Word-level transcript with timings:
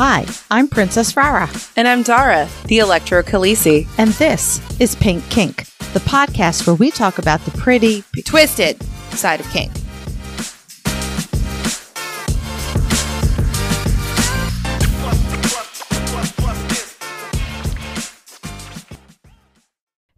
Hi, 0.00 0.26
I'm 0.48 0.68
Princess 0.68 1.16
Rara, 1.16 1.50
And 1.76 1.88
I'm 1.88 2.04
Dara, 2.04 2.48
the 2.66 2.78
Electro 2.78 3.20
Khaleesi. 3.22 3.88
and 3.98 4.10
this 4.10 4.60
is 4.80 4.94
Pink 4.94 5.28
Kink, 5.28 5.64
the 5.92 5.98
podcast 5.98 6.68
where 6.68 6.76
we 6.76 6.92
talk 6.92 7.18
about 7.18 7.40
the 7.40 7.50
pretty, 7.58 8.04
Twisted 8.24 8.80
side 9.10 9.40
of 9.40 9.50
kink. 9.50 9.72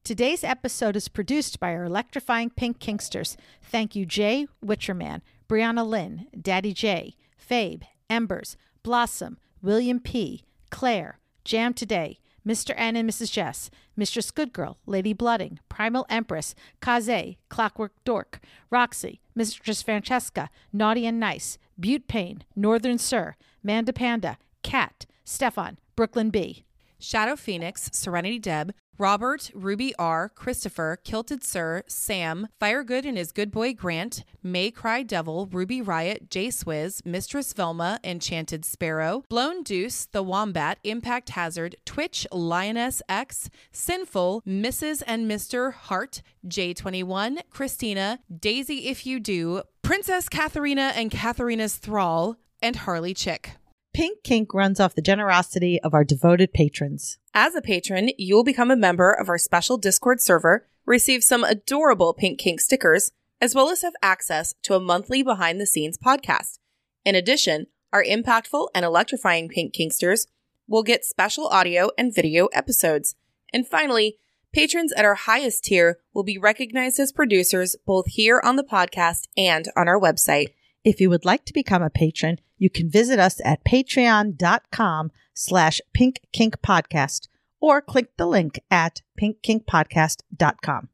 Today's 0.05 0.42
episode 0.42 0.97
is 0.97 1.08
produced 1.08 1.60
by 1.60 1.72
our 1.72 1.84
electrifying 1.84 2.50
pink 2.50 2.80
kinksters. 2.80 3.36
Thank 3.62 3.94
you, 3.94 4.05
Jay 4.05 4.47
Witcherman, 4.64 5.20
Brianna 5.48 5.86
Lynn, 5.86 6.27
Daddy 6.41 6.72
J, 6.72 7.14
Fabe, 7.38 7.84
Embers, 8.08 8.56
Blossom, 8.83 9.38
William 9.62 10.00
P, 10.00 10.45
Claire, 10.70 11.19
Jam 11.45 11.74
Today, 11.74 12.19
Mr. 12.46 12.73
N 12.77 12.96
and 12.96 13.09
Mrs. 13.09 13.30
Jess, 13.30 13.70
Mistress 13.96 14.30
Goodgirl, 14.30 14.78
Lady 14.86 15.12
Blooding, 15.12 15.59
Primal 15.69 16.06
Empress, 16.09 16.55
Kaze, 16.80 17.36
Clockwork 17.48 17.92
Dork, 18.05 18.41
Roxy, 18.70 19.20
Mistress 19.34 19.83
Francesca, 19.83 20.48
Naughty 20.73 21.06
and 21.06 21.20
Nice, 21.20 21.59
Butte 21.78 22.09
Payne, 22.09 22.45
Northern 22.56 22.98
Sir, 22.98 23.36
Manda 23.62 23.92
Panda, 23.92 24.38
Cat, 24.62 25.06
Stefan, 25.24 25.78
Brooklyn 25.97 26.30
B. 26.30 26.64
Shadow 27.00 27.34
Phoenix, 27.34 27.90
Serenity 27.92 28.38
Deb, 28.38 28.72
Robert, 29.00 29.50
Ruby 29.55 29.94
R, 29.98 30.28
Christopher, 30.28 30.98
Kilted 31.02 31.42
Sir, 31.42 31.83
Sam, 31.88 32.48
Firegood 32.61 33.06
and 33.06 33.16
his 33.16 33.33
good 33.33 33.50
boy 33.50 33.72
Grant, 33.72 34.25
May 34.42 34.70
Cry 34.70 35.02
Devil, 35.02 35.48
Ruby 35.50 35.80
Riot, 35.80 36.28
J 36.28 36.48
Swizz, 36.48 37.06
Mistress 37.06 37.55
Velma, 37.55 37.98
Enchanted 38.05 38.62
Sparrow, 38.66 39.25
Blown 39.30 39.62
Deuce, 39.62 40.05
The 40.05 40.22
Wombat, 40.22 40.80
Impact 40.84 41.30
Hazard, 41.30 41.77
Twitch, 41.86 42.27
Lioness 42.30 43.00
X, 43.08 43.48
Sinful, 43.72 44.42
Mrs. 44.47 45.03
and 45.06 45.30
Mr. 45.30 45.72
Hart, 45.72 46.20
J21, 46.47 47.38
Christina, 47.48 48.19
Daisy 48.38 48.88
If 48.88 49.06
You 49.06 49.19
Do, 49.19 49.62
Princess 49.80 50.28
Katharina 50.28 50.92
and 50.94 51.10
Katharina's 51.10 51.77
Thrall, 51.77 52.36
and 52.60 52.77
Harley 52.77 53.14
Chick. 53.14 53.53
Pink 53.92 54.22
Kink 54.22 54.55
runs 54.55 54.78
off 54.78 54.94
the 54.94 55.02
generosity 55.02 55.80
of 55.83 55.94
our 55.94 56.05
devoted 56.05 56.52
patrons. 56.52 57.19
As 57.34 57.56
a 57.56 57.62
patron, 57.62 58.10
you 58.16 58.36
will 58.36 58.44
become 58.44 58.70
a 58.70 58.77
member 58.77 59.12
of 59.12 59.28
our 59.28 59.38
special 59.38 59.78
Discord 59.78 60.20
server, 60.20 60.69
receive 60.86 61.24
some 61.24 61.42
adorable 61.42 62.14
Pink 62.14 62.38
Kink 62.38 62.60
stickers, 62.60 63.10
as 63.41 63.55
well 63.55 63.69
as 63.69 63.82
have 63.82 63.94
access 64.00 64.55
to 64.62 64.74
a 64.74 64.80
monthly 64.80 65.22
behind 65.24 65.60
the 65.60 65.66
scenes 65.66 65.98
podcast. 65.98 66.58
In 67.05 67.16
addition, 67.16 67.66
our 67.92 68.05
impactful 68.05 68.69
and 68.74 68.84
electrifying 68.84 69.48
Pink 69.48 69.74
Kinksters 69.74 70.27
will 70.69 70.84
get 70.84 71.04
special 71.04 71.48
audio 71.48 71.91
and 71.98 72.14
video 72.14 72.47
episodes. 72.47 73.16
And 73.52 73.66
finally, 73.66 74.19
patrons 74.52 74.92
at 74.92 75.04
our 75.04 75.16
highest 75.16 75.64
tier 75.64 75.98
will 76.14 76.22
be 76.22 76.38
recognized 76.38 77.00
as 77.00 77.10
producers 77.10 77.75
both 77.84 78.06
here 78.06 78.41
on 78.44 78.54
the 78.54 78.62
podcast 78.62 79.27
and 79.36 79.69
on 79.77 79.88
our 79.88 79.98
website. 79.98 80.50
If 80.84 81.00
you 81.00 81.11
would 81.11 81.25
like 81.25 81.45
to 81.47 81.53
become 81.53 81.83
a 81.83 81.91
patron, 81.91 82.39
you 82.59 82.70
can 82.70 82.91
visit 82.91 83.19
us 83.19 83.41
at 83.45 83.64
patreon.com 83.64 85.12
slash 85.34 85.81
pinkkinkpodcast 85.97 87.28
or 87.61 87.83
click 87.83 88.17
the 88.17 88.27
link 88.27 88.61
at 88.70 89.03
pinkkinkpodcast.com. 89.20 90.89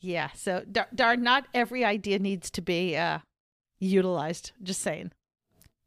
Yeah, 0.00 0.30
so 0.34 0.62
Dar, 0.70 0.88
Dar 0.94 1.16
not 1.16 1.46
every 1.52 1.84
idea 1.84 2.18
needs 2.18 2.50
to 2.50 2.62
be 2.62 2.96
uh, 2.96 3.18
utilized. 3.78 4.52
Just 4.62 4.80
saying. 4.80 5.12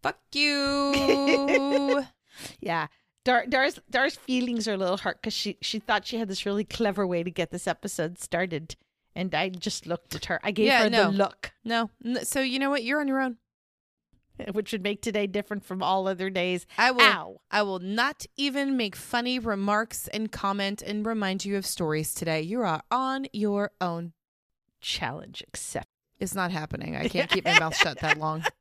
Fuck 0.01 0.19
you. 0.33 2.03
Yeah. 2.62 2.88
Dar, 3.25 3.45
Dar's 3.47 3.81
Dar's 3.89 4.16
feelings 4.16 4.66
are 4.67 4.73
a 4.73 4.78
little 4.78 4.95
hurt 4.95 5.22
because 5.22 5.33
she 5.33 5.57
she 5.62 5.78
thought 5.78 6.07
she 6.07 6.17
had 6.17 6.29
this 6.29 6.45
really 6.45 6.63
clever 6.63 7.06
way 7.06 7.22
to 7.22 7.29
get 7.29 7.51
this 7.51 7.67
episode 7.67 8.17
started, 8.17 8.78
and 9.15 9.33
I 9.35 9.49
just 9.49 9.85
looked 9.87 10.15
at 10.15 10.25
her. 10.25 10.39
I 10.43 10.51
gave 10.51 10.67
Yeah, 10.67 10.83
her 10.83 10.89
no. 10.89 11.11
the 11.11 11.17
look, 11.17 11.51
no. 11.63 11.89
So, 12.23 12.41
you 12.41 12.59
know 12.59 12.69
what? 12.69 12.83
You're 12.83 12.99
on 13.01 13.07
your 13.07 13.19
own. 13.21 13.37
which 14.53 14.71
would 14.71 14.81
make 14.83 15.01
today 15.01 15.27
different 15.27 15.65
from 15.65 15.83
all 15.83 16.07
other 16.07 16.29
days. 16.29 16.65
I 16.77 16.91
will 16.91 17.01
Ow. 17.01 17.41
I 17.51 17.61
will 17.63 17.79
not 17.79 18.25
even 18.37 18.77
make 18.77 18.95
funny 18.95 19.37
remarks 19.37 20.07
and 20.07 20.31
comment 20.31 20.81
and 20.81 21.05
remind 21.05 21.43
you 21.43 21.57
of 21.57 21.65
stories 21.65 22.13
today. 22.13 22.41
You 22.41 22.61
are 22.61 22.81
on 22.89 23.25
your 23.33 23.71
own. 23.81 24.13
Challenge 24.81 25.43
accept. 25.47 25.89
It's 26.19 26.35
not 26.35 26.51
happening. 26.51 26.95
I 26.95 27.07
can't 27.09 27.29
keep 27.29 27.43
my 27.45 27.59
mouth 27.59 27.75
shut 27.75 27.99
that 27.99 28.17
long. 28.17 28.43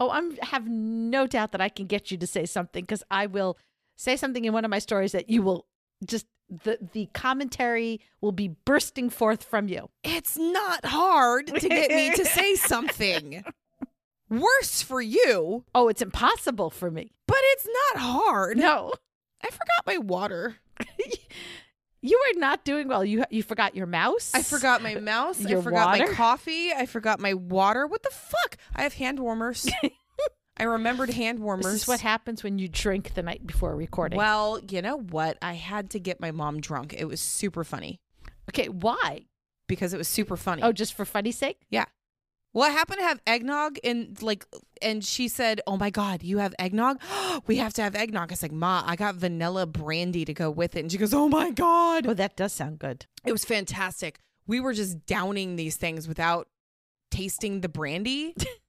Oh, 0.00 0.10
I'm 0.10 0.36
have 0.38 0.66
no 0.66 1.28
doubt 1.28 1.52
that 1.52 1.60
I 1.60 1.68
can 1.68 1.86
get 1.86 2.10
you 2.10 2.16
to 2.18 2.26
say 2.26 2.46
something 2.46 2.82
because 2.82 3.04
I 3.12 3.26
will 3.26 3.56
say 3.96 4.16
something 4.16 4.44
in 4.44 4.52
one 4.52 4.64
of 4.64 4.70
my 4.72 4.80
stories 4.80 5.12
that 5.12 5.30
you 5.30 5.40
will 5.40 5.66
just 6.04 6.26
the 6.50 6.78
the 6.92 7.08
commentary 7.12 8.00
will 8.20 8.32
be 8.32 8.48
bursting 8.64 9.10
forth 9.10 9.44
from 9.44 9.68
you. 9.68 9.88
It's 10.04 10.36
not 10.38 10.84
hard 10.84 11.46
to 11.48 11.68
get 11.68 11.90
me 11.90 12.10
to 12.14 12.24
say 12.24 12.54
something. 12.56 13.44
Worse 14.30 14.82
for 14.82 15.00
you, 15.00 15.64
Oh, 15.74 15.88
it's 15.88 16.02
impossible 16.02 16.70
for 16.70 16.90
me. 16.90 17.12
but 17.26 17.38
it's 17.40 17.66
not 17.94 18.02
hard. 18.02 18.58
No. 18.58 18.92
I 19.42 19.48
forgot 19.50 19.86
my 19.86 19.98
water. 19.98 20.56
You 22.00 22.16
are 22.16 22.38
not 22.38 22.64
doing 22.64 22.86
well. 22.86 23.04
You 23.04 23.24
you 23.28 23.42
forgot 23.42 23.74
your 23.74 23.86
mouse. 23.86 24.30
I 24.32 24.42
forgot 24.42 24.82
my 24.84 24.94
mouse. 24.94 25.40
Your 25.40 25.58
I 25.58 25.62
forgot 25.62 25.86
water? 25.98 26.06
my 26.06 26.14
coffee. 26.14 26.72
I 26.72 26.86
forgot 26.86 27.18
my 27.18 27.34
water. 27.34 27.88
What 27.88 28.04
the 28.04 28.10
fuck? 28.10 28.56
I 28.72 28.84
have 28.84 28.94
hand 28.94 29.18
warmers. 29.18 29.68
I 30.58 30.64
remembered 30.64 31.10
hand 31.10 31.38
warmers. 31.38 31.66
This 31.66 31.82
is 31.82 31.88
what 31.88 32.00
happens 32.00 32.42
when 32.42 32.58
you 32.58 32.68
drink 32.68 33.14
the 33.14 33.22
night 33.22 33.46
before 33.46 33.74
recording. 33.76 34.16
Well, 34.16 34.60
you 34.68 34.82
know 34.82 34.98
what? 34.98 35.38
I 35.40 35.54
had 35.54 35.90
to 35.90 36.00
get 36.00 36.20
my 36.20 36.30
mom 36.30 36.60
drunk. 36.60 36.94
It 36.96 37.06
was 37.06 37.20
super 37.20 37.64
funny 37.64 38.00
okay, 38.48 38.68
why? 38.68 39.26
because 39.66 39.92
it 39.92 39.98
was 39.98 40.08
super 40.08 40.36
funny. 40.36 40.62
Oh, 40.62 40.72
just 40.72 40.94
for 40.94 41.04
funny's 41.04 41.36
sake? 41.36 41.60
yeah. 41.70 41.84
Well, 42.54 42.66
I 42.66 42.70
happened 42.70 43.00
to 43.00 43.04
have 43.04 43.20
eggnog 43.26 43.78
and 43.84 44.20
like, 44.22 44.46
and 44.80 45.04
she 45.04 45.28
said, 45.28 45.60
"Oh 45.66 45.76
my 45.76 45.90
god, 45.90 46.22
you 46.22 46.38
have 46.38 46.54
eggnog? 46.58 46.98
we 47.46 47.58
have 47.58 47.74
to 47.74 47.82
have 47.82 47.94
eggnog." 47.94 48.30
I 48.30 48.32
was 48.32 48.42
like, 48.42 48.52
"Ma, 48.52 48.82
I 48.86 48.96
got 48.96 49.16
vanilla 49.16 49.66
brandy 49.66 50.24
to 50.24 50.32
go 50.32 50.50
with 50.50 50.74
it," 50.74 50.80
and 50.80 50.90
she 50.90 50.96
goes, 50.96 51.12
"Oh 51.12 51.28
my 51.28 51.50
god, 51.50 52.06
Oh, 52.06 52.14
that 52.14 52.36
does 52.36 52.54
sound 52.54 52.78
good. 52.78 53.04
it 53.24 53.32
was 53.32 53.44
fantastic." 53.44 54.18
We 54.46 54.60
were 54.60 54.72
just 54.72 55.04
downing 55.04 55.56
these 55.56 55.76
things 55.76 56.08
without 56.08 56.48
tasting 57.10 57.60
the 57.60 57.68
brandy. 57.68 58.34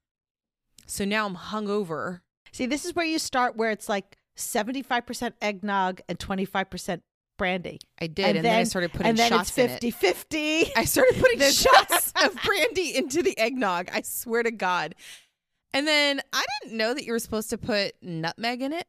so 0.90 1.04
now 1.04 1.26
I'm 1.26 1.36
hungover. 1.36 2.20
See, 2.52 2.66
this 2.66 2.84
is 2.84 2.94
where 2.94 3.06
you 3.06 3.18
start 3.18 3.56
where 3.56 3.70
it's 3.70 3.88
like 3.88 4.16
75% 4.36 5.32
eggnog 5.40 6.00
and 6.08 6.18
25% 6.18 7.00
brandy. 7.38 7.78
I 8.00 8.06
did, 8.06 8.36
and, 8.36 8.44
then, 8.44 8.58
I 8.58 8.64
started 8.64 8.92
putting 8.92 9.06
and 9.06 9.16
then 9.16 9.30
shots 9.30 9.56
it's 9.56 9.58
in 9.58 9.68
50 9.68 9.88
it. 9.88 9.94
50. 9.94 10.76
I 10.76 10.84
started 10.84 11.16
putting 11.18 11.40
shots 11.50 12.12
of 12.22 12.36
brandy 12.44 12.96
into 12.96 13.22
the 13.22 13.38
eggnog. 13.38 13.88
I 13.92 14.02
swear 14.02 14.42
to 14.42 14.50
God. 14.50 14.94
And 15.72 15.86
then 15.86 16.20
I 16.32 16.44
didn't 16.62 16.76
know 16.76 16.92
that 16.92 17.04
you 17.04 17.12
were 17.12 17.18
supposed 17.18 17.50
to 17.50 17.58
put 17.58 17.94
nutmeg 18.02 18.60
in 18.60 18.72
it. 18.72 18.86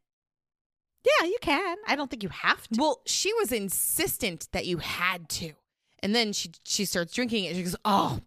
Yeah, 1.06 1.28
you 1.28 1.38
can. 1.41 1.78
I 1.88 1.95
don't 1.95 2.09
think 2.09 2.23
you 2.23 2.29
have 2.29 2.67
to. 2.69 2.79
Well, 2.79 3.01
she 3.06 3.34
was 3.34 3.51
insistent 3.51 4.47
that 4.51 4.66
you 4.66 4.78
had 4.78 5.29
to. 5.29 5.53
And 6.03 6.16
then 6.16 6.34
she 6.34 6.51
she 6.63 6.85
starts 6.85 7.13
drinking 7.13 7.45
it. 7.45 7.50
And 7.50 7.57
she 7.57 7.63
goes, 7.63 7.75
"Oh, 7.85 8.22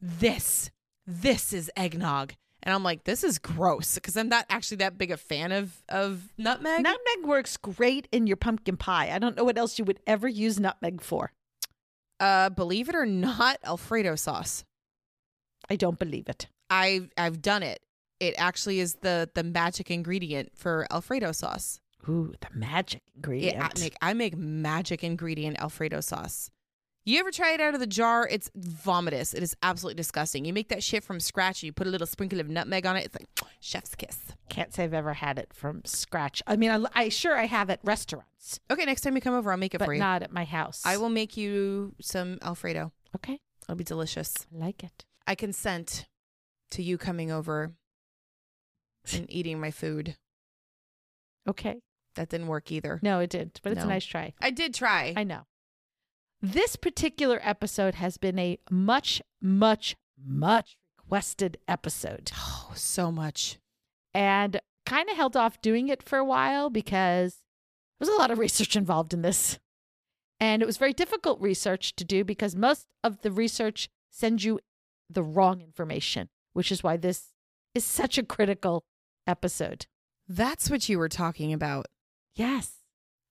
this 0.00 0.70
this 1.04 1.52
is 1.52 1.70
eggnog." 1.76 2.34
And 2.66 2.74
I'm 2.74 2.82
like, 2.82 3.04
"This 3.04 3.22
is 3.22 3.38
gross," 3.38 3.94
because 3.94 4.16
I'm 4.16 4.28
not 4.28 4.44
actually 4.50 4.78
that 4.78 4.98
big 4.98 5.10
a 5.12 5.16
fan 5.16 5.52
of 5.52 5.82
of 5.88 6.32
nutmeg. 6.36 6.82
Nutmeg 6.82 7.24
works 7.24 7.56
great 7.56 8.08
in 8.10 8.26
your 8.26 8.36
pumpkin 8.36 8.76
pie. 8.76 9.10
I 9.14 9.18
don't 9.20 9.36
know 9.36 9.44
what 9.44 9.56
else 9.56 9.78
you 9.78 9.84
would 9.84 10.00
ever 10.06 10.26
use 10.28 10.58
nutmeg 10.60 11.00
for. 11.00 11.32
uh, 12.18 12.50
believe 12.50 12.88
it 12.88 12.94
or 12.96 13.06
not, 13.06 13.58
Alfredo 13.64 14.16
sauce. 14.16 14.64
I 15.70 15.76
don't 15.76 15.98
believe 15.98 16.28
it. 16.28 16.48
I've 16.68 17.10
I've 17.16 17.40
done 17.40 17.62
it. 17.62 17.80
It 18.20 18.34
actually 18.36 18.80
is 18.80 18.96
the 18.96 19.30
the 19.34 19.44
magic 19.44 19.90
ingredient 19.90 20.50
for 20.56 20.86
Alfredo 20.90 21.32
sauce. 21.32 21.78
Ooh, 22.08 22.34
the 22.40 22.48
magic 22.54 23.02
It, 23.06 23.16
ingredient. 23.16 23.62
I 23.62 23.80
make 23.80 23.96
I 24.02 24.12
make 24.14 24.36
magic 24.36 25.04
ingredient 25.04 25.60
Alfredo 25.60 26.00
sauce. 26.00 26.50
You 27.08 27.20
ever 27.20 27.30
try 27.30 27.52
it 27.52 27.60
out 27.60 27.72
of 27.72 27.78
the 27.78 27.86
jar? 27.86 28.26
It's 28.28 28.50
vomitous. 28.58 29.32
It 29.32 29.40
is 29.40 29.56
absolutely 29.62 29.94
disgusting. 29.94 30.44
You 30.44 30.52
make 30.52 30.70
that 30.70 30.82
shit 30.82 31.04
from 31.04 31.20
scratch. 31.20 31.62
You 31.62 31.72
put 31.72 31.86
a 31.86 31.90
little 31.90 32.06
sprinkle 32.06 32.40
of 32.40 32.48
nutmeg 32.48 32.84
on 32.84 32.96
it. 32.96 33.04
It's 33.04 33.14
like 33.14 33.28
chef's 33.60 33.94
kiss. 33.94 34.18
Can't 34.48 34.74
say 34.74 34.82
I've 34.82 34.92
ever 34.92 35.14
had 35.14 35.38
it 35.38 35.52
from 35.54 35.82
scratch. 35.84 36.42
I 36.48 36.56
mean, 36.56 36.72
I, 36.72 36.84
I 36.96 37.08
sure 37.08 37.36
I 37.38 37.44
have 37.46 37.70
at 37.70 37.78
restaurants, 37.84 38.58
Okay, 38.68 38.84
next 38.84 39.02
time 39.02 39.14
you 39.14 39.20
come 39.20 39.34
over, 39.34 39.52
I'll 39.52 39.56
make 39.56 39.72
it 39.72 39.78
but 39.78 39.84
for 39.84 39.94
you. 39.94 40.00
not 40.00 40.24
at 40.24 40.32
my 40.32 40.42
house. 40.44 40.82
I 40.84 40.96
will 40.96 41.08
make 41.08 41.36
you 41.36 41.94
some 42.00 42.38
Alfredo. 42.42 42.90
Okay, 43.14 43.38
It'll 43.62 43.76
be 43.76 43.84
delicious. 43.84 44.34
I 44.52 44.58
like 44.58 44.82
it. 44.82 45.04
I 45.28 45.36
consent 45.36 46.06
to 46.72 46.82
you 46.82 46.98
coming 46.98 47.30
over 47.30 47.72
and 49.12 49.26
eating 49.30 49.60
my 49.60 49.70
food. 49.70 50.16
Okay. 51.48 51.76
That 52.16 52.30
didn't 52.30 52.48
work 52.48 52.72
either. 52.72 52.98
No, 53.02 53.20
it 53.20 53.30
didn't, 53.30 53.60
but 53.62 53.70
it's 53.72 53.84
a 53.84 53.86
nice 53.86 54.04
try. 54.04 54.32
I 54.40 54.50
did 54.50 54.74
try. 54.74 55.12
I 55.16 55.22
know. 55.22 55.42
This 56.42 56.76
particular 56.76 57.40
episode 57.42 57.94
has 57.96 58.18
been 58.18 58.38
a 58.38 58.58
much, 58.70 59.22
much, 59.40 59.96
much 60.22 60.76
requested 60.98 61.58
episode. 61.66 62.30
oh, 62.36 62.72
so 62.74 63.10
much. 63.10 63.58
And 64.12 64.60
kind 64.84 65.08
of 65.08 65.16
held 65.16 65.36
off 65.36 65.60
doing 65.60 65.88
it 65.88 66.02
for 66.02 66.18
a 66.18 66.24
while 66.24 66.70
because 66.70 67.36
there 67.98 68.06
was 68.06 68.14
a 68.14 68.18
lot 68.20 68.30
of 68.30 68.38
research 68.38 68.76
involved 68.76 69.12
in 69.14 69.22
this. 69.22 69.58
And 70.38 70.62
it 70.62 70.66
was 70.66 70.76
very 70.76 70.92
difficult 70.92 71.40
research 71.40 71.96
to 71.96 72.04
do 72.04 72.24
because 72.24 72.54
most 72.54 72.86
of 73.02 73.22
the 73.22 73.30
research 73.30 73.88
sends 74.10 74.44
you 74.44 74.60
the 75.08 75.22
wrong 75.22 75.60
information, 75.60 76.28
which 76.52 76.70
is 76.70 76.82
why 76.82 76.96
this 76.96 77.32
is 77.74 77.84
such 77.84 78.18
a 78.18 78.22
critical 78.22 78.84
episode. 79.26 79.86
That's 80.28 80.70
what 80.70 80.88
you 80.88 80.98
were 80.98 81.08
talking 81.08 81.52
about. 81.52 81.86
Yes. 82.34 82.75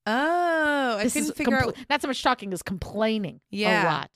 Oh, 0.06 0.96
I 0.98 1.02
This 1.04 1.14
couldn't 1.14 1.36
figure 1.36 1.56
compl- 1.58 1.68
out. 1.68 1.76
not 1.90 2.02
so 2.02 2.08
much 2.08 2.22
talking 2.22 2.52
as 2.52 2.62
complaining 2.62 3.40
Yeah. 3.50 3.82
a 3.82 3.86
lot. 3.86 4.10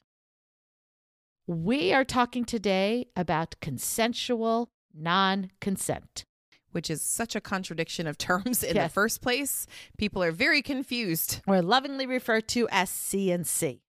We 1.47 1.93
are 1.93 2.05
talking 2.05 2.45
today 2.45 3.07
about 3.17 3.57
consensual 3.61 4.71
non 4.95 5.51
consent. 5.61 6.25
Which 6.73 6.89
is 6.89 7.03
such 7.03 7.35
a 7.35 7.41
contradiction 7.41 8.07
of 8.07 8.17
terms 8.17 8.63
in 8.63 8.77
the 8.77 8.89
first 8.89 9.21
place. 9.21 9.67
People 9.99 10.23
are 10.23 10.31
very 10.31 10.63
confused. 10.63 11.41
or 11.45 11.61
lovingly 11.63 12.07
referred 12.07 12.47
to 12.51 12.69
as 12.71 12.89
CNC. 12.89 13.81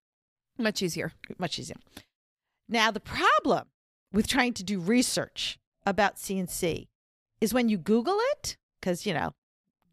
Much 0.57 0.81
easier. 0.81 1.13
Much 1.37 1.59
easier. 1.59 1.75
Now, 2.67 2.89
the 2.89 2.99
problem 2.99 3.67
with 4.11 4.27
trying 4.27 4.53
to 4.55 4.63
do 4.63 4.79
research 4.79 5.59
about 5.85 6.15
CNC 6.17 6.87
is 7.39 7.53
when 7.53 7.69
you 7.69 7.77
Google 7.77 8.17
it, 8.33 8.57
because, 8.79 9.05
you 9.05 9.13
know, 9.13 9.35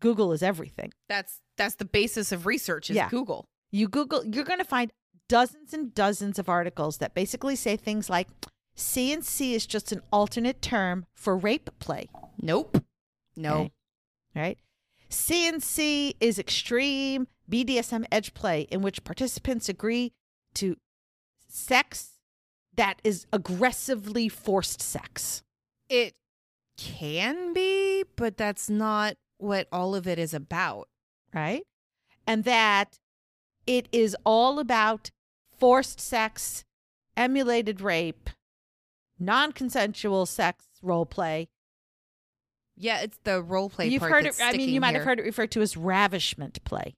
Google 0.00 0.32
is 0.32 0.42
everything. 0.42 0.94
That's 1.10 1.42
that's 1.58 1.74
the 1.74 1.84
basis 1.84 2.32
of 2.32 2.46
research 2.46 2.90
is 2.90 2.96
Yeah. 2.96 3.08
Google. 3.10 3.44
You 3.70 3.88
Google, 3.88 4.24
you're 4.24 4.44
going 4.44 4.58
to 4.60 4.64
find 4.64 4.90
dozens 5.28 5.74
and 5.74 5.94
dozens 5.94 6.38
of 6.38 6.48
articles 6.48 6.98
that 6.98 7.14
basically 7.14 7.54
say 7.56 7.76
things 7.76 8.08
like 8.08 8.28
CNC 8.76 9.52
is 9.52 9.66
just 9.66 9.92
an 9.92 10.00
alternate 10.12 10.62
term 10.62 11.04
for 11.14 11.36
rape 11.36 11.68
play. 11.80 12.08
Nope. 12.40 12.82
No. 13.36 13.54
Okay. 13.56 13.70
right? 14.34 14.58
CNC 15.10 16.14
is 16.20 16.38
extreme 16.38 17.26
BDSM 17.50 18.04
edge 18.12 18.34
play 18.34 18.62
in 18.70 18.82
which 18.82 19.04
participants 19.04 19.68
agree 19.68 20.12
to 20.54 20.76
sex 21.48 22.10
that 22.76 23.00
is 23.02 23.26
aggressively 23.32 24.28
forced 24.28 24.80
sex. 24.80 25.42
It 25.88 26.14
can 26.76 27.52
be, 27.52 28.04
but 28.16 28.36
that's 28.36 28.70
not 28.70 29.16
what 29.38 29.66
all 29.72 29.94
of 29.94 30.06
it 30.06 30.18
is 30.18 30.32
about. 30.34 30.88
Right? 31.34 31.62
And 32.26 32.44
that 32.44 32.98
it 33.66 33.88
is 33.92 34.16
all 34.24 34.58
about 34.58 35.10
forced 35.56 36.00
sex, 36.00 36.64
emulated 37.16 37.80
rape, 37.80 38.30
non 39.18 39.52
consensual 39.52 40.26
sex 40.26 40.64
role 40.82 41.06
play. 41.06 41.48
Yeah, 42.76 43.00
it's 43.00 43.18
the 43.24 43.42
role 43.42 43.68
play 43.68 43.88
You've 43.88 44.02
heard 44.02 44.26
it, 44.26 44.36
I 44.40 44.52
mean, 44.52 44.68
you 44.68 44.80
might 44.80 44.94
have 44.94 45.04
heard 45.04 45.18
it 45.18 45.24
referred 45.24 45.50
to 45.52 45.62
as 45.62 45.76
ravishment 45.76 46.62
play. 46.64 46.94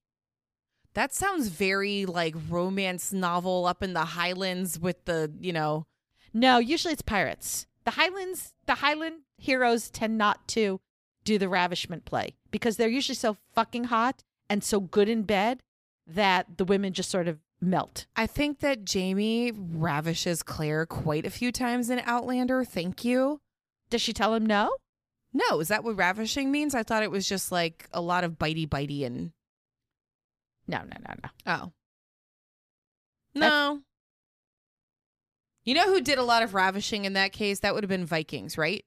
That 0.94 1.15
sounds 1.15 1.49
very 1.49 2.05
like 2.05 2.35
romance 2.49 3.12
novel 3.12 3.65
up 3.65 3.82
in 3.82 3.94
the 3.94 4.05
Highlands 4.05 4.79
with 4.79 5.05
the, 5.05 5.32
you 5.41 5.53
know, 5.53 5.87
No, 6.35 6.59
usually 6.59 6.93
it's 6.93 7.03
pirates. 7.03 7.67
The 7.85 7.93
Highlands, 7.93 8.53
the 8.67 8.77
Highland 8.77 9.23
heroes 9.38 9.88
tend 9.88 10.19
not 10.19 10.47
to 10.49 10.81
do 11.25 11.38
the 11.38 11.49
ravishment 11.49 12.05
play 12.05 12.34
because 12.50 12.76
they're 12.76 12.88
usually 12.88 13.14
so 13.17 13.37
fucking 13.55 13.84
hot 13.84 14.22
and 14.49 14.64
so 14.64 14.81
good 14.81 15.08
in 15.08 15.22
bed 15.22 15.62
that 16.06 16.56
the 16.56 16.64
women 16.64 16.93
just 16.93 17.11
sort 17.11 17.28
of 17.28 17.38
melt. 17.61 18.06
I 18.17 18.26
think 18.26 18.61
that 18.61 18.84
Jamie 18.84 19.52
ravishes 19.52 20.43
Claire 20.43 20.87
quite 20.87 21.26
a 21.26 21.31
few 21.31 21.52
times 21.52 21.90
in 21.90 22.00
Outlander. 22.05 22.64
Thank 22.64 23.05
you. 23.05 23.40
Does 23.90 24.00
she 24.00 24.12
tell 24.12 24.34
him 24.34 24.46
no? 24.46 24.76
No, 25.32 25.61
is 25.61 25.69
that 25.69 25.84
what 25.84 25.96
ravishing 25.96 26.50
means? 26.50 26.75
I 26.75 26.82
thought 26.82 27.02
it 27.02 27.11
was 27.11 27.28
just 27.28 27.52
like 27.52 27.87
a 27.93 28.00
lot 28.00 28.25
of 28.25 28.38
bitey 28.38 28.69
bitey 28.69 29.05
and 29.05 29.31
No, 30.67 30.78
no, 30.78 30.96
no, 31.06 31.14
no. 31.22 31.31
oh. 31.46 31.72
No. 33.34 33.81
You 35.64 35.75
know 35.75 35.87
who 35.93 36.00
did 36.00 36.19
a 36.19 36.25
lot 36.25 36.43
of 36.43 36.55
ravishing 36.55 37.05
in 37.05 37.12
that 37.12 37.32
case? 37.32 37.61
That 37.61 37.75
would 37.75 37.84
have 37.84 37.88
been 37.88 38.06
Vikings, 38.06 38.58
right? 38.58 38.84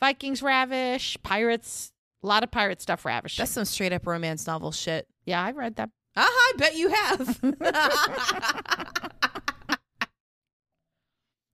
Vikings 0.00 0.42
ravish, 0.42 1.16
pirates, 1.22 1.92
a 2.22 2.26
lot 2.26 2.42
of 2.44 2.50
pirate 2.50 2.80
stuff 2.80 3.04
ravishing. 3.04 3.42
That's 3.42 3.52
some 3.52 3.64
straight 3.64 3.92
up 3.92 4.06
romance 4.06 4.46
novel 4.46 4.72
shit. 4.72 5.06
yeah, 5.26 5.42
I 5.42 5.50
read 5.52 5.76
them. 5.76 5.92
Uh 6.16 6.22
I 6.26 6.52
bet 6.56 6.76
you 6.76 6.88
have. 6.88 7.40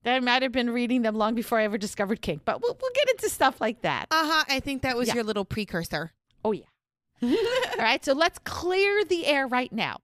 I 0.07 0.21
might 0.21 0.43
have 0.43 0.53
been 0.53 0.69
reading 0.71 1.03
them 1.03 1.15
long 1.15 1.35
before 1.35 1.59
I 1.59 1.65
ever 1.65 1.79
discovered 1.79 2.21
kink, 2.21 2.43
but 2.45 2.61
we'll, 2.61 2.77
we'll 2.81 2.91
get 2.95 3.09
into 3.11 3.29
stuff 3.31 3.61
like 3.61 3.81
that. 3.83 4.07
uh 4.11 4.29
huh. 4.31 4.45
I 4.49 4.61
think 4.61 4.83
that 4.83 4.97
was 4.97 5.09
Yeah. 5.09 5.15
your 5.15 5.25
little 5.25 5.47
precursor. 5.47 6.13
Oh, 6.45 6.53
yeah. 6.53 6.67
All 7.23 7.79
right, 7.79 8.05
so 8.05 8.13
let's 8.13 8.39
clear 8.41 9.03
the 9.05 9.27
air 9.27 9.47
right 9.47 9.73
now. 9.73 9.99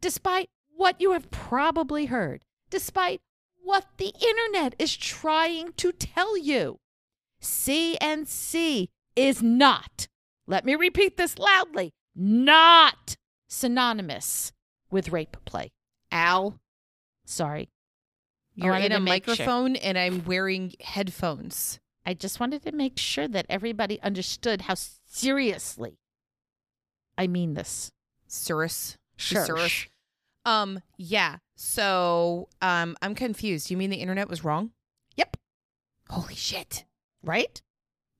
Despite 0.00 0.48
what 0.74 1.00
you 1.00 1.12
have 1.12 1.30
probably 1.30 2.06
heard, 2.06 2.42
despite 2.70 3.20
what 3.62 3.86
the 3.98 4.12
internet 4.20 4.74
is 4.80 4.96
trying 4.96 5.72
to 5.74 5.92
tell 5.92 6.36
you, 6.36 6.80
CNC 7.46 8.88
is 9.14 9.42
not, 9.42 10.08
let 10.46 10.64
me 10.64 10.74
repeat 10.74 11.16
this 11.16 11.38
loudly, 11.38 11.92
not 12.14 13.16
synonymous 13.48 14.52
with 14.90 15.10
rape 15.10 15.36
play. 15.44 15.70
Al, 16.12 16.60
Sorry. 17.26 17.68
You're 18.54 18.74
in 18.74 18.92
a 18.92 19.00
make 19.00 19.24
sure. 19.24 19.32
microphone 19.34 19.76
and 19.76 19.98
I'm 19.98 20.24
wearing 20.24 20.72
headphones. 20.80 21.78
I 22.06 22.14
just 22.14 22.40
wanted 22.40 22.62
to 22.62 22.72
make 22.72 22.98
sure 22.98 23.28
that 23.28 23.46
everybody 23.50 24.00
understood 24.00 24.62
how 24.62 24.74
seriously 24.74 25.98
I 27.18 27.26
mean 27.26 27.54
this. 27.54 27.92
Cirrus. 28.26 28.96
Sure. 29.16 29.44
Cirrus. 29.44 29.86
Um, 30.44 30.80
yeah. 30.96 31.38
So, 31.56 32.48
um, 32.62 32.96
I'm 33.02 33.14
confused. 33.14 33.70
You 33.70 33.76
mean 33.76 33.90
the 33.90 33.96
internet 33.96 34.28
was 34.28 34.44
wrong? 34.44 34.70
Yep. 35.16 35.36
Holy 36.08 36.34
shit. 36.34 36.84
Right? 37.26 37.60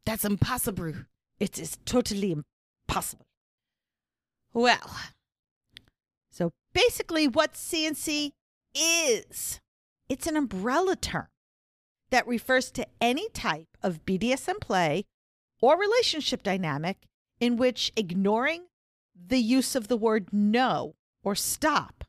That's 0.04 0.24
impossible. 0.24 0.92
It 1.38 1.58
is 1.58 1.78
totally 1.84 2.32
impossible. 2.88 3.26
Well, 4.52 4.96
So 6.30 6.52
basically, 6.74 7.28
what 7.28 7.54
CNC 7.54 8.32
is, 8.74 9.60
it's 10.08 10.26
an 10.26 10.36
umbrella 10.36 10.96
term 10.96 11.28
that 12.10 12.26
refers 12.26 12.70
to 12.72 12.86
any 13.00 13.28
type 13.30 13.68
of 13.82 14.04
BDSM 14.04 14.60
play 14.60 15.04
or 15.62 15.78
relationship 15.78 16.42
dynamic 16.42 17.06
in 17.40 17.56
which 17.56 17.92
ignoring 17.96 18.66
the 19.14 19.38
use 19.38 19.74
of 19.74 19.88
the 19.88 19.96
word 19.96 20.28
no 20.32 20.94
or 21.22 21.34
stop 21.34 22.04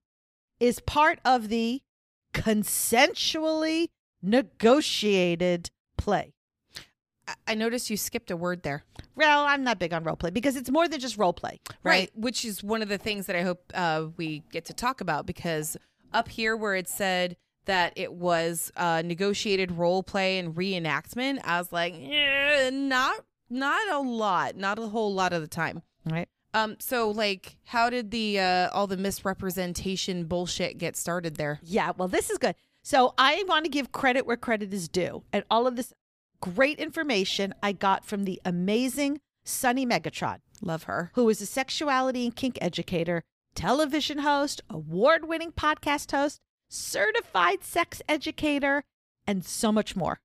is 0.59 0.79
part 0.79 1.19
of 1.23 1.49
the 1.49 1.81
consensually 2.33 3.87
negotiated 4.21 5.69
play. 5.97 6.33
I- 7.47 7.55
noticed 7.55 7.89
you 7.89 7.97
skipped 7.97 8.31
a 8.31 8.37
word 8.37 8.63
there. 8.63 8.83
Well, 9.15 9.45
I'm 9.45 9.63
not 9.63 9.79
big 9.79 9.93
on 9.93 10.03
role 10.03 10.15
play 10.15 10.29
because 10.29 10.55
it's 10.55 10.69
more 10.69 10.87
than 10.87 10.99
just 10.99 11.17
role 11.17 11.33
play, 11.33 11.59
right? 11.83 12.11
Which 12.15 12.45
is 12.45 12.63
one 12.63 12.81
of 12.81 12.89
the 12.89 12.97
things 12.97 13.25
that 13.25 13.35
I 13.35 13.41
hope 13.41 13.71
uh, 13.73 14.07
we 14.17 14.43
get 14.51 14.65
to 14.65 14.73
talk 14.73 15.01
about 15.01 15.25
because 15.25 15.75
up 16.13 16.29
here 16.29 16.55
where 16.55 16.75
it 16.75 16.87
said 16.87 17.37
that 17.65 17.93
it 17.95 18.13
was 18.13 18.71
uh, 18.77 19.01
negotiated 19.03 19.71
role 19.71 20.03
play 20.03 20.39
and 20.39 20.55
reenactment, 20.55 21.39
I 21.43 21.57
was 21.59 21.71
like, 21.71 21.93
eh, 21.95 22.69
not 22.71 23.25
not 23.49 23.89
a 23.89 23.99
lot, 23.99 24.55
not 24.55 24.79
a 24.79 24.87
whole 24.87 25.13
lot 25.13 25.33
of 25.33 25.41
the 25.41 25.47
time. 25.47 25.81
Right. 26.05 26.27
Um, 26.53 26.77
so 26.79 27.11
like, 27.11 27.57
how 27.65 27.89
did 27.89 28.11
the 28.11 28.39
uh, 28.39 28.69
all 28.71 28.87
the 28.87 28.97
misrepresentation 28.97 30.25
bullshit 30.25 30.77
get 30.77 30.95
started 30.95 31.35
there? 31.35 31.59
Yeah, 31.63 31.91
well, 31.97 32.07
this 32.07 32.29
is 32.29 32.37
good. 32.37 32.55
So 32.83 33.13
I 33.17 33.43
want 33.47 33.65
to 33.65 33.69
give 33.69 33.91
credit 33.91 34.25
where 34.25 34.37
credit 34.37 34.73
is 34.73 34.87
due. 34.87 35.23
And 35.33 35.43
all 35.51 35.67
of 35.67 35.75
this 35.75 35.93
great 36.41 36.79
information 36.79 37.53
I 37.63 37.71
got 37.71 38.05
from 38.05 38.25
the 38.25 38.41
amazing 38.45 39.19
Sunny 39.43 39.85
Megatron, 39.85 40.39
Love 40.61 40.83
her. 40.83 41.11
who 41.15 41.29
is 41.29 41.41
a 41.41 41.45
sexuality 41.45 42.25
and 42.25 42.35
kink 42.35 42.57
educator, 42.61 43.23
television 43.55 44.19
host, 44.19 44.61
award 44.69 45.27
winning 45.27 45.51
podcast 45.51 46.11
host, 46.11 46.39
certified 46.69 47.63
sex 47.63 48.01
educator, 48.09 48.83
and 49.25 49.45
so 49.45 49.71
much 49.71 49.95
more. 49.95 50.19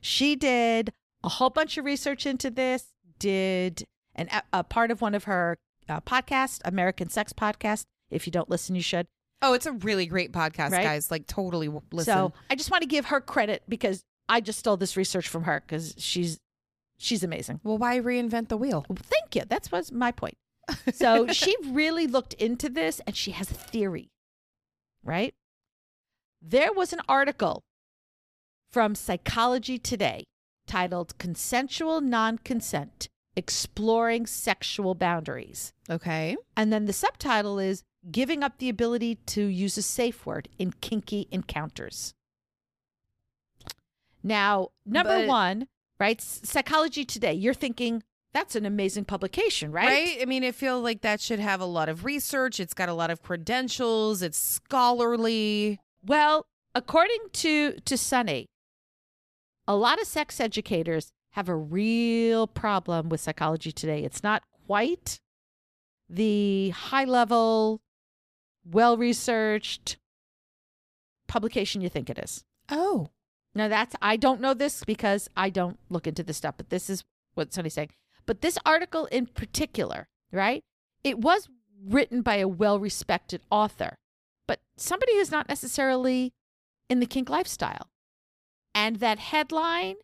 She 0.00 0.34
did 0.36 0.92
a 1.22 1.28
whole 1.28 1.50
bunch 1.50 1.78
of 1.78 1.84
research 1.84 2.26
into 2.26 2.50
this, 2.50 2.86
did 3.18 3.84
an, 4.14 4.28
a 4.52 4.64
part 4.64 4.90
of 4.90 5.00
one 5.00 5.14
of 5.14 5.24
her 5.24 5.56
uh, 5.88 6.00
podcast, 6.00 6.60
American 6.64 7.08
Sex 7.08 7.32
Podcast. 7.32 7.84
If 8.10 8.26
you 8.26 8.32
don't 8.32 8.50
listen, 8.50 8.74
you 8.74 8.82
should. 8.82 9.06
Oh, 9.40 9.54
it's 9.54 9.66
a 9.66 9.72
really 9.72 10.06
great 10.06 10.32
podcast, 10.32 10.70
Right? 10.72 10.82
guys. 10.82 11.10
Like 11.10 11.26
totally 11.26 11.68
listen. 11.92 12.12
So 12.12 12.32
I 12.50 12.54
just 12.54 12.70
want 12.70 12.82
to 12.82 12.88
give 12.88 13.06
her 13.06 13.20
credit 13.20 13.62
because 13.68 14.02
I 14.28 14.40
just 14.40 14.58
stole 14.58 14.76
this 14.76 14.96
research 14.96 15.28
from 15.28 15.44
her 15.44 15.62
because 15.66 15.94
she's 15.98 16.38
she's 16.98 17.22
amazing. 17.22 17.60
well, 17.64 17.78
why 17.78 17.98
reinvent 17.98 18.48
the 18.48 18.56
wheel? 18.56 18.84
Well, 18.88 18.98
Thank 19.00 19.34
you. 19.34 19.42
That's 19.48 19.70
was 19.72 19.92
my 19.92 20.12
point. 20.12 20.34
So 20.94 21.26
she 21.28 21.54
really 21.66 22.06
looked 22.06 22.34
into 22.34 22.68
this 22.68 23.00
and 23.06 23.16
she 23.16 23.32
has 23.32 23.50
a 23.50 23.54
theory, 23.54 24.10
right? 25.02 25.34
There 26.40 26.72
was 26.72 26.92
an 26.92 27.00
article 27.08 27.62
from 28.70 28.94
Psychology 28.94 29.78
Today 29.78 30.24
titled 30.66 31.18
Consensual 31.18 32.00
Non 32.00 32.38
Consent 32.38 33.08
exploring 33.36 34.26
sexual 34.26 34.94
boundaries. 34.94 35.72
Okay. 35.88 36.36
And 36.56 36.72
then 36.72 36.86
the 36.86 36.92
subtitle 36.92 37.58
is 37.58 37.82
giving 38.10 38.42
up 38.42 38.58
the 38.58 38.68
ability 38.68 39.16
to 39.26 39.44
use 39.44 39.78
a 39.78 39.82
safe 39.82 40.26
word 40.26 40.48
in 40.58 40.72
kinky 40.80 41.28
encounters. 41.30 42.14
Now, 44.22 44.68
number 44.86 45.20
But- 45.20 45.28
one, 45.28 45.68
right? 45.98 46.20
Psychology 46.20 47.04
Today, 47.04 47.32
you're 47.34 47.54
thinking 47.54 48.02
that's 48.32 48.56
an 48.56 48.64
amazing 48.64 49.04
publication, 49.04 49.72
right? 49.72 49.86
Right? 49.86 50.18
I 50.22 50.24
mean, 50.24 50.42
I 50.42 50.52
feel 50.52 50.80
like 50.80 51.02
that 51.02 51.20
should 51.20 51.38
have 51.38 51.60
a 51.60 51.66
lot 51.66 51.88
of 51.90 52.04
research. 52.04 52.60
It's 52.60 52.72
got 52.72 52.88
a 52.88 52.94
lot 52.94 53.10
of 53.10 53.22
credentials. 53.22 54.22
It's 54.22 54.38
scholarly. 54.38 55.80
Well, 56.04 56.46
according 56.74 57.18
to 57.34 57.72
to 57.84 57.98
Sunny, 57.98 58.46
a 59.68 59.76
lot 59.76 60.00
of 60.00 60.06
sex 60.06 60.40
educators 60.40 61.12
have 61.32 61.48
a 61.48 61.56
real 61.56 62.46
problem 62.46 63.08
with 63.08 63.20
Psychology 63.20 63.70
Today. 63.72 64.02
It's 64.02 64.22
not 64.22 64.42
quite 64.66 65.20
the 66.08 66.70
high 66.70 67.04
level, 67.04 67.80
well 68.64 68.96
researched 68.96 69.96
publication 71.26 71.80
you 71.80 71.88
think 71.88 72.10
it 72.10 72.18
is. 72.18 72.44
Oh. 72.68 73.08
Now 73.54 73.68
that's 73.68 73.94
I 74.00 74.16
don't 74.16 74.40
know 74.40 74.54
this 74.54 74.84
because 74.84 75.28
I 75.36 75.50
don't 75.50 75.78
look 75.90 76.06
into 76.06 76.22
this 76.22 76.36
stuff, 76.38 76.54
but 76.56 76.70
this 76.70 76.88
is 76.88 77.04
what 77.34 77.52
Sunny's 77.52 77.74
saying. 77.74 77.90
But 78.26 78.40
this 78.40 78.58
article 78.64 79.06
in 79.06 79.26
particular, 79.26 80.08
right? 80.30 80.62
It 81.04 81.18
was 81.18 81.48
written 81.84 82.22
by 82.22 82.36
a 82.36 82.46
well-respected 82.48 83.42
author, 83.50 83.96
but 84.46 84.60
somebody 84.76 85.14
who's 85.16 85.32
not 85.32 85.48
necessarily 85.48 86.32
in 86.88 87.00
the 87.00 87.06
kink 87.06 87.28
lifestyle. 87.28 87.88
And 88.74 88.96
that 88.96 89.18
headline 89.18 89.96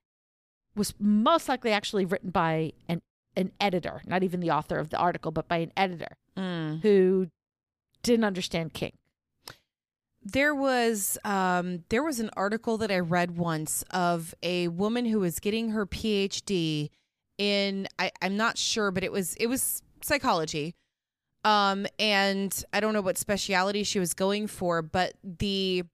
was 0.74 0.94
most 0.98 1.48
likely 1.48 1.72
actually 1.72 2.04
written 2.04 2.30
by 2.30 2.72
an 2.88 3.02
an 3.36 3.52
editor, 3.60 4.02
not 4.04 4.24
even 4.24 4.40
the 4.40 4.50
author 4.50 4.78
of 4.78 4.90
the 4.90 4.96
article, 4.96 5.30
but 5.30 5.46
by 5.48 5.58
an 5.58 5.72
editor 5.76 6.16
Mm. 6.36 6.82
who 6.82 7.28
didn't 8.02 8.24
understand 8.24 8.72
kink. 8.72 8.94
There 10.30 10.54
was 10.54 11.16
um, 11.24 11.84
there 11.88 12.02
was 12.02 12.20
an 12.20 12.28
article 12.36 12.76
that 12.78 12.90
I 12.90 12.98
read 12.98 13.38
once 13.38 13.82
of 13.90 14.34
a 14.42 14.68
woman 14.68 15.06
who 15.06 15.20
was 15.20 15.40
getting 15.40 15.70
her 15.70 15.86
PhD 15.86 16.90
in 17.38 17.88
I, 17.98 18.12
I'm 18.20 18.36
not 18.36 18.58
sure, 18.58 18.90
but 18.90 19.02
it 19.04 19.10
was 19.10 19.34
it 19.36 19.46
was 19.46 19.82
psychology. 20.02 20.74
Um, 21.44 21.86
and 21.98 22.52
I 22.74 22.80
don't 22.80 22.92
know 22.92 23.00
what 23.00 23.16
speciality 23.16 23.84
she 23.84 23.98
was 23.98 24.12
going 24.12 24.48
for, 24.48 24.82
but 24.82 25.14
the 25.22 25.84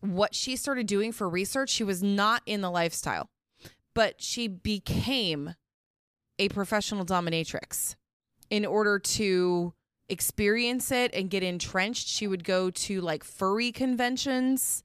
what 0.00 0.34
she 0.34 0.56
started 0.56 0.88
doing 0.88 1.12
for 1.12 1.28
research, 1.28 1.70
she 1.70 1.84
was 1.84 2.02
not 2.02 2.42
in 2.44 2.60
the 2.60 2.70
lifestyle, 2.70 3.30
but 3.94 4.20
she 4.20 4.48
became 4.48 5.54
a 6.40 6.48
professional 6.48 7.04
dominatrix 7.04 7.94
in 8.50 8.64
order 8.64 8.98
to 8.98 9.74
experience 10.08 10.90
it 10.90 11.12
and 11.14 11.28
get 11.30 11.42
entrenched, 11.42 12.08
she 12.08 12.26
would 12.26 12.44
go 12.44 12.70
to 12.70 13.00
like 13.00 13.24
furry 13.24 13.72
conventions 13.72 14.82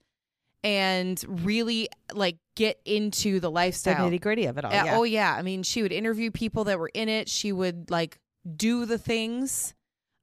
and 0.62 1.22
really 1.44 1.88
like 2.12 2.36
get 2.56 2.80
into 2.84 3.34
the 3.34 3.40
The 3.40 3.50
lifestyle. 3.50 4.10
nitty 4.10 4.20
gritty 4.20 4.46
of 4.46 4.56
it 4.58 4.64
all. 4.64 4.72
Uh, 4.72 4.84
yeah. 4.84 4.96
Oh 4.96 5.02
yeah, 5.02 5.34
I 5.36 5.42
mean, 5.42 5.62
she 5.62 5.82
would 5.82 5.92
interview 5.92 6.30
people 6.30 6.64
that 6.64 6.78
were 6.78 6.90
in 6.94 7.08
it. 7.08 7.28
She 7.28 7.52
would 7.52 7.90
like 7.90 8.18
do 8.56 8.86
the 8.86 8.98
things. 8.98 9.74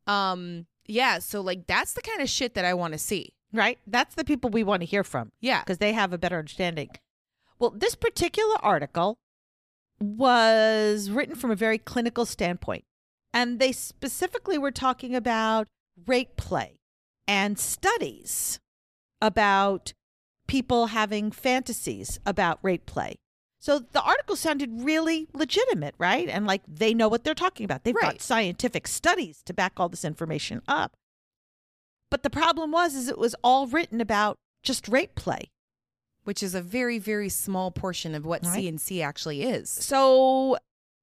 Um, 0.07 0.65
yeah. 0.87 1.19
So 1.19 1.41
like 1.41 1.67
that's 1.67 1.93
the 1.93 2.01
kind 2.01 2.21
of 2.21 2.29
shit 2.29 2.55
that 2.55 2.65
I 2.65 2.73
want 2.73 2.93
to 2.93 2.99
see. 2.99 3.33
right? 3.53 3.77
That's 3.85 4.15
the 4.15 4.23
people 4.23 4.49
we 4.49 4.63
want 4.63 4.81
to 4.81 4.85
hear 4.85 5.03
from. 5.03 5.31
Yeah. 5.41 5.61
because 5.61 5.77
they 5.77 5.93
have 5.93 6.11
a 6.13 6.17
better 6.17 6.39
understanding. 6.39 6.89
Well, 7.59 7.69
this 7.71 7.93
particular 7.95 8.55
article 8.63 9.19
was 9.99 11.09
written 11.11 11.35
from 11.35 11.51
a 11.51 11.55
very 11.55 11.77
clinical 11.77 12.25
standpoint, 12.25 12.83
and 13.33 13.59
they 13.59 13.71
specifically 13.71 14.57
were 14.57 14.71
talking 14.71 15.15
about 15.15 15.67
rape 16.05 16.35
play 16.37 16.77
and 17.27 17.57
studies 17.59 18.59
about 19.21 19.93
people 20.47 20.87
having 20.87 21.31
fantasies 21.31 22.19
about 22.25 22.59
rape 22.61 22.85
play. 22.85 23.15
So 23.59 23.79
the 23.79 24.01
article 24.01 24.35
sounded 24.35 24.81
really 24.81 25.27
legitimate, 25.33 25.93
right? 25.99 26.27
And 26.27 26.47
like 26.47 26.63
they 26.67 26.93
know 26.93 27.07
what 27.07 27.23
they're 27.23 27.35
talking 27.35 27.63
about. 27.63 27.83
They've 27.83 27.95
got 27.95 28.19
scientific 28.21 28.87
studies 28.87 29.43
to 29.45 29.53
back 29.53 29.73
all 29.77 29.87
this 29.87 30.03
information 30.03 30.61
up. 30.67 30.93
But 32.09 32.23
the 32.23 32.29
problem 32.29 32.71
was 32.71 32.95
is 32.95 33.07
it 33.07 33.19
was 33.19 33.35
all 33.43 33.67
written 33.67 34.01
about 34.01 34.37
just 34.63 34.87
rape 34.87 35.15
play. 35.15 35.51
Which 36.23 36.43
is 36.43 36.53
a 36.53 36.61
very 36.61 36.99
very 36.99 37.29
small 37.29 37.71
portion 37.71 38.13
of 38.13 38.25
what 38.25 38.43
Right. 38.43 38.65
CNC 38.65 39.03
actually 39.03 39.43
is. 39.43 39.69
So 39.69 40.57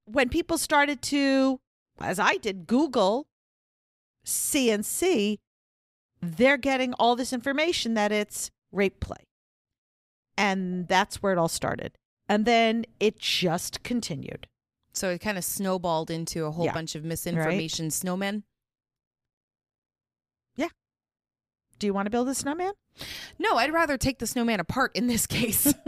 when 0.05 0.29
people 0.29 0.59
started 0.59 1.01
to, 1.03 1.59
as 2.01 2.19
I 2.19 2.37
did, 2.37 2.67
Google 2.67 3.27
CNC, 4.25 5.39
they're 6.21 6.57
getting 6.57 6.93
all 6.95 7.17
this 7.17 7.33
information 7.33 7.95
that 7.95 8.13
it's 8.13 8.51
rape 8.73 9.01
play. 9.01 9.17
And 10.37 10.87
that's 10.87 11.23
where 11.23 11.33
it 11.33 11.39
all 11.39 11.49
started. 11.49 11.97
And 12.29 12.45
then 12.45 12.85
it 13.01 13.19
just 13.19 13.83
continued. 13.83 14.47
So 14.93 15.11
it 15.11 15.21
kind 15.21 15.39
of 15.39 15.45
snowballed 15.45 16.11
into 16.11 16.45
a 16.45 16.51
whole 16.51 16.65
Yeah. 16.67 16.75
bunch 16.75 16.95
of 16.95 17.05
misinformation 17.05 17.89
snowmen. 17.89 18.43
Yeah. 20.57 20.69
Do 21.79 21.87
you 21.87 21.95
want 21.95 22.07
to 22.07 22.11
build 22.11 22.29
a 22.29 22.35
snowman? 22.35 22.73
No, 23.39 23.57
I'd 23.57 23.73
rather 23.73 23.97
take 23.97 24.19
the 24.19 24.27
snowman 24.27 24.61
apart 24.61 24.93
in 24.95 25.07
this 25.07 25.27
case. 25.27 25.73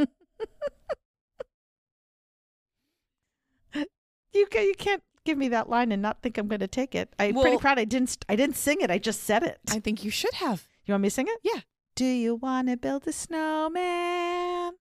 You 4.33 4.47
can, 4.47 4.63
you 4.65 4.75
can't 4.79 5.03
give 5.25 5.39
me 5.39 5.49
that 5.49 5.69
line 5.69 5.93
and 5.93 6.01
not 6.03 6.23
think 6.23 6.39
I'm 6.39 6.49
going 6.49 6.61
to 6.61 6.69
take 6.69 6.95
it. 6.95 7.13
I'm 7.19 7.35
pretty 7.35 7.59
proud 7.59 7.79
I 7.79 7.85
didn't 7.85 8.17
I 8.29 8.37
didn't 8.37 8.57
sing 8.57 8.81
it. 8.81 8.91
I 8.91 8.99
just 8.99 9.23
said 9.25 9.43
it. 9.43 9.59
I 9.71 9.81
think 9.81 10.05
you 10.05 10.11
should 10.11 10.35
have. 10.35 10.67
You 10.87 10.93
want 10.95 11.03
me 11.03 11.09
to 11.09 11.15
sing 11.15 11.27
it? 11.29 11.39
Yeah. 11.43 11.61
Do 11.97 12.05
you 12.07 12.35
want 12.37 12.69
to 12.69 12.77
build 12.77 13.07
a 13.07 13.13
snowman? 13.13 14.73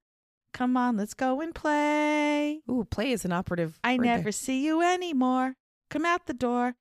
Come 0.53 0.75
on, 0.77 0.97
let's 0.97 1.13
go 1.13 1.41
and 1.41 1.53
play. 1.53 2.61
Ooh, 2.69 2.85
play 2.89 3.11
is 3.11 3.23
an 3.25 3.31
operative. 3.31 3.79
I 3.83 3.97
word 3.97 4.05
there. 4.05 4.17
never 4.17 4.31
see 4.31 4.65
you 4.65 4.81
anymore. 4.81 5.55
Come 5.89 6.05
out 6.05 6.25
the 6.25 6.33
door. 6.33 6.75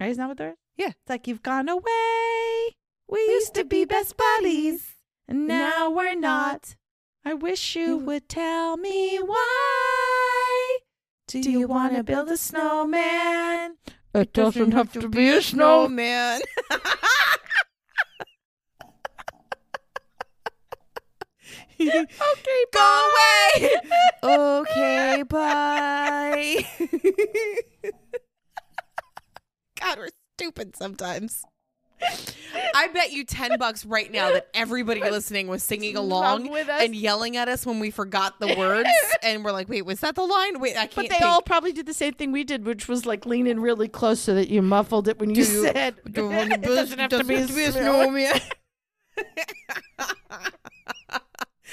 Right? 0.00 0.10
Isn't 0.10 0.20
that 0.20 0.28
what 0.28 0.38
there 0.38 0.50
is? 0.50 0.56
Yeah. 0.76 0.88
It's 0.88 1.08
like 1.08 1.26
you've 1.28 1.42
gone 1.42 1.68
away. 1.68 2.74
We 3.08 3.20
used 3.20 3.54
to 3.54 3.64
be 3.64 3.84
best 3.84 4.16
buddies, 4.16 4.96
and 5.28 5.46
now 5.46 5.90
we're 5.90 6.14
not. 6.16 6.74
I 7.24 7.34
wish 7.34 7.76
You- 7.76 7.98
would 7.98 8.28
tell 8.28 8.76
me 8.76 9.18
why. 9.18 9.93
Do 11.26 11.38
you 11.50 11.66
want 11.66 11.94
to 11.96 12.02
build 12.04 12.28
a 12.28 12.36
snowman? 12.36 13.76
It 14.14 14.32
doesn't 14.32 14.72
have 14.72 14.92
to 14.92 15.08
be 15.08 15.28
a 15.30 15.42
snow. 15.42 15.86
snowman. 15.86 16.40
Okay, 21.80 22.64
Go 22.72 23.10
away. 23.10 23.70
okay, 24.22 25.22
bye. 25.28 26.64
God, 29.80 29.98
we're 29.98 30.08
stupid 30.38 30.76
sometimes. 30.76 31.44
I 32.76 32.88
bet 32.88 33.12
you 33.12 33.24
10 33.24 33.58
bucks 33.58 33.84
right 33.84 34.10
now 34.10 34.30
that 34.32 34.48
everybody 34.54 35.00
listening 35.00 35.48
was 35.48 35.62
singing 35.62 35.96
along 35.96 36.50
with 36.50 36.68
us. 36.68 36.82
and 36.82 36.94
yelling 36.94 37.36
at 37.36 37.48
us 37.48 37.64
when 37.66 37.78
we 37.80 37.90
forgot 37.90 38.38
the 38.40 38.54
words. 38.56 38.88
and 39.22 39.44
we're 39.44 39.52
like, 39.52 39.68
wait, 39.68 39.82
was 39.82 40.00
that 40.00 40.14
the 40.14 40.22
line? 40.22 40.60
Wait, 40.60 40.72
I 40.76 40.86
can't 40.86 40.94
But 40.94 41.02
they 41.04 41.08
think. 41.16 41.22
all 41.24 41.42
probably 41.42 41.72
did 41.72 41.86
the 41.86 41.94
same 41.94 42.14
thing 42.14 42.32
we 42.32 42.44
did, 42.44 42.64
which 42.64 42.88
was 42.88 43.06
like 43.06 43.26
lean 43.26 43.46
in 43.46 43.60
really 43.60 43.88
close 43.88 44.20
so 44.20 44.34
that 44.34 44.48
you 44.48 44.62
muffled 44.62 45.08
it 45.08 45.18
when 45.18 45.30
you 45.30 45.36
Do 45.36 45.44
said. 45.44 45.96
do 46.10 46.22
you 46.22 46.28
want 46.30 46.48
to 46.50 46.54
it 46.54 46.62
doesn't 46.62 46.98
have 46.98 47.10
to 47.10 47.24
be 47.24 47.34
a 47.34 47.72
snowman. 47.72 48.40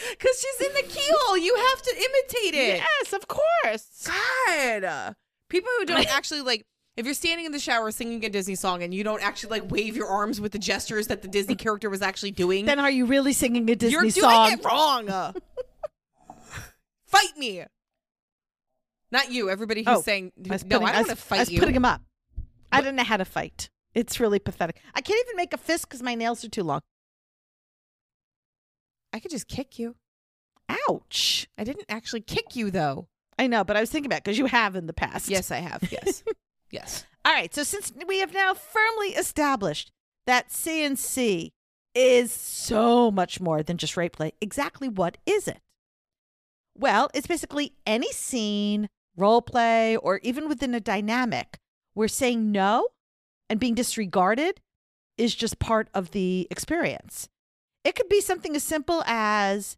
Because 0.09 0.39
she's 0.39 0.67
in 0.67 0.73
the 0.73 0.83
keyhole. 0.83 1.37
You 1.37 1.55
have 1.55 1.81
to 1.83 1.95
imitate 1.95 2.59
it. 2.59 2.77
Yes, 3.01 3.13
of 3.13 3.27
course. 3.27 4.07
God. 4.07 5.15
People 5.49 5.69
who 5.79 5.85
don't 5.85 6.07
actually 6.15 6.41
like 6.41 6.65
if 6.97 7.05
you're 7.05 7.13
standing 7.13 7.45
in 7.45 7.51
the 7.51 7.59
shower 7.59 7.89
singing 7.91 8.23
a 8.25 8.29
Disney 8.29 8.55
song 8.55 8.83
and 8.83 8.93
you 8.93 9.03
don't 9.03 9.23
actually 9.23 9.59
like 9.59 9.71
wave 9.71 9.95
your 9.95 10.07
arms 10.07 10.41
with 10.41 10.51
the 10.51 10.59
gestures 10.59 11.07
that 11.07 11.21
the 11.21 11.27
Disney 11.27 11.55
character 11.55 11.89
was 11.89 12.01
actually 12.01 12.31
doing, 12.31 12.65
Then 12.65 12.79
are 12.79 12.91
you 12.91 13.05
really 13.05 13.33
singing 13.33 13.69
a 13.69 13.75
Disney 13.75 13.91
you're 13.93 14.01
doing 14.01 14.11
song? 14.11 14.51
it 14.51 14.63
wrong. 14.65 15.07
Fight 17.07 17.37
me. 17.37 17.63
Not 19.11 19.31
you, 19.31 19.49
everybody 19.49 19.83
who's 19.83 19.97
Oh, 19.97 20.01
saying 20.01 20.31
I 20.37 20.41
no, 20.49 20.57
putting- 20.57 20.73
I 20.73 20.77
don't 20.77 20.81
want 20.93 21.05
to 21.07 21.11
I 21.11 21.15
fight 21.15 21.39
was 21.39 21.51
you. 21.51 21.59
putting 21.59 21.75
him 21.75 21.85
up. 21.85 22.01
I 22.71 22.79
didn't 22.79 22.95
know 22.95 23.03
how 23.03 23.17
to 23.17 23.25
fight. 23.25 23.69
It's 23.93 24.19
really 24.21 24.39
pathetic. 24.39 24.77
I 24.95 25.01
can't 25.01 25.19
even 25.27 25.35
make 25.35 25.51
a 25.53 25.57
fist 25.57 25.89
because 25.89 26.01
my 26.01 26.15
nails 26.15 26.45
are 26.45 26.49
too 26.49 26.63
long. 26.63 26.79
I 29.11 29.19
could 29.19 29.31
just 29.31 29.49
kick 29.49 29.77
you. 29.77 29.95
Ouch. 30.87 31.47
I 31.57 31.65
didn't 31.65 31.85
actually 31.89 32.21
kick 32.21 32.55
you 32.55 32.71
though. 32.71 33.09
I 33.37 33.47
know, 33.47 33.65
but 33.65 33.75
I 33.75 33.81
was 33.81 33.89
thinking 33.89 34.09
about 34.09 34.23
because 34.23 34.37
you 34.37 34.45
have 34.45 34.77
in 34.77 34.87
the 34.87 34.93
past. 34.93 35.27
Yes, 35.27 35.51
I 35.51 35.57
have. 35.57 35.83
Yes. 35.91 36.23
yes. 36.71 37.05
All 37.23 37.33
right. 37.33 37.53
So 37.53 37.63
since 37.63 37.91
we 38.07 38.19
have 38.19 38.33
now 38.33 38.53
firmly 38.53 39.09
established 39.09 39.91
that 40.25 40.49
CNC 40.49 41.51
is 41.93 42.31
so 42.31 43.11
much 43.11 43.39
more 43.39 43.61
than 43.63 43.77
just 43.77 43.97
rape 43.97 44.13
play, 44.13 44.33
exactly 44.41 44.87
what 44.89 45.17
is 45.25 45.47
it? 45.47 45.59
Well, 46.77 47.09
it's 47.13 47.27
basically 47.27 47.73
any 47.85 48.11
scene 48.11 48.89
role 49.17 49.41
play 49.41 49.97
or 49.97 50.19
even 50.23 50.47
within 50.47 50.73
a 50.73 50.79
dynamic 50.79 51.59
where 51.93 52.07
saying 52.07 52.51
no 52.51 52.87
and 53.49 53.59
being 53.59 53.75
disregarded 53.75 54.61
is 55.17 55.35
just 55.35 55.59
part 55.59 55.89
of 55.93 56.11
the 56.11 56.47
experience. 56.49 57.27
It 57.83 57.95
could 57.95 58.09
be 58.09 58.21
something 58.21 58.55
as 58.55 58.63
simple 58.63 59.03
as 59.05 59.77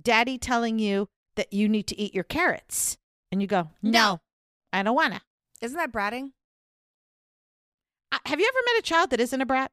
daddy 0.00 0.36
telling 0.38 0.78
you 0.78 1.08
that 1.36 1.52
you 1.52 1.68
need 1.68 1.86
to 1.86 1.98
eat 1.98 2.14
your 2.14 2.24
carrots. 2.24 2.98
And 3.30 3.40
you 3.40 3.46
go, 3.46 3.70
no, 3.82 3.90
No. 3.90 4.20
I 4.72 4.82
don't 4.82 4.94
want 4.96 5.14
to. 5.14 5.20
Isn't 5.62 5.76
that 5.78 5.92
bratting? 5.92 6.32
Uh, 8.10 8.18
have 8.26 8.38
you 8.40 8.46
ever 8.46 8.58
met 8.74 8.78
a 8.80 8.82
child 8.82 9.10
that 9.10 9.20
isn't 9.20 9.40
a 9.40 9.46
brat? 9.46 9.70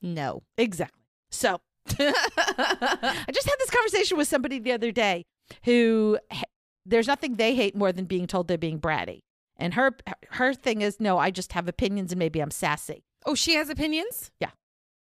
No. 0.00 0.42
Exactly. 0.56 1.02
So 1.30 1.60
I 1.98 3.24
just 3.32 3.46
had 3.46 3.56
this 3.58 3.70
conversation 3.70 4.16
with 4.16 4.28
somebody 4.28 4.58
the 4.58 4.72
other 4.72 4.92
day 4.92 5.24
who 5.64 6.18
there's 6.86 7.06
nothing 7.06 7.34
they 7.34 7.54
hate 7.54 7.74
more 7.76 7.92
than 7.92 8.04
being 8.06 8.26
told 8.26 8.48
they're 8.48 8.58
being 8.58 8.80
bratty. 8.80 9.20
And 9.56 9.74
her 9.74 9.92
her 10.30 10.54
thing 10.54 10.80
is 10.82 10.98
no, 10.98 11.18
I 11.18 11.30
just 11.30 11.52
have 11.52 11.68
opinions 11.68 12.12
and 12.12 12.18
maybe 12.18 12.40
I'm 12.40 12.50
sassy. 12.50 13.04
oh, 13.26 13.34
she 13.34 13.54
has 13.54 13.68
opinions? 13.68 14.30
Yeah. 14.40 14.50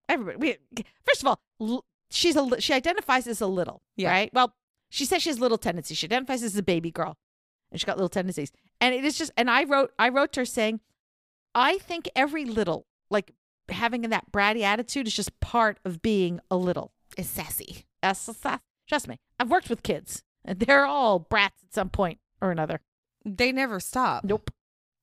Everybody, 0.09 0.57
we, 0.73 0.83
first 1.05 1.21
of 1.23 1.27
all, 1.59 1.83
she's 2.09 2.35
a 2.35 2.61
she 2.61 2.73
identifies 2.73 3.27
as 3.27 3.41
a 3.41 3.47
little, 3.47 3.81
Yeah. 3.97 4.09
right? 4.09 4.29
Well, 4.33 4.53
she 4.89 5.03
says 5.05 5.21
she 5.21 5.29
has 5.29 5.39
little 5.39 5.57
tendencies. 5.57 5.97
She 5.97 6.07
identifies 6.07 6.43
as 6.43 6.55
a 6.55 6.63
baby 6.63 6.91
girl, 6.91 7.17
and 7.71 7.79
she 7.79 7.85
got 7.85 7.97
little 7.97 8.07
tendencies. 8.09 8.51
And 8.79 8.93
it 8.93 9.03
is 9.03 9.17
just, 9.17 9.31
and 9.37 9.49
I 9.49 9.63
wrote 9.63 9.91
I 9.97 10.09
wrote 10.09 10.33
to 10.33 10.41
her 10.41 10.45
saying, 10.45 10.79
I 11.55 11.77
think 11.79 12.09
every 12.15 12.45
little 12.45 12.85
like 13.09 13.33
having 13.69 14.01
that 14.01 14.31
bratty 14.31 14.61
attitude 14.61 15.07
is 15.07 15.15
just 15.15 15.39
part 15.39 15.79
of 15.83 16.01
being 16.01 16.39
a 16.51 16.55
little. 16.57 16.91
Is 17.17 17.29
sassy. 17.29 17.85
That's, 18.01 18.25
that's- 18.25 18.59
trust 18.87 19.07
me, 19.07 19.17
I've 19.39 19.49
worked 19.49 19.69
with 19.69 19.81
kids, 19.83 20.23
and 20.45 20.59
they're 20.61 20.85
all 20.85 21.19
brats 21.19 21.63
at 21.63 21.73
some 21.73 21.89
point 21.89 22.19
or 22.41 22.51
another. 22.51 22.79
They 23.25 23.51
never 23.51 23.79
stop. 23.79 24.23
Nope. 24.23 24.51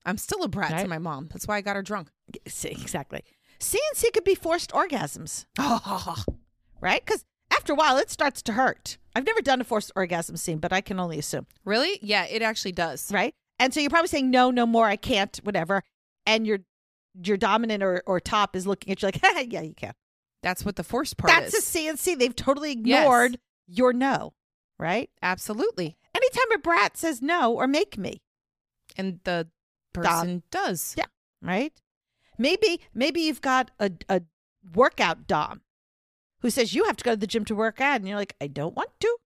I'm 0.06 0.18
still 0.18 0.42
a 0.42 0.48
brat 0.48 0.78
to 0.80 0.86
my 0.88 0.98
mom. 0.98 1.28
That's 1.32 1.48
why 1.48 1.56
I 1.56 1.60
got 1.62 1.76
her 1.76 1.82
drunk. 1.82 2.08
Exactly. 2.44 3.22
CNC 3.58 4.12
could 4.12 4.24
be 4.24 4.34
forced 4.34 4.70
orgasms, 4.72 5.46
right? 6.80 7.04
Because 7.04 7.24
after 7.50 7.72
a 7.72 7.76
while, 7.76 7.96
it 7.96 8.10
starts 8.10 8.42
to 8.42 8.52
hurt. 8.52 8.98
I've 9.16 9.24
never 9.26 9.40
done 9.40 9.60
a 9.60 9.64
forced 9.64 9.92
orgasm 9.96 10.36
scene, 10.36 10.58
but 10.58 10.72
I 10.72 10.80
can 10.80 10.98
only 11.00 11.18
assume, 11.18 11.46
really? 11.64 11.98
Yeah, 12.02 12.24
it 12.26 12.42
actually 12.42 12.72
does. 12.72 13.10
right? 13.12 13.34
And 13.58 13.72
so 13.72 13.80
you're 13.80 13.90
probably 13.90 14.08
saying 14.08 14.30
no, 14.30 14.50
no 14.50 14.66
more, 14.66 14.86
I 14.86 14.96
can't, 14.96 15.36
whatever. 15.44 15.82
And 16.26 16.46
your 16.46 16.58
your 17.22 17.36
dominant 17.36 17.82
or, 17.82 18.02
or 18.06 18.18
top 18.18 18.56
is 18.56 18.66
looking 18.66 18.90
at 18.92 19.00
you 19.00 19.06
like, 19.06 19.20
yeah, 19.52 19.60
you 19.60 19.74
can. 19.74 19.94
That's 20.42 20.64
what 20.64 20.76
the 20.76 20.84
force 20.84 21.14
part 21.14 21.28
That's 21.32 21.54
is. 21.54 21.72
That's 21.72 21.74
a 21.74 22.12
CNC. 22.12 22.18
They've 22.18 22.36
totally 22.36 22.72
ignored 22.72 23.38
your 23.66 23.92
no, 23.92 24.34
right? 24.78 25.08
Absolutely. 25.22 25.96
Anytime 26.14 26.52
a 26.54 26.58
brat 26.58 26.96
says 26.96 27.22
no 27.22 27.52
or 27.54 27.66
make 27.66 27.96
me, 27.96 28.22
And 28.96 29.20
the 29.24 29.48
person 29.92 30.42
does. 30.50 30.94
Yeah. 30.98 31.06
right? 31.40 31.72
Maybe 32.36 32.80
maybe 32.92 33.20
you've 33.20 33.40
got 33.40 33.70
a 33.78 33.92
a 34.08 34.22
workout 34.74 35.26
dom 35.26 35.60
who 36.40 36.50
says 36.50 36.74
you 36.74 36.84
have 36.84 36.96
to 36.96 37.04
go 37.04 37.12
to 37.12 37.16
the 37.16 37.26
gym 37.26 37.44
to 37.46 37.54
work 37.54 37.80
out, 37.80 37.96
and 37.96 38.08
you're 38.08 38.18
like, 38.18 38.34
I 38.40 38.48
don't 38.48 38.74
want 38.74 38.90
to, 39.00 39.16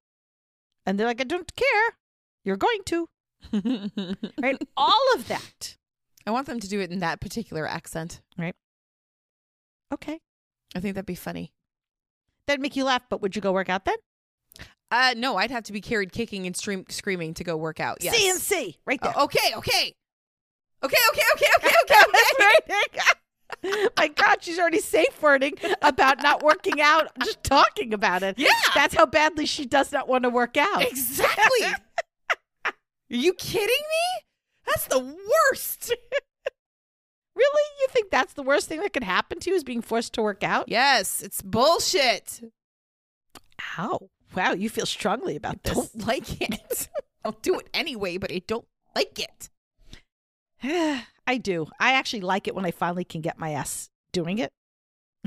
and 0.87 0.99
they're 0.99 1.07
like, 1.07 1.21
I 1.21 1.25
don't 1.25 1.55
care. 1.57 1.97
You're 2.45 2.57
going 2.57 2.81
to, 2.87 3.09
right? 3.53 4.57
All 4.77 5.03
of 5.15 5.29
that. 5.29 5.77
I 6.27 6.31
want 6.31 6.47
them 6.47 6.61
to 6.61 6.69
do 6.69 6.81
it 6.81 6.91
in 6.91 6.99
that 7.01 7.21
particular 7.21 7.67
accent. 7.67 8.21
Right. 8.37 8.55
Okay, 9.93 10.21
I 10.77 10.81
think 10.81 10.95
that'd 10.95 11.07
be 11.07 11.15
funny. 11.15 11.53
that'd 12.47 12.61
make 12.61 12.77
you 12.77 12.85
laugh. 12.85 13.03
But 13.09 13.23
would 13.23 13.35
you 13.35 13.41
go 13.43 13.53
work 13.53 13.71
out 13.71 13.85
then? 13.87 13.97
Uh, 14.91 15.15
no, 15.17 15.37
I'd 15.37 15.51
have 15.51 15.65
to 15.65 15.73
be 15.73 15.81
carried 15.81 16.13
kicking 16.13 16.47
and 16.47 16.57
stream- 16.57 16.87
screaming 16.89 17.35
to 17.35 17.45
go 17.45 17.57
work 17.57 17.81
out. 17.81 17.99
Yes. 18.01 18.19
CNC, 18.19 18.77
right 18.87 19.01
there. 19.03 19.13
Oh, 19.17 19.25
okay, 19.25 19.55
okay. 19.57 19.95
Okay, 20.83 20.97
okay, 21.11 21.23
okay, 21.35 21.47
okay, 21.59 21.69
okay, 21.85 22.75
okay. 23.65 23.89
My 23.97 24.09
God, 24.09 24.43
she's 24.43 24.59
already 24.59 24.81
safe 24.81 25.21
wording 25.21 25.55
about 25.83 26.23
not 26.23 26.43
working 26.43 26.81
out, 26.81 27.09
just 27.25 27.43
talking 27.43 27.93
about 27.93 28.23
it. 28.23 28.39
Yeah. 28.39 28.49
That's 28.75 28.95
how 28.95 29.05
badly 29.07 29.47
she 29.47 29.65
does 29.67 29.91
not 29.91 30.07
want 30.09 30.25
to 30.25 30.31
work 30.31 30.57
out. 30.57 30.83
Exactly. 30.83 31.67
Are 33.11 33.17
you 33.17 33.33
kidding 33.35 33.67
me? 33.67 34.25
That's 34.67 34.87
the 34.87 35.01
worst. 35.01 35.95
Really? 37.39 37.71
You 37.81 37.87
think 37.91 38.11
that's 38.11 38.33
the 38.33 38.43
worst 38.43 38.69
thing 38.69 38.81
that 38.81 38.93
could 38.93 39.05
happen 39.05 39.39
to 39.39 39.51
you 39.51 39.55
is 39.55 39.63
being 39.63 39.81
forced 39.81 40.13
to 40.15 40.23
work 40.23 40.43
out? 40.43 40.69
Yes, 40.69 41.23
it's 41.23 41.41
bullshit. 41.41 42.41
Ow. 43.79 44.11
Wow, 44.35 44.53
you 44.55 44.69
feel 44.69 44.87
strongly 44.87 45.37
about 45.37 45.63
this. 45.63 45.75
Don't 45.75 46.07
like 46.07 46.43
it. 46.43 46.89
I'll 47.25 47.39
do 47.41 47.61
it 47.61 47.69
anyway, 47.73 48.19
but 48.19 48.33
I 48.33 48.43
don't 48.45 48.67
like 48.97 49.21
it. 49.21 49.49
I 51.29 51.37
do. 51.37 51.69
I 51.79 51.93
actually 51.93 52.23
like 52.23 52.49
it 52.49 52.57
when 52.57 52.65
I 52.65 52.73
finally 52.73 53.05
can 53.05 53.21
get 53.21 53.39
my 53.39 53.51
ass 53.53 53.89
doing 54.11 54.39
it. 54.39 54.51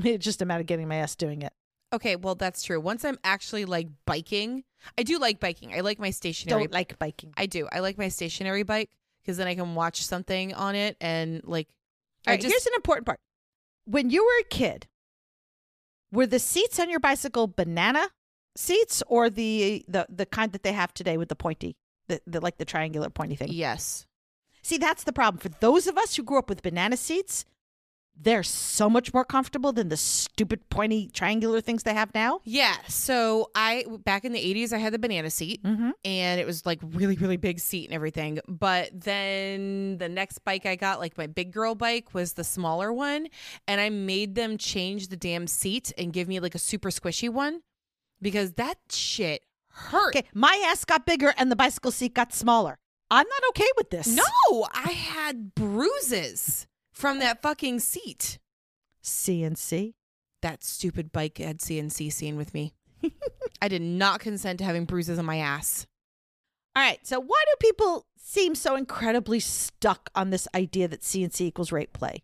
It's 0.04 0.22
just 0.22 0.42
a 0.42 0.44
matter 0.44 0.60
of 0.60 0.66
getting 0.66 0.88
my 0.88 0.96
ass 0.96 1.16
doing 1.16 1.40
it. 1.40 1.54
Okay, 1.94 2.16
well 2.16 2.34
that's 2.34 2.62
true. 2.62 2.78
Once 2.78 3.06
I'm 3.06 3.18
actually 3.24 3.64
like 3.64 3.88
biking, 4.04 4.64
I 4.98 5.02
do 5.02 5.18
like 5.18 5.40
biking. 5.40 5.74
I 5.74 5.80
like 5.80 5.98
my 5.98 6.10
stationary. 6.10 6.64
Don't 6.64 6.72
like 6.72 6.98
biking. 6.98 7.32
I 7.36 7.46
do. 7.46 7.68
I 7.72 7.80
like 7.80 7.98
my 7.98 8.08
stationary 8.08 8.62
bike 8.62 8.90
because 9.22 9.36
then 9.36 9.46
I 9.46 9.54
can 9.54 9.74
watch 9.74 10.02
something 10.04 10.54
on 10.54 10.74
it 10.74 10.96
and 11.00 11.42
like. 11.44 11.68
All 12.26 12.32
I 12.32 12.34
right, 12.34 12.40
just 12.40 12.52
here's 12.52 12.66
an 12.66 12.72
important 12.76 13.06
part. 13.06 13.20
When 13.84 14.10
you 14.10 14.24
were 14.24 14.40
a 14.40 14.48
kid, 14.48 14.86
were 16.12 16.26
the 16.26 16.38
seats 16.38 16.78
on 16.78 16.88
your 16.88 17.00
bicycle 17.00 17.48
banana 17.48 18.10
seats 18.54 19.02
or 19.06 19.30
the 19.30 19.84
the 19.88 20.06
the 20.08 20.26
kind 20.26 20.52
that 20.52 20.62
they 20.62 20.72
have 20.72 20.94
today 20.94 21.16
with 21.16 21.28
the 21.28 21.36
pointy, 21.36 21.76
the, 22.08 22.20
the 22.26 22.40
like 22.40 22.58
the 22.58 22.64
triangular 22.64 23.10
pointy 23.10 23.36
thing? 23.36 23.48
yes. 23.50 24.06
See, 24.64 24.78
that's 24.78 25.02
the 25.02 25.12
problem. 25.12 25.40
For 25.40 25.48
those 25.48 25.88
of 25.88 25.98
us 25.98 26.14
who 26.14 26.22
grew 26.22 26.38
up 26.38 26.48
with 26.48 26.62
banana 26.62 26.96
seats, 26.96 27.44
they're 28.20 28.42
so 28.42 28.88
much 28.88 29.12
more 29.12 29.24
comfortable 29.24 29.72
than 29.72 29.88
the 29.88 29.96
stupid 29.96 30.68
pointy 30.68 31.08
triangular 31.12 31.60
things 31.60 31.82
they 31.82 31.94
have 31.94 32.14
now. 32.14 32.40
Yeah. 32.44 32.76
So 32.88 33.50
I 33.54 33.84
back 34.04 34.24
in 34.24 34.32
the 34.32 34.38
80s 34.38 34.72
I 34.72 34.78
had 34.78 34.92
the 34.92 34.98
banana 34.98 35.30
seat 35.30 35.62
Mm-hmm. 35.64 35.90
and 36.04 36.40
it 36.40 36.46
was 36.46 36.64
like 36.66 36.78
really 36.82 37.16
really 37.16 37.36
big 37.36 37.58
seat 37.58 37.86
and 37.86 37.94
everything. 37.94 38.38
But 38.46 38.90
then 38.92 39.98
the 39.98 40.08
next 40.08 40.38
bike 40.44 40.66
I 40.66 40.76
got 40.76 41.00
like 41.00 41.16
my 41.18 41.26
big 41.26 41.52
girl 41.52 41.74
bike 41.74 42.14
was 42.14 42.34
the 42.34 42.44
smaller 42.44 42.92
one 42.92 43.26
and 43.66 43.80
I 43.80 43.88
made 43.90 44.34
them 44.34 44.56
change 44.58 45.08
the 45.08 45.16
damn 45.16 45.46
seat 45.46 45.92
and 45.98 46.12
give 46.12 46.28
me 46.28 46.38
like 46.38 46.54
a 46.54 46.58
super 46.60 46.90
squishy 46.90 47.28
one 47.28 47.62
because 48.20 48.52
that 48.52 48.76
shit 48.90 49.42
hurt. 49.68 50.14
Okay, 50.14 50.28
my 50.34 50.62
ass 50.66 50.84
got 50.84 51.06
bigger 51.06 51.32
and 51.38 51.50
the 51.50 51.56
bicycle 51.56 51.90
seat 51.90 52.14
got 52.14 52.32
smaller. 52.32 52.78
I'm 53.10 53.26
not 53.26 53.48
okay 53.50 53.68
with 53.76 53.90
this. 53.90 54.06
No, 54.06 54.66
I 54.72 54.90
had 54.92 55.54
bruises 55.54 56.66
from 57.02 57.18
that 57.18 57.42
fucking 57.42 57.80
seat. 57.80 58.38
CNC. 59.02 59.94
That 60.40 60.62
stupid 60.62 61.10
bike 61.10 61.38
had 61.38 61.58
CNC 61.58 62.12
scene 62.12 62.36
with 62.36 62.54
me. 62.54 62.74
I 63.60 63.66
did 63.66 63.82
not 63.82 64.20
consent 64.20 64.60
to 64.60 64.64
having 64.64 64.84
bruises 64.84 65.18
on 65.18 65.24
my 65.24 65.38
ass. 65.38 65.84
All 66.76 66.82
right. 66.82 67.04
So 67.04 67.18
why 67.18 67.42
do 67.46 67.56
people 67.58 68.06
seem 68.16 68.54
so 68.54 68.76
incredibly 68.76 69.40
stuck 69.40 70.10
on 70.14 70.30
this 70.30 70.46
idea 70.54 70.86
that 70.86 71.00
CNC 71.00 71.40
equals 71.40 71.72
rape 71.72 71.92
play? 71.92 72.22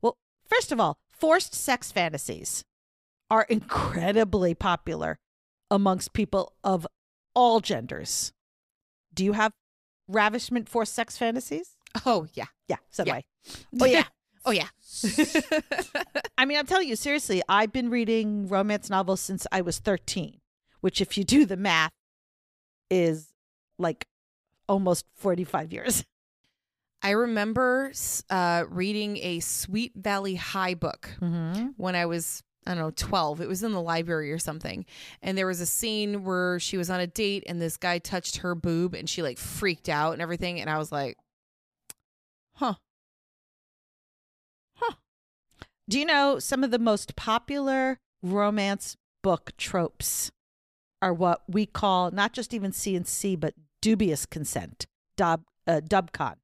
Well, 0.00 0.16
first 0.48 0.70
of 0.70 0.78
all, 0.78 0.96
forced 1.10 1.52
sex 1.52 1.90
fantasies 1.90 2.62
are 3.30 3.46
incredibly 3.48 4.54
popular 4.54 5.18
amongst 5.72 6.12
people 6.12 6.52
of 6.62 6.86
all 7.34 7.58
genders. 7.58 8.32
Do 9.12 9.24
you 9.24 9.32
have 9.32 9.50
ravishment 10.06 10.68
forced 10.68 10.94
sex 10.94 11.18
fantasies? 11.18 11.73
Oh 12.06 12.26
yeah. 12.34 12.46
Yeah, 12.68 12.76
so 12.90 13.04
do 13.04 13.10
Yeah. 13.10 13.20
Oh 13.80 13.84
yeah. 13.86 14.04
Oh 14.46 14.50
yeah. 14.50 14.68
I 16.38 16.44
mean, 16.44 16.58
I'm 16.58 16.66
telling 16.66 16.86
you 16.88 16.96
seriously, 16.96 17.42
I've 17.48 17.72
been 17.72 17.88
reading 17.88 18.46
romance 18.48 18.90
novels 18.90 19.20
since 19.22 19.46
I 19.50 19.62
was 19.62 19.78
13, 19.78 20.38
which 20.82 21.00
if 21.00 21.16
you 21.16 21.24
do 21.24 21.46
the 21.46 21.56
math 21.56 21.92
is 22.90 23.32
like 23.78 24.06
almost 24.68 25.06
45 25.16 25.72
years. 25.72 26.04
I 27.02 27.10
remember 27.10 27.92
uh, 28.30 28.64
reading 28.68 29.18
a 29.18 29.40
Sweet 29.40 29.92
Valley 29.94 30.34
High 30.36 30.74
book 30.74 31.10
Mm-hmm. 31.20 31.68
when 31.76 31.94
I 31.96 32.06
was, 32.06 32.42
I 32.66 32.74
don't 32.74 32.82
know, 32.82 32.92
12. 32.94 33.40
It 33.40 33.48
was 33.48 33.62
in 33.62 33.72
the 33.72 33.80
library 33.80 34.32
or 34.32 34.38
something. 34.38 34.84
And 35.22 35.36
there 35.38 35.46
was 35.46 35.60
a 35.60 35.66
scene 35.66 36.24
where 36.24 36.58
she 36.60 36.76
was 36.76 36.88
on 36.90 37.00
a 37.00 37.06
date 37.06 37.44
and 37.46 37.60
this 37.62 37.76
guy 37.76 37.98
touched 37.98 38.38
her 38.38 38.54
boob 38.54 38.94
and 38.94 39.08
she 39.08 39.22
like 39.22 39.38
freaked 39.38 39.88
out 39.88 40.12
and 40.12 40.22
everything. 40.22 40.60
And 40.60 40.68
I 40.70 40.78
was 40.78 40.90
like, 40.92 41.16
huh. 42.56 42.74
Huh. 44.76 44.94
Do 45.88 45.98
you 45.98 46.04
know 46.04 46.38
some 46.38 46.64
of 46.64 46.70
the 46.70 46.78
most 46.78 47.16
popular 47.16 47.98
romance 48.22 48.96
book 49.22 49.52
tropes 49.56 50.30
are 51.02 51.12
what 51.12 51.42
we 51.48 51.66
call 51.66 52.10
not 52.10 52.32
just 52.32 52.54
even 52.54 52.72
C 52.72 52.96
and 52.96 53.06
C, 53.06 53.36
but 53.36 53.54
dubious 53.82 54.24
consent, 54.24 54.86
dub, 55.16 55.42
uh, 55.66 55.80
dubcon. 55.80 56.36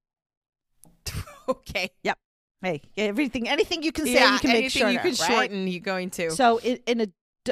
Okay. 1.48 1.90
Yep. 2.04 2.16
Hey, 2.62 2.82
everything, 2.96 3.48
anything 3.48 3.82
you 3.82 3.90
can 3.90 4.04
say, 4.04 4.14
yeah, 4.14 4.34
you 4.34 4.38
can 4.38 4.50
make 4.50 4.56
anything 4.58 4.82
shorter. 4.82 4.92
you 4.92 4.98
can 5.00 5.26
right? 5.26 5.34
shorten, 5.34 5.66
you're 5.66 5.80
going 5.80 6.10
to. 6.10 6.30
So 6.30 6.58
in, 6.58 6.78
in 6.86 7.00
a 7.00 7.08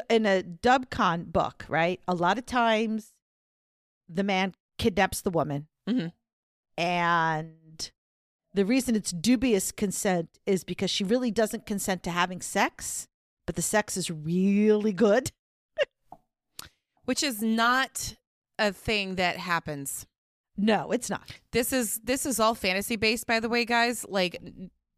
in 0.09 0.25
a 0.27 0.43
dubcon 0.43 1.33
book, 1.33 1.65
right? 1.69 1.99
A 2.07 2.15
lot 2.15 2.39
of 2.39 2.47
times, 2.47 3.13
the 4.09 4.23
man 4.23 4.55
kidnaps 4.79 5.23
the 5.23 5.31
woman 5.31 5.67
Mhm. 5.89 6.13
And 6.77 7.57
the 8.55 8.65
reason 8.65 8.97
it's 8.97 9.13
dubious 9.13 9.73
consent 9.73 10.39
is 10.47 10.65
because 10.65 10.91
she 10.91 11.05
really 11.05 11.31
doesn't 11.31 11.67
consent 11.67 12.03
to 12.05 12.11
having 12.11 12.41
sex, 12.41 13.09
but 13.47 13.57
the 13.57 13.63
sex 13.63 13.97
is 13.97 14.11
really 14.11 14.93
good. 14.93 15.33
Which 17.05 17.23
is 17.23 17.43
not 17.43 18.17
a 18.59 18.73
thing 18.73 19.17
that 19.17 19.37
happens. 19.37 20.07
No, 20.57 20.91
it's 20.91 21.09
not. 21.09 21.31
This 21.53 21.73
is 21.73 22.01
this 22.03 22.27
is 22.27 22.41
all 22.41 22.55
fantasy 22.55 22.97
based 22.97 23.27
by 23.27 23.39
the 23.39 23.49
way, 23.49 23.65
guys. 23.65 24.05
Like 24.09 24.43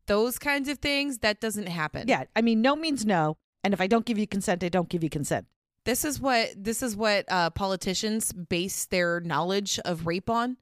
those 0.07 0.39
kinds 0.39 0.69
of 0.69 0.79
things 0.79 1.19
that 1.19 1.41
doesn't 1.41 1.69
happen. 1.69 2.09
Yeah, 2.09 2.25
I 2.35 2.41
mean, 2.41 2.63
no 2.63 2.75
means 2.75 3.05
no. 3.05 3.37
And 3.63 3.75
if 3.75 3.81
I 3.81 3.87
don't 3.87 4.07
give 4.07 4.19
you 4.19 4.27
consent, 4.27 4.65
I 4.65 4.71
don't 4.71 4.89
give 4.89 5.05
you 5.05 5.11
consent. 5.11 5.47
This 5.85 6.05
is 6.05 6.19
what 6.19 6.51
this 6.57 6.83
is 6.83 6.97
what 6.97 7.27
uh, 7.29 7.51
politicians 7.51 8.33
base 8.33 8.87
their 8.87 9.21
knowledge 9.21 9.79
of 9.85 10.07
rape 10.07 10.31
on 10.31 10.57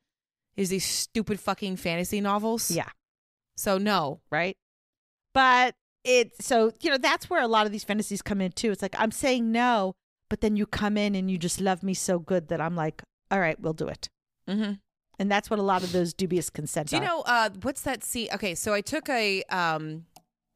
is 0.59 0.69
these 0.69 0.85
stupid 0.85 1.39
fucking 1.41 1.77
fantasy 1.77 2.21
novels. 2.21 2.71
Yeah. 2.71 2.91
So 3.57 3.79
no. 3.79 4.21
right? 4.31 4.57
But 5.35 5.75
it 6.05 6.33
so 6.43 6.73
you 6.81 6.91
know 6.91 6.99
that's 6.99 7.29
where 7.31 7.43
a 7.43 7.49
lot 7.49 7.65
of 7.67 7.73
these 7.73 7.85
fantasies 7.85 8.23
come 8.23 8.41
in 8.41 8.53
too. 8.53 8.71
It's 8.71 8.83
like 8.83 8.95
I'm 8.99 9.11
saying 9.11 9.51
no, 9.53 9.95
but 10.31 10.41
then 10.41 10.57
you 10.57 10.67
come 10.67 10.97
in 10.97 11.15
and 11.15 11.31
you 11.31 11.39
just 11.39 11.61
love 11.61 11.83
me 11.83 11.95
so 11.95 12.19
good 12.19 12.49
that 12.49 12.61
I'm 12.61 12.77
like, 12.77 13.03
all 13.31 13.41
right, 13.41 13.59
we'll 13.61 13.73
do 13.73 13.89
it. 13.89 14.09
Mm-hmm. 14.49 14.73
And 15.21 15.31
that's 15.31 15.51
what 15.51 15.59
a 15.59 15.63
lot 15.63 15.83
of 15.83 15.91
those 15.93 16.15
dubious 16.15 16.49
consent 16.51 16.89
Do 16.91 16.97
you 16.97 17.03
are. 17.03 17.07
know 17.07 17.21
uh, 17.27 17.51
what's 17.63 17.83
that 17.83 18.05
scene? 18.05 18.29
Okay, 18.35 18.55
so 18.55 18.73
I 18.75 18.81
took 18.81 19.09
a 19.09 19.43
um, 19.51 20.07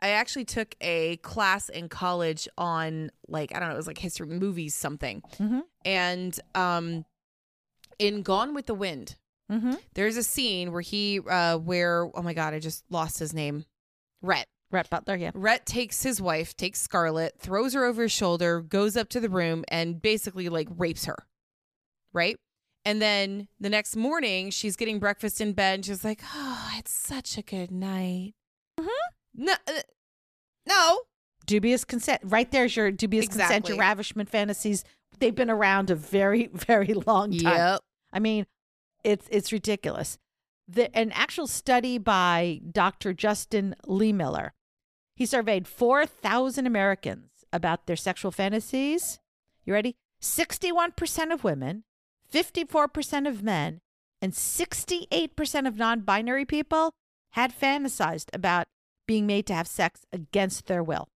I 0.00 0.08
actually 0.10 0.44
took 0.46 0.74
a 0.80 1.16
class 1.18 1.68
in 1.68 1.88
college 1.88 2.48
on 2.56 3.10
like 3.28 3.54
I 3.54 3.58
don't 3.60 3.68
know, 3.68 3.74
it 3.74 3.78
was 3.78 3.86
like 3.88 3.98
history 3.98 4.26
movies 4.28 4.74
something, 4.74 5.22
Mhm. 5.38 5.62
and 5.84 6.38
um, 6.54 7.04
in 7.98 8.22
Gone 8.22 8.54
with 8.54 8.66
the 8.66 8.74
Wind, 8.74 9.16
Mm-hmm. 9.52 9.74
there's 9.94 10.16
a 10.16 10.22
scene 10.22 10.72
where 10.72 10.80
he 10.80 11.20
uh, 11.20 11.58
where 11.58 12.04
oh 12.14 12.22
my 12.22 12.32
god, 12.34 12.54
I 12.54 12.58
just 12.58 12.84
lost 12.90 13.18
his 13.18 13.34
name, 13.34 13.64
Rhett. 14.22 14.46
Rhett 14.70 14.88
Butler, 14.88 15.16
yeah. 15.16 15.30
Rhett 15.34 15.66
takes 15.66 16.02
his 16.02 16.20
wife, 16.22 16.56
takes 16.56 16.80
Scarlett, 16.80 17.34
throws 17.38 17.74
her 17.74 17.84
over 17.84 18.04
his 18.04 18.12
shoulder, 18.12 18.62
goes 18.62 18.96
up 18.96 19.10
to 19.10 19.20
the 19.20 19.28
room, 19.28 19.64
and 19.68 20.00
basically 20.00 20.48
like 20.48 20.68
rapes 20.78 21.04
her. 21.04 21.26
Right? 22.14 22.36
And 22.86 23.00
then 23.02 23.48
the 23.60 23.68
next 23.68 23.94
morning, 23.96 24.50
she's 24.50 24.74
getting 24.76 24.98
breakfast 24.98 25.40
in 25.42 25.52
bed, 25.52 25.74
and 25.74 25.84
she's 25.84 26.04
like, 26.04 26.20
"Oh, 26.34 26.70
it's 26.78 26.90
such 26.90 27.36
a 27.36 27.42
good 27.42 27.70
night." 27.70 28.32
Mhm. 28.80 28.88
No, 29.34 29.52
uh, 29.68 29.80
no, 30.66 31.00
Dubious 31.44 31.84
consent. 31.84 32.20
Right 32.24 32.50
there's 32.50 32.74
your 32.76 32.90
dubious 32.90 33.26
consent, 33.26 33.50
Exactly. 33.50 33.74
your 33.74 33.80
ravishment 33.80 34.28
fantasies. 34.30 34.84
They've 35.18 35.34
been 35.34 35.50
around 35.50 35.90
a 35.90 35.94
very, 35.94 36.46
very 36.52 36.94
long 36.94 37.32
time. 37.36 37.56
Yep. 37.56 37.80
I 38.12 38.18
mean, 38.20 38.46
it's 39.04 39.26
it's 39.30 39.52
ridiculous. 39.52 40.18
The, 40.68 40.96
an 40.96 41.10
actual 41.12 41.46
study 41.46 41.98
by 41.98 42.60
Dr. 42.70 43.12
Justin 43.12 43.74
Lehmiller, 43.86 44.50
he 45.16 45.26
surveyed 45.26 45.66
4,000 45.66 46.66
Americans 46.66 47.30
about 47.52 47.86
their 47.86 47.96
sexual 47.96 48.30
fantasies. 48.30 49.18
You 49.64 49.72
ready? 49.72 49.96
61% 50.20 51.32
of 51.32 51.44
women, 51.44 51.84
54% 52.32 53.28
of 53.28 53.42
men, 53.42 53.80
and 54.20 54.32
68% 54.32 55.66
of 55.66 55.76
non 55.76 56.00
binary 56.00 56.44
people 56.44 56.92
had 57.30 57.58
fantasized 57.58 58.28
about 58.32 58.66
being 59.06 59.26
made 59.26 59.46
to 59.48 59.54
have 59.54 59.66
sex 59.66 60.06
against 60.12 60.66
their 60.66 60.82
will. 60.82 61.08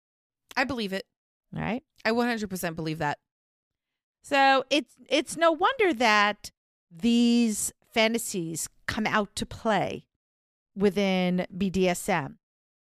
I 0.57 0.65
believe 0.65 0.93
it. 0.93 1.05
All 1.55 1.63
right. 1.63 1.83
I 2.05 2.11
100% 2.11 2.75
believe 2.77 2.99
that. 2.99 3.19
So 4.23 4.65
it's 4.71 4.95
it's 5.09 5.37
no 5.37 5.53
wonder 5.53 5.93
that 5.93 6.51
these 6.95 7.73
fantasies 7.93 8.69
come 8.87 9.07
out 9.07 9.35
to 9.37 9.47
play 9.47 10.07
within 10.77 11.47
BDSM 11.57 12.37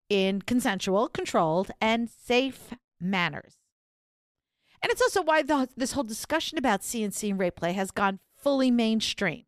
in 0.10 0.41
consensual, 0.41 1.07
controlled, 1.07 1.71
and 1.81 2.10
safe 2.10 2.73
manners. 2.99 3.55
And 4.81 4.91
it's 4.91 5.01
also 5.01 5.21
why 5.21 5.41
the, 5.41 5.69
this 5.75 5.93
whole 5.93 6.03
discussion 6.03 6.57
about 6.57 6.81
CNC 6.81 7.31
and 7.31 7.39
rape 7.39 7.55
play 7.55 7.73
has 7.73 7.91
gone 7.91 8.19
fully 8.36 8.71
mainstream. 8.71 9.43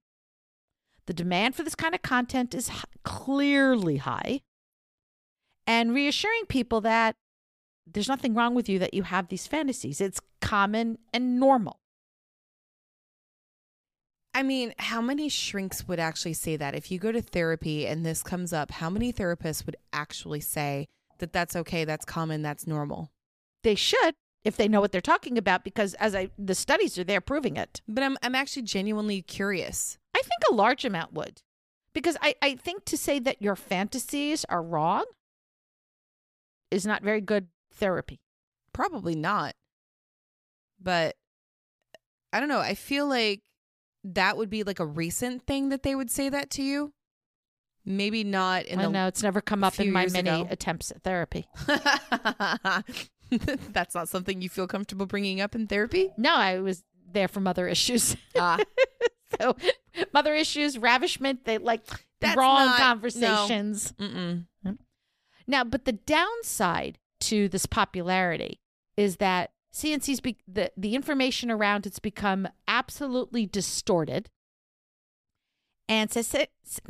The 1.06 1.14
demand 1.14 1.56
for 1.56 1.64
this 1.64 1.76
kind 1.76 1.96
of 1.96 2.02
content 2.02 2.54
is 2.54 2.70
clearly 3.04 3.98
high, 3.98 4.42
and 5.66 5.94
reassuring 5.94 6.46
people 6.48 6.82
that 6.82 7.16
there's 7.86 8.08
nothing 8.08 8.34
wrong 8.34 8.54
with 8.54 8.70
you 8.70 8.80
that 8.80 8.94
you 8.94 9.04
have 9.04 9.28
these 9.28 9.48
fantasies. 9.48 10.02
It's 10.02 10.22
common 10.42 10.98
and 11.14 11.40
normal. 11.40 11.79
I 14.34 14.44
mean, 14.44 14.74
how 14.78 15.02
many 15.02 15.28
shrinks 15.28 15.88
would 15.88 16.00
actually 16.00 16.34
say 16.34 16.56
that? 16.56 16.76
If 16.76 16.92
you 16.92 17.00
go 17.00 17.12
to 17.12 17.22
therapy 17.22 17.88
and 17.88 18.06
this 18.06 18.22
comes 18.22 18.54
up, 18.54 18.72
how 18.72 18.90
many 18.90 19.12
therapists 19.12 19.66
would 19.66 19.76
actually 19.92 20.40
say 20.40 20.88
that 21.18 21.34
that's 21.34 21.56
okay, 21.56 21.84
that's 21.84 22.06
common, 22.06 22.42
that's 22.42 22.68
normal? 22.68 23.12
They 23.64 23.76
should 23.76 24.16
if 24.46 24.56
they 24.56 24.68
know 24.68 24.80
what 24.80 24.92
they're 24.92 25.02
talking 25.02 25.38
about 25.38 25.64
because 25.64 25.94
as 25.96 26.16
I 26.16 26.30
the 26.38 26.56
studies 26.56 26.98
are 26.98 27.04
there 27.04 27.22
proving 27.22 27.58
it. 27.58 27.82
But 27.88 28.04
I'm 28.04 28.18
I'm 28.22 28.36
actually 28.36 28.64
genuinely 28.64 29.22
curious. 29.22 29.98
I 30.16 30.20
think 30.20 30.42
a 30.50 30.54
large 30.54 30.86
amount 30.86 31.14
would. 31.14 31.42
Because 31.92 32.16
I, 32.22 32.36
I 32.42 32.56
think 32.56 32.86
to 32.86 32.98
say 32.98 33.20
that 33.20 33.42
your 33.42 33.56
fantasies 33.56 34.46
are 34.46 34.62
wrong 34.62 35.06
is 36.70 36.86
not 36.86 37.04
very 37.04 37.20
good 37.20 37.48
therapy. 37.74 38.20
Probably 38.74 39.16
not. 39.16 39.56
But 40.80 41.16
I 42.32 42.40
don't 42.40 42.48
know. 42.48 42.60
I 42.60 42.76
feel 42.76 43.08
like 43.08 43.42
that 44.04 44.38
would 44.38 44.50
be 44.50 44.64
like 44.64 44.80
a 44.80 44.86
recent 44.86 45.46
thing 45.46 45.70
that 45.70 45.84
they 45.84 45.96
would 45.96 46.10
say 46.12 46.30
that 46.30 46.50
to 46.52 46.64
you. 46.64 46.94
Maybe 47.86 48.24
not 48.24 48.66
in 48.66 48.80
I 48.80 48.84
the 48.84 48.90
know 48.90 49.08
it's 49.08 49.24
never 49.24 49.42
come 49.42 49.64
up 49.64 49.80
in 49.80 49.92
my 49.92 50.06
many 50.08 50.30
ago. 50.30 50.48
attempts 50.50 50.92
at 50.92 51.02
therapy. 51.04 51.48
That's 53.72 53.94
not 53.96 54.10
something 54.10 54.42
you 54.42 54.50
feel 54.50 54.68
comfortable 54.68 55.06
bringing 55.06 55.40
up 55.42 55.56
in 55.56 55.68
therapy? 55.68 56.10
No, 56.18 56.34
I 56.36 56.60
was 56.60 56.84
there 57.12 57.28
for 57.28 57.40
mother 57.40 57.68
issues. 57.68 58.16
Ah, 58.38 58.58
so 59.40 59.56
mother 60.14 60.34
issues, 60.34 60.78
ravishment, 60.78 61.46
they 61.46 61.58
like 61.58 61.82
That's 62.22 62.36
wrong 62.38 62.66
not- 62.68 62.80
conversations. 62.80 63.94
mm-mm. 64.00 64.46
Now, 65.48 65.64
but 65.64 65.86
the 65.86 65.94
downside 65.94 67.00
to 67.22 67.50
this 67.50 67.66
popularity 67.66 68.60
is 68.98 69.16
that 69.18 69.52
CNC's 69.74 70.20
be- 70.22 70.38
the 70.48 70.72
the 70.76 70.96
information 70.96 71.52
around 71.52 71.86
it's 71.86 72.00
become 72.00 72.48
absolutely 72.68 73.46
distorted, 73.46 74.30
and 75.88 76.12
says 76.12 76.36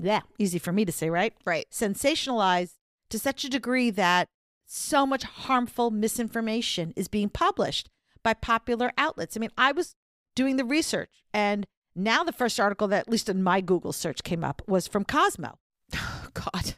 yeah, 0.02 0.22
easy 0.38 0.60
for 0.60 0.72
me 0.72 0.86
to 0.86 0.92
say, 0.92 1.10
right? 1.10 1.34
Right. 1.46 1.68
Sensationalized 1.72 2.76
to 3.10 3.20
such 3.20 3.44
a 3.44 3.50
degree 3.50 3.89
that 3.92 4.30
so 4.65 5.06
much 5.06 5.24
harmful 5.24 5.92
misinformation 5.92 6.94
is 6.96 7.08
being 7.08 7.30
published 7.30 7.89
by 8.24 8.34
popular 8.34 8.92
outlets. 8.98 9.36
I 9.36 9.39
mean, 9.39 9.52
I 9.58 9.72
was 9.72 9.96
doing 10.36 10.58
the 10.58 10.65
research, 10.65 11.24
and 11.34 11.65
now 11.96 12.24
the 12.24 12.32
first 12.32 12.60
article 12.60 12.88
that, 12.89 13.08
at 13.08 13.10
least 13.10 13.30
in 13.30 13.42
my 13.44 13.62
Google 13.62 13.92
search, 13.94 14.24
came 14.24 14.44
up 14.44 14.62
was 14.68 14.88
from 14.88 15.04
Cosmo, 15.06 15.58
Oh, 15.96 16.28
God. 16.34 16.76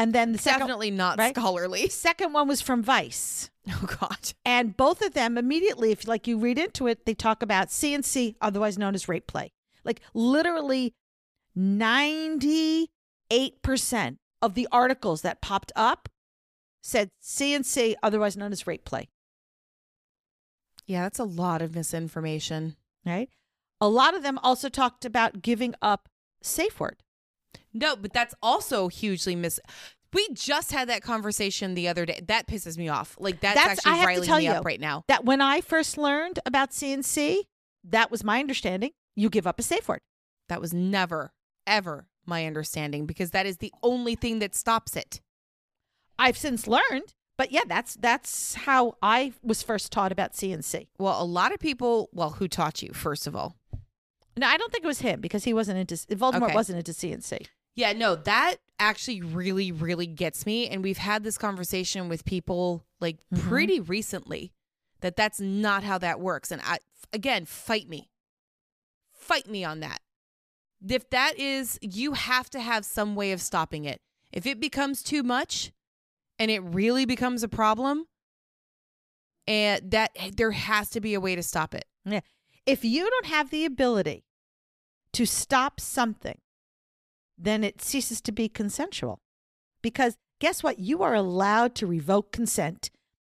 And 0.00 0.14
then 0.14 0.32
the 0.32 0.38
second 0.38 0.60
Definitely 0.60 0.90
not 0.90 1.18
right? 1.18 1.34
scholarly. 1.34 1.88
second 1.90 2.32
one 2.32 2.48
was 2.48 2.62
from 2.62 2.82
Vice. 2.82 3.50
Oh, 3.68 3.86
God. 4.00 4.32
And 4.44 4.74
both 4.74 5.02
of 5.02 5.12
them 5.12 5.36
immediately, 5.36 5.90
if 5.92 6.08
like 6.08 6.26
you 6.26 6.38
read 6.38 6.58
into 6.58 6.86
it, 6.86 7.04
they 7.04 7.12
talk 7.12 7.42
about 7.42 7.68
CNC, 7.68 8.36
otherwise 8.40 8.78
known 8.78 8.94
as 8.94 9.08
rape 9.08 9.26
play. 9.26 9.52
Like 9.84 10.00
literally 10.14 10.94
98% 11.56 12.88
of 14.40 14.54
the 14.54 14.66
articles 14.72 15.20
that 15.20 15.42
popped 15.42 15.70
up 15.76 16.08
said 16.82 17.10
CNC, 17.22 17.94
otherwise 18.02 18.38
known 18.38 18.52
as 18.52 18.66
rape 18.66 18.86
play. 18.86 19.08
Yeah, 20.86 21.02
that's 21.02 21.18
a 21.18 21.24
lot 21.24 21.60
of 21.60 21.74
misinformation. 21.74 22.76
Right. 23.04 23.28
A 23.82 23.88
lot 23.88 24.14
of 24.14 24.22
them 24.22 24.38
also 24.42 24.70
talked 24.70 25.04
about 25.04 25.42
giving 25.42 25.74
up 25.82 26.08
safe 26.42 26.80
word. 26.80 27.02
No, 27.72 27.96
but 27.96 28.12
that's 28.12 28.34
also 28.42 28.88
hugely 28.88 29.36
mis. 29.36 29.60
We 30.12 30.26
just 30.32 30.72
had 30.72 30.88
that 30.88 31.02
conversation 31.02 31.74
the 31.74 31.86
other 31.88 32.04
day. 32.04 32.20
That 32.26 32.48
pisses 32.48 32.76
me 32.76 32.88
off. 32.88 33.16
Like 33.20 33.40
that's, 33.40 33.54
That's- 33.54 33.86
I 33.86 33.90
actually 33.90 33.98
have 33.98 34.00
to 34.00 34.06
riling 34.06 34.26
tell 34.26 34.38
me 34.38 34.44
you. 34.44 34.50
up 34.50 34.64
right 34.64 34.80
now. 34.80 35.04
That 35.08 35.24
when 35.24 35.40
I 35.40 35.60
first 35.60 35.96
learned 35.96 36.40
about 36.44 36.70
CNC, 36.72 37.38
that 37.84 38.10
was 38.10 38.24
my 38.24 38.40
understanding. 38.40 38.90
You 39.14 39.30
give 39.30 39.46
up 39.46 39.60
a 39.60 39.62
safe 39.62 39.88
word. 39.88 40.00
That 40.48 40.60
was 40.60 40.74
never, 40.74 41.32
ever 41.66 42.08
my 42.26 42.44
understanding 42.46 43.06
because 43.06 43.30
that 43.30 43.46
is 43.46 43.58
the 43.58 43.72
only 43.82 44.16
thing 44.16 44.40
that 44.40 44.54
stops 44.56 44.96
it. 44.96 45.20
I've 46.18 46.36
since 46.36 46.66
learned, 46.66 47.14
but 47.38 47.52
yeah, 47.52 47.62
that's 47.66 47.94
that's 47.94 48.54
how 48.54 48.96
I 49.00 49.32
was 49.42 49.62
first 49.62 49.90
taught 49.92 50.12
about 50.12 50.32
CNC. 50.32 50.88
Well, 50.98 51.22
a 51.22 51.24
lot 51.24 51.52
of 51.54 51.60
people, 51.60 52.08
well, 52.12 52.30
who 52.30 52.48
taught 52.48 52.82
you, 52.82 52.92
first 52.92 53.26
of 53.26 53.34
all? 53.36 53.56
No, 54.36 54.46
I 54.46 54.56
don't 54.56 54.70
think 54.72 54.84
it 54.84 54.88
was 54.88 55.00
him 55.00 55.20
because 55.20 55.44
he 55.44 55.54
wasn't 55.54 55.78
into 55.78 55.94
Voldemort 56.16 56.42
Okay. 56.46 56.54
wasn't 56.54 56.78
into 56.78 56.92
CNC. 56.92 57.46
Yeah, 57.74 57.92
no, 57.92 58.14
that 58.16 58.56
actually 58.78 59.20
really, 59.22 59.72
really 59.72 60.06
gets 60.06 60.44
me. 60.46 60.68
And 60.68 60.82
we've 60.82 60.98
had 60.98 61.22
this 61.22 61.38
conversation 61.38 62.08
with 62.08 62.24
people 62.24 62.84
like 63.00 63.18
Mhm. 63.32 63.40
pretty 63.40 63.80
recently 63.80 64.52
that 65.00 65.16
that's 65.16 65.40
not 65.40 65.82
how 65.82 65.98
that 65.98 66.20
works. 66.20 66.50
And 66.50 66.60
I, 66.62 66.78
again, 67.12 67.44
fight 67.44 67.88
me. 67.88 68.10
Fight 69.12 69.46
me 69.48 69.64
on 69.64 69.80
that. 69.80 70.00
If 70.86 71.08
that 71.10 71.38
is, 71.38 71.78
you 71.82 72.14
have 72.14 72.48
to 72.50 72.60
have 72.60 72.84
some 72.84 73.14
way 73.14 73.32
of 73.32 73.40
stopping 73.40 73.84
it. 73.84 74.00
If 74.32 74.46
it 74.46 74.60
becomes 74.60 75.02
too 75.02 75.22
much 75.22 75.72
and 76.38 76.50
it 76.50 76.60
really 76.60 77.04
becomes 77.04 77.42
a 77.42 77.48
problem, 77.48 78.06
and 79.46 79.90
that 79.90 80.16
there 80.36 80.52
has 80.52 80.88
to 80.90 81.00
be 81.00 81.12
a 81.14 81.20
way 81.20 81.34
to 81.34 81.42
stop 81.42 81.74
it. 81.74 81.86
Yeah. 82.04 82.20
If 82.66 82.84
you 82.84 83.08
don't 83.10 83.26
have 83.26 83.50
the 83.50 83.64
ability 83.64 84.24
to 85.12 85.26
stop 85.26 85.80
something, 85.80 86.40
then 87.42 87.64
it 87.64 87.82
ceases 87.82 88.20
to 88.22 88.32
be 88.32 88.48
consensual. 88.48 89.18
Because 89.82 90.16
guess 90.40 90.62
what? 90.62 90.78
You 90.78 91.02
are 91.02 91.14
allowed 91.14 91.74
to 91.76 91.86
revoke 91.86 92.32
consent 92.32 92.90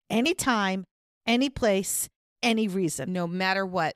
anytime, 0.09 0.85
any 1.25 1.49
place, 1.49 2.07
any 2.43 2.67
reason. 2.67 3.11
No 3.11 3.27
matter 3.27 3.65
what. 3.65 3.93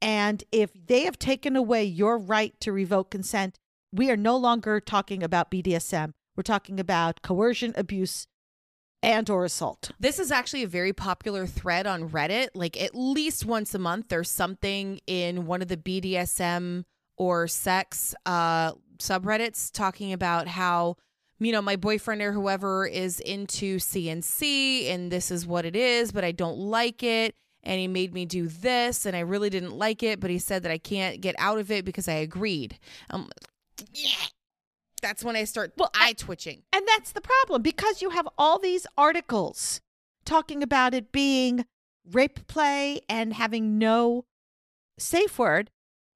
And 0.00 0.44
if 0.52 0.70
they 0.74 1.04
have 1.04 1.18
taken 1.18 1.56
away 1.56 1.84
your 1.84 2.18
right 2.18 2.54
to 2.60 2.72
revoke 2.72 3.10
consent, 3.10 3.56
we 3.92 4.10
are 4.10 4.16
no 4.16 4.36
longer 4.36 4.80
talking 4.80 5.22
about 5.22 5.50
BDSM. 5.50 6.12
We're 6.36 6.42
talking 6.42 6.78
about 6.78 7.22
coercion, 7.22 7.72
abuse, 7.76 8.26
and 9.02 9.28
or 9.30 9.44
assault. 9.44 9.90
This 9.98 10.18
is 10.18 10.30
actually 10.30 10.62
a 10.62 10.68
very 10.68 10.92
popular 10.92 11.46
thread 11.46 11.86
on 11.86 12.10
Reddit. 12.10 12.48
Like 12.54 12.80
at 12.80 12.94
least 12.94 13.44
once 13.44 13.74
a 13.74 13.78
month, 13.78 14.08
there's 14.08 14.30
something 14.30 15.00
in 15.06 15.46
one 15.46 15.62
of 15.62 15.68
the 15.68 15.76
BDSM 15.76 16.84
or 17.16 17.48
sex 17.48 18.14
uh, 18.26 18.72
subreddits 18.98 19.70
talking 19.72 20.12
about 20.12 20.48
how 20.48 20.96
you 21.38 21.52
know 21.52 21.62
my 21.62 21.76
boyfriend 21.76 22.20
or 22.22 22.32
whoever 22.32 22.86
is 22.86 23.20
into 23.20 23.78
CNC 23.78 24.90
and 24.90 25.10
this 25.10 25.30
is 25.30 25.46
what 25.46 25.64
it 25.64 25.76
is, 25.76 26.12
but 26.12 26.24
I 26.24 26.32
don't 26.32 26.58
like 26.58 27.02
it. 27.02 27.34
And 27.64 27.80
he 27.80 27.88
made 27.88 28.14
me 28.14 28.24
do 28.24 28.46
this, 28.46 29.04
and 29.04 29.16
I 29.16 29.20
really 29.20 29.50
didn't 29.50 29.76
like 29.76 30.02
it. 30.02 30.20
But 30.20 30.30
he 30.30 30.38
said 30.38 30.62
that 30.62 30.72
I 30.72 30.78
can't 30.78 31.20
get 31.20 31.34
out 31.38 31.58
of 31.58 31.70
it 31.70 31.84
because 31.84 32.06
I 32.08 32.14
agreed. 32.14 32.78
Um, 33.10 33.28
yeah, 33.92 34.26
that's 35.02 35.24
when 35.24 35.36
I 35.36 35.44
start 35.44 35.72
Well, 35.76 35.90
eye 35.94 36.14
twitching. 36.14 36.62
And 36.72 36.86
that's 36.86 37.12
the 37.12 37.20
problem 37.20 37.62
because 37.62 38.00
you 38.00 38.10
have 38.10 38.28
all 38.38 38.58
these 38.58 38.86
articles 38.96 39.80
talking 40.24 40.62
about 40.62 40.94
it 40.94 41.12
being 41.12 41.64
rape 42.10 42.46
play 42.46 43.00
and 43.08 43.34
having 43.34 43.78
no 43.78 44.24
safe 44.98 45.38
word. 45.38 45.70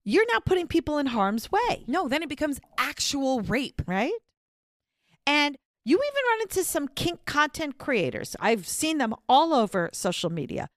You're 0.05 0.27
now 0.33 0.41
putting 0.41 0.67
people 0.67 0.99
in 0.99 1.07
harm's 1.07 1.51
way, 1.53 1.85
No, 1.87 2.09
then 2.09 2.23
it 2.23 2.29
becomes 2.29 2.61
actual 2.79 3.41
rape. 3.41 3.83
right? 3.87 4.13
And 5.27 5.57
you 5.85 5.97
even 5.97 6.23
run 6.31 6.41
into 6.43 6.65
some 6.65 6.89
kink 6.89 7.25
content 7.25 7.79
creators. 7.79 8.35
I've 8.41 8.67
seen 8.67 8.99
them 8.99 9.15
all 9.29 9.53
over 9.55 9.91
social 9.93 10.31
media 10.31 10.69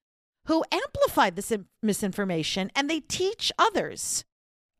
who 0.46 0.64
amplify 0.72 1.30
this 1.32 1.52
misinformation 1.82 2.72
and 2.76 2.90
they 2.90 3.00
teach 3.00 3.52
others 3.58 4.26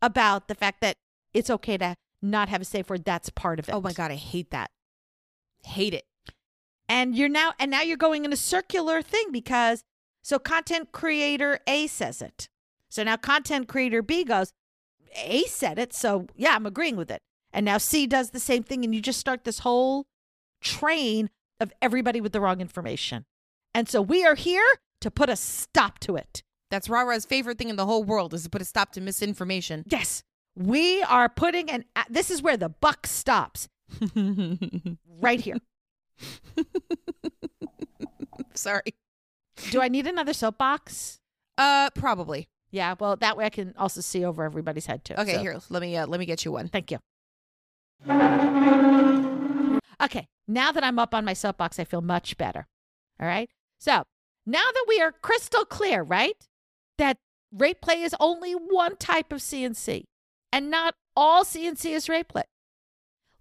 about 0.02 0.48
the 0.48 0.56
fact 0.56 0.82
that 0.82 0.96
it's 1.34 1.50
okay 1.50 1.78
to 1.78 1.96
not 2.22 2.50
have 2.50 2.62
a 2.62 2.66
safe 2.66 2.90
word. 2.90 3.04
That's 3.06 3.30
part 3.30 3.60
of 3.60 3.68
it. 3.70 3.72
Oh 3.74 3.82
my 3.82 3.94
god, 3.94 4.12
I 4.12 4.16
hate 4.16 4.52
that. 4.52 4.70
Hate 5.64 5.94
it. 5.96 6.06
and 6.88 7.16
you're 7.16 7.30
now 7.30 7.54
and 7.60 7.72
now 7.72 7.82
you're 7.82 7.98
going 7.98 8.26
in 8.26 8.32
a 8.34 8.38
circular 8.38 9.02
thing 9.02 9.32
because 9.32 9.84
so 10.22 10.38
content 10.38 10.92
creator 10.92 11.60
A 11.68 11.88
says 11.88 12.22
it. 12.22 12.48
So 12.90 13.04
now 13.04 13.18
content 13.18 13.68
creator 13.68 14.02
B 14.02 14.24
goes, 14.24 14.54
A 15.16 15.44
said 15.44 15.80
it, 15.80 15.94
so 15.94 16.28
yeah, 16.36 16.56
I'm 16.56 16.66
agreeing 16.66 16.96
with 16.96 17.12
it. 17.12 17.22
And 17.52 17.66
now 17.66 17.78
C 17.78 18.06
does 18.06 18.32
the 18.32 18.40
same 18.40 18.64
thing, 18.64 18.84
and 18.84 18.94
you 18.94 19.02
just 19.02 19.20
start 19.20 19.44
this 19.44 19.60
whole 19.60 20.08
train 20.62 21.30
of 21.60 21.72
everybody 21.82 22.20
with 22.22 22.34
the 22.34 22.42
wrong 22.42 22.62
information. 22.62 23.26
And 23.74 23.88
so 23.88 24.02
we 24.02 24.26
are 24.26 24.36
here 24.36 24.66
to 25.02 25.12
put 25.12 25.30
a 25.30 25.36
stop 25.36 26.00
to 26.00 26.16
it. 26.16 26.44
That's 26.72 26.90
Rara's 26.90 27.26
favorite 27.26 27.58
thing 27.58 27.70
in 27.70 27.76
the 27.76 27.86
whole 27.86 28.04
world 28.04 28.34
is 28.34 28.44
to 28.44 28.50
put 28.50 28.62
a 28.62 28.66
stop 28.66 28.92
to 28.94 29.02
misinformation. 29.02 29.86
Yes, 29.88 30.24
we 30.56 31.04
are 31.04 31.30
putting 31.30 31.70
an. 31.70 31.86
This 32.10 32.32
is 32.32 32.42
where 32.42 32.58
the 32.58 32.70
buck 32.70 33.08
stops, 33.08 33.70
right 34.16 35.40
here. 35.40 35.58
Sorry. 38.54 38.96
Do 39.72 39.82
I 39.82 39.88
need 39.88 40.08
another 40.08 40.34
soapbox? 40.34 41.20
Uh, 41.58 41.90
probably. 41.92 42.50
Yeah, 42.76 42.96
well, 43.00 43.16
that 43.16 43.38
way 43.38 43.46
I 43.46 43.50
can 43.50 43.74
also 43.78 44.02
see 44.02 44.26
over 44.26 44.44
everybody's 44.44 44.86
head 44.86 45.06
too. 45.06 45.14
Okay, 45.14 45.36
So, 45.36 45.40
here. 45.40 45.60
Let 45.70 45.82
me 45.82 45.96
uh, 45.96 46.08
let 46.08 46.20
me 46.20 46.26
get 46.26 46.44
you 46.44 46.52
one. 46.52 46.68
Thank 46.68 46.92
you. 46.92 47.00
Okay, 50.02 50.28
now 50.46 50.74
that 50.74 50.84
I'm 50.84 51.00
up 51.00 51.16
on 51.16 51.24
my 51.24 51.32
soapbox, 51.32 51.80
I 51.80 51.86
feel 51.86 52.02
much 52.02 52.38
better. 52.38 52.68
All 53.18 53.28
right. 53.28 53.50
So 53.80 54.04
now 54.46 54.64
that 54.74 54.86
we 54.90 55.00
are 55.00 55.14
crystal 55.14 55.64
clear, 55.64 56.04
right, 56.04 56.36
that 56.98 57.18
rape 57.50 57.80
play 57.80 58.02
is 58.02 58.14
only 58.20 58.52
one 58.52 58.98
type 58.98 59.32
of 59.32 59.40
CNC 59.40 60.04
and 60.52 60.70
not 60.70 60.96
all 61.16 61.46
CNC 61.46 61.92
is 61.92 62.10
rape 62.10 62.28
play, 62.28 62.44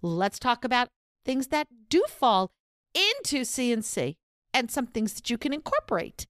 let's 0.01 0.39
talk 0.39 0.65
about 0.65 0.91
things 1.25 1.49
that 1.49 1.67
do 1.89 2.05
fall 2.09 2.53
into 2.95 3.41
CNC 3.41 4.15
and 4.53 4.71
some 4.71 4.87
things 4.87 5.15
that 5.15 5.29
you 5.29 5.39
can 5.39 5.53
incorporate. 5.53 6.27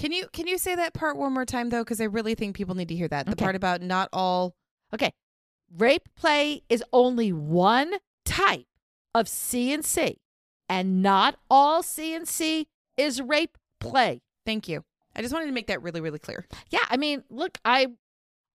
Can 0.00 0.12
you 0.12 0.28
can 0.32 0.46
you 0.46 0.56
say 0.56 0.74
that 0.74 0.94
part 0.94 1.18
one 1.18 1.34
more 1.34 1.44
time 1.44 1.68
though? 1.68 1.84
Because 1.84 2.00
I 2.00 2.04
really 2.04 2.34
think 2.34 2.56
people 2.56 2.74
need 2.74 2.88
to 2.88 2.94
hear 2.94 3.06
that. 3.08 3.26
The 3.26 3.32
Okay. 3.32 3.44
part 3.44 3.54
about 3.54 3.82
not 3.82 4.08
all. 4.14 4.54
Okay. 4.94 5.12
Rape 5.76 6.08
play 6.16 6.62
is 6.70 6.82
only 6.90 7.32
one 7.34 7.94
type 8.24 8.66
of 9.14 9.26
CNC, 9.26 10.16
and 10.70 11.02
not 11.02 11.36
all 11.50 11.82
CNC 11.82 12.66
is 12.96 13.20
rape 13.20 13.58
play. 13.78 14.22
Thank 14.46 14.68
you. 14.68 14.84
I 15.14 15.20
just 15.20 15.34
wanted 15.34 15.46
to 15.46 15.52
make 15.52 15.66
that 15.66 15.82
really 15.82 16.00
really 16.00 16.18
clear. 16.18 16.46
Yeah, 16.70 16.84
I 16.88 16.96
mean, 16.96 17.22
look, 17.28 17.58
I 17.62 17.88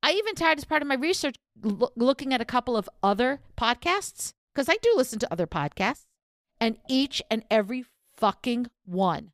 I 0.02 0.14
even 0.14 0.34
tried 0.34 0.58
as 0.58 0.66
part 0.66 0.82
of 0.82 0.88
my 0.88 0.96
research 0.96 1.36
loo- 1.62 1.90
looking 1.96 2.34
at 2.34 2.42
a 2.42 2.46
couple 2.46 2.76
of 2.76 2.90
other 3.04 3.40
podcasts 3.56 4.34
because 4.54 4.68
I 4.68 4.78
do 4.82 4.92
listen 4.96 5.20
to 5.20 5.32
other 5.32 5.46
podcasts, 5.46 6.06
and 6.60 6.78
each 6.90 7.22
and 7.30 7.44
every 7.52 7.86
fucking 8.18 8.68
one 8.86 9.32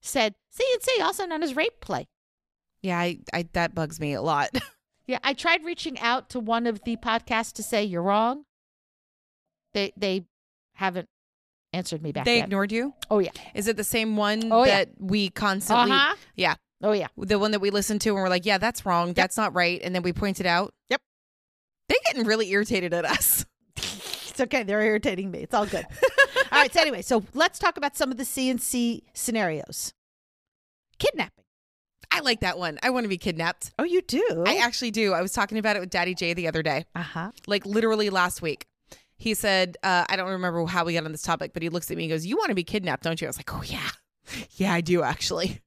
said 0.00 0.34
CNC, 0.54 1.02
also 1.02 1.26
known 1.26 1.42
as 1.42 1.54
rape 1.56 1.80
play. 1.80 2.08
Yeah, 2.82 2.98
I, 2.98 3.18
I 3.32 3.46
that 3.52 3.74
bugs 3.74 4.00
me 4.00 4.14
a 4.14 4.22
lot. 4.22 4.50
Yeah, 5.06 5.18
I 5.24 5.32
tried 5.32 5.64
reaching 5.64 5.98
out 5.98 6.30
to 6.30 6.38
one 6.38 6.68
of 6.68 6.84
the 6.84 6.96
podcasts 6.96 7.52
to 7.54 7.64
say 7.64 7.82
you're 7.82 8.02
wrong. 8.02 8.44
They 9.74 9.92
they 9.96 10.26
haven't 10.74 11.08
answered 11.72 12.00
me 12.00 12.12
back 12.12 12.24
they 12.26 12.36
yet. 12.36 12.44
ignored 12.44 12.70
you. 12.70 12.94
oh 13.10 13.18
yeah. 13.18 13.30
Is 13.54 13.66
it 13.66 13.76
the 13.76 13.82
same 13.82 14.16
one 14.16 14.52
Oh, 14.52 14.64
yeah. 14.64 14.84
that 14.84 14.90
we 15.00 15.30
constantly? 15.30 15.90
Uh-huh. 15.90 16.14
Yeah, 16.36 16.54
Oh 16.80 16.92
yeah. 16.92 17.08
the 17.16 17.40
one 17.40 17.50
that 17.50 17.60
we 17.60 17.70
listened 17.70 18.00
to 18.02 18.10
and 18.10 18.18
we're 18.18 18.28
like, 18.28 18.46
yeah, 18.46 18.58
that's 18.58 18.86
wrong. 18.86 19.12
That's 19.12 19.36
not 19.36 19.52
right, 19.52 19.80
and 19.82 19.92
then 19.96 20.02
we 20.02 20.12
pointed 20.12 20.46
out. 20.46 20.72
Yep. 20.90 21.00
They're 21.88 21.98
getting 22.06 22.24
really 22.24 22.48
irritated 22.50 22.94
at 22.94 23.04
us. 23.04 23.44
It's 24.30 24.40
okay. 24.42 24.62
They're 24.62 24.80
irritating 24.80 25.30
me. 25.32 25.40
It's 25.40 25.52
all 25.54 25.66
good. 25.66 25.84
all 26.60 26.64
right. 26.64 26.72
So 26.74 26.80
anyway, 26.80 27.02
so 27.02 27.24
let's 27.34 27.58
talk 27.58 27.76
about 27.76 27.96
some 27.96 28.10
of 28.10 28.16
the 28.16 28.24
CNC 28.24 29.02
scenarios. 29.14 29.92
Kidnapping. 30.98 31.44
I 32.10 32.20
like 32.20 32.40
that 32.40 32.58
one. 32.58 32.78
I 32.82 32.90
want 32.90 33.04
to 33.04 33.08
be 33.08 33.18
kidnapped. 33.18 33.70
Oh, 33.78 33.84
you 33.84 34.02
do. 34.02 34.44
I 34.46 34.56
actually 34.56 34.90
do. 34.90 35.12
I 35.12 35.22
was 35.22 35.32
talking 35.32 35.58
about 35.58 35.76
it 35.76 35.80
with 35.80 35.90
Daddy 35.90 36.14
J 36.14 36.34
the 36.34 36.48
other 36.48 36.62
day. 36.62 36.84
uh 36.94 37.02
huh. 37.02 37.30
like 37.46 37.64
literally 37.64 38.10
last 38.10 38.42
week. 38.42 38.66
He 39.16 39.34
said, 39.34 39.76
uh, 39.82 40.04
I 40.08 40.16
don't 40.16 40.30
remember 40.30 40.64
how 40.66 40.84
we 40.84 40.94
got 40.94 41.04
on 41.04 41.12
this 41.12 41.22
topic, 41.22 41.52
but 41.52 41.62
he 41.62 41.68
looks 41.68 41.90
at 41.90 41.96
me 41.96 42.04
and 42.04 42.10
goes, 42.10 42.24
You 42.26 42.36
want 42.36 42.48
to 42.48 42.54
be 42.54 42.64
kidnapped, 42.64 43.02
don't 43.04 43.20
you? 43.20 43.26
I 43.26 43.30
was 43.30 43.36
like, 43.36 43.52
Oh, 43.54 43.62
yeah. 43.62 43.90
Yeah, 44.56 44.72
I 44.72 44.80
do 44.80 45.02
actually. 45.02 45.60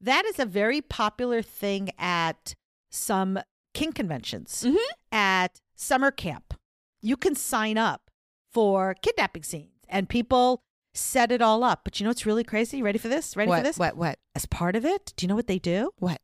That 0.00 0.24
is 0.24 0.38
a 0.40 0.44
very 0.46 0.80
popular 0.80 1.42
thing 1.42 1.90
at 1.98 2.54
some 2.90 3.38
kink 3.72 3.94
conventions. 3.94 4.64
Mhm. 4.66 4.76
At 5.12 5.60
summer 5.76 6.10
camp, 6.10 6.54
you 7.00 7.16
can 7.16 7.34
sign 7.36 7.78
up 7.78 8.10
for 8.52 8.94
kidnapping 9.00 9.44
scenes, 9.44 9.71
and 9.92 10.08
people 10.08 10.64
set 10.94 11.30
it 11.30 11.40
all 11.40 11.62
up. 11.62 11.82
But 11.84 12.00
you 12.00 12.04
know 12.04 12.10
what's 12.10 12.26
really 12.26 12.42
crazy? 12.42 12.82
Ready 12.82 12.98
for 12.98 13.08
this? 13.08 13.36
Ready 13.36 13.48
what, 13.48 13.58
for 13.58 13.64
this? 13.64 13.78
What? 13.78 13.96
What? 13.96 14.18
As 14.34 14.46
part 14.46 14.74
of 14.74 14.84
it, 14.84 15.12
do 15.16 15.24
you 15.24 15.28
know 15.28 15.36
what 15.36 15.46
they 15.46 15.58
do? 15.60 15.90
What? 15.98 16.20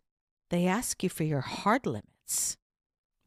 They 0.51 0.67
ask 0.67 1.03
you 1.03 1.09
for 1.09 1.25
your 1.25 1.43
hard 1.43 1.87
limits, 1.87 2.57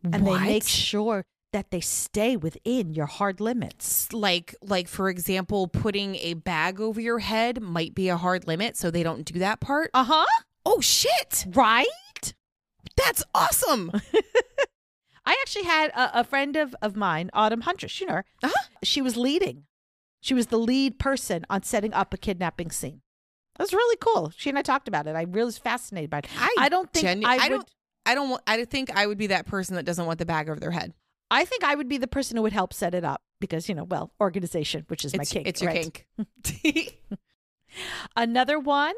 and 0.03 0.25
What? 0.25 0.39
they 0.39 0.45
make 0.45 0.67
sure 0.67 1.23
that 1.53 1.69
they 1.69 1.81
stay 1.81 2.35
within 2.35 2.93
your 2.93 3.05
hard 3.05 3.39
limits. 3.39 4.11
like, 4.11 4.55
like 4.61 4.87
for 4.87 5.09
example, 5.09 5.67
putting 5.67 6.15
a 6.15 6.33
bag 6.33 6.81
over 6.81 6.99
your 6.99 7.19
head 7.19 7.61
might 7.61 7.93
be 7.93 8.09
a 8.09 8.17
hard 8.17 8.47
limit, 8.47 8.75
so 8.75 8.89
they 8.89 9.03
don't 9.03 9.23
do 9.23 9.37
that 9.39 9.59
part. 9.59 9.91
Uh 9.93 10.05
huh. 10.05 10.25
oh 10.65 10.81
shit! 10.81 11.45
Right. 11.53 11.87
That's 12.97 13.23
awesome. 13.35 13.91
I 15.25 15.37
actually 15.41 15.65
had 15.65 15.91
a, 15.91 16.21
a 16.21 16.23
friend 16.23 16.55
of, 16.55 16.75
of 16.81 16.95
mine, 16.95 17.29
Autumn 17.33 17.61
Huntress. 17.61 17.99
You 18.01 18.07
know 18.07 18.13
her. 18.13 18.25
Uh-huh. 18.43 18.67
She 18.83 19.01
was 19.01 19.15
leading. 19.15 19.65
She 20.21 20.33
was 20.33 20.47
the 20.47 20.57
lead 20.57 20.97
person 20.99 21.45
on 21.49 21.63
setting 21.63 21.93
up 21.93 22.13
a 22.13 22.17
kidnapping 22.17 22.71
scene. 22.71 23.01
That 23.57 23.63
was 23.63 23.73
really 23.73 23.97
cool. 23.99 24.31
She 24.37 24.49
and 24.49 24.57
I 24.57 24.61
talked 24.61 24.87
about 24.87 25.07
it. 25.07 25.15
I 25.15 25.23
really 25.23 25.45
was 25.47 25.57
fascinated 25.57 26.09
by 26.09 26.19
it. 26.19 26.27
I 26.39 26.55
I 26.57 26.69
don't 26.69 26.91
think 26.93 27.05
genu- 27.05 27.27
I, 27.27 27.33
I 27.33 27.49
would. 27.49 27.49
don't- 27.49 27.69
I 28.05 28.15
don't. 28.15 28.29
Want, 28.31 28.41
I 28.47 28.65
think 28.65 28.89
I 28.95 29.05
would 29.05 29.19
be 29.19 29.27
that 29.27 29.45
person 29.45 29.75
that 29.75 29.83
doesn't 29.83 30.05
want 30.05 30.17
the 30.17 30.25
bag 30.25 30.49
over 30.49 30.59
their 30.59 30.71
head. 30.71 30.93
I 31.29 31.45
think 31.45 31.63
I 31.63 31.75
would 31.75 31.87
be 31.87 31.97
the 31.99 32.07
person 32.07 32.35
who 32.35 32.41
would 32.43 32.51
help 32.53 32.73
set 32.73 32.95
it 32.95 33.03
up 33.05 33.21
because 33.39 33.69
you 33.69 33.75
know, 33.75 33.83
well, 33.83 34.11
organization, 34.19 34.85
which 34.87 35.05
is 35.05 35.15
my 35.15 35.21
It's, 35.21 35.31
kink. 35.31 35.47
it's 35.47 35.61
your 35.61 35.71
right? 35.71 36.03
kink. 36.63 36.97
Another 38.15 38.59
one, 38.59 38.95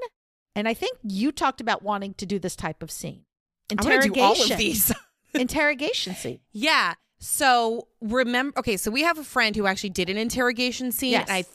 and 0.55 0.67
I 0.67 0.73
think 0.73 0.97
you 1.03 1.31
talked 1.31 1.61
about 1.61 1.83
wanting 1.83 2.13
to 2.15 2.25
do 2.25 2.39
this 2.39 2.55
type 2.55 2.81
of 2.81 2.89
scene. 2.89 3.25
Interrogation. 3.69 4.13
Gonna 4.13 4.35
do 4.35 4.41
all 4.41 4.51
of 4.51 4.57
these. 4.57 4.91
interrogation 5.33 6.15
scene. 6.15 6.39
Yeah. 6.51 6.93
So 7.23 7.87
remember, 8.01 8.59
okay, 8.59 8.75
so 8.75 8.91
we 8.91 9.03
have 9.03 9.17
a 9.17 9.23
friend 9.23 9.55
who 9.55 9.65
actually 9.65 9.91
did 9.91 10.09
an 10.09 10.17
interrogation 10.17 10.91
scene. 10.91 11.13
Yes. 11.13 11.29
And 11.29 11.37
I 11.37 11.45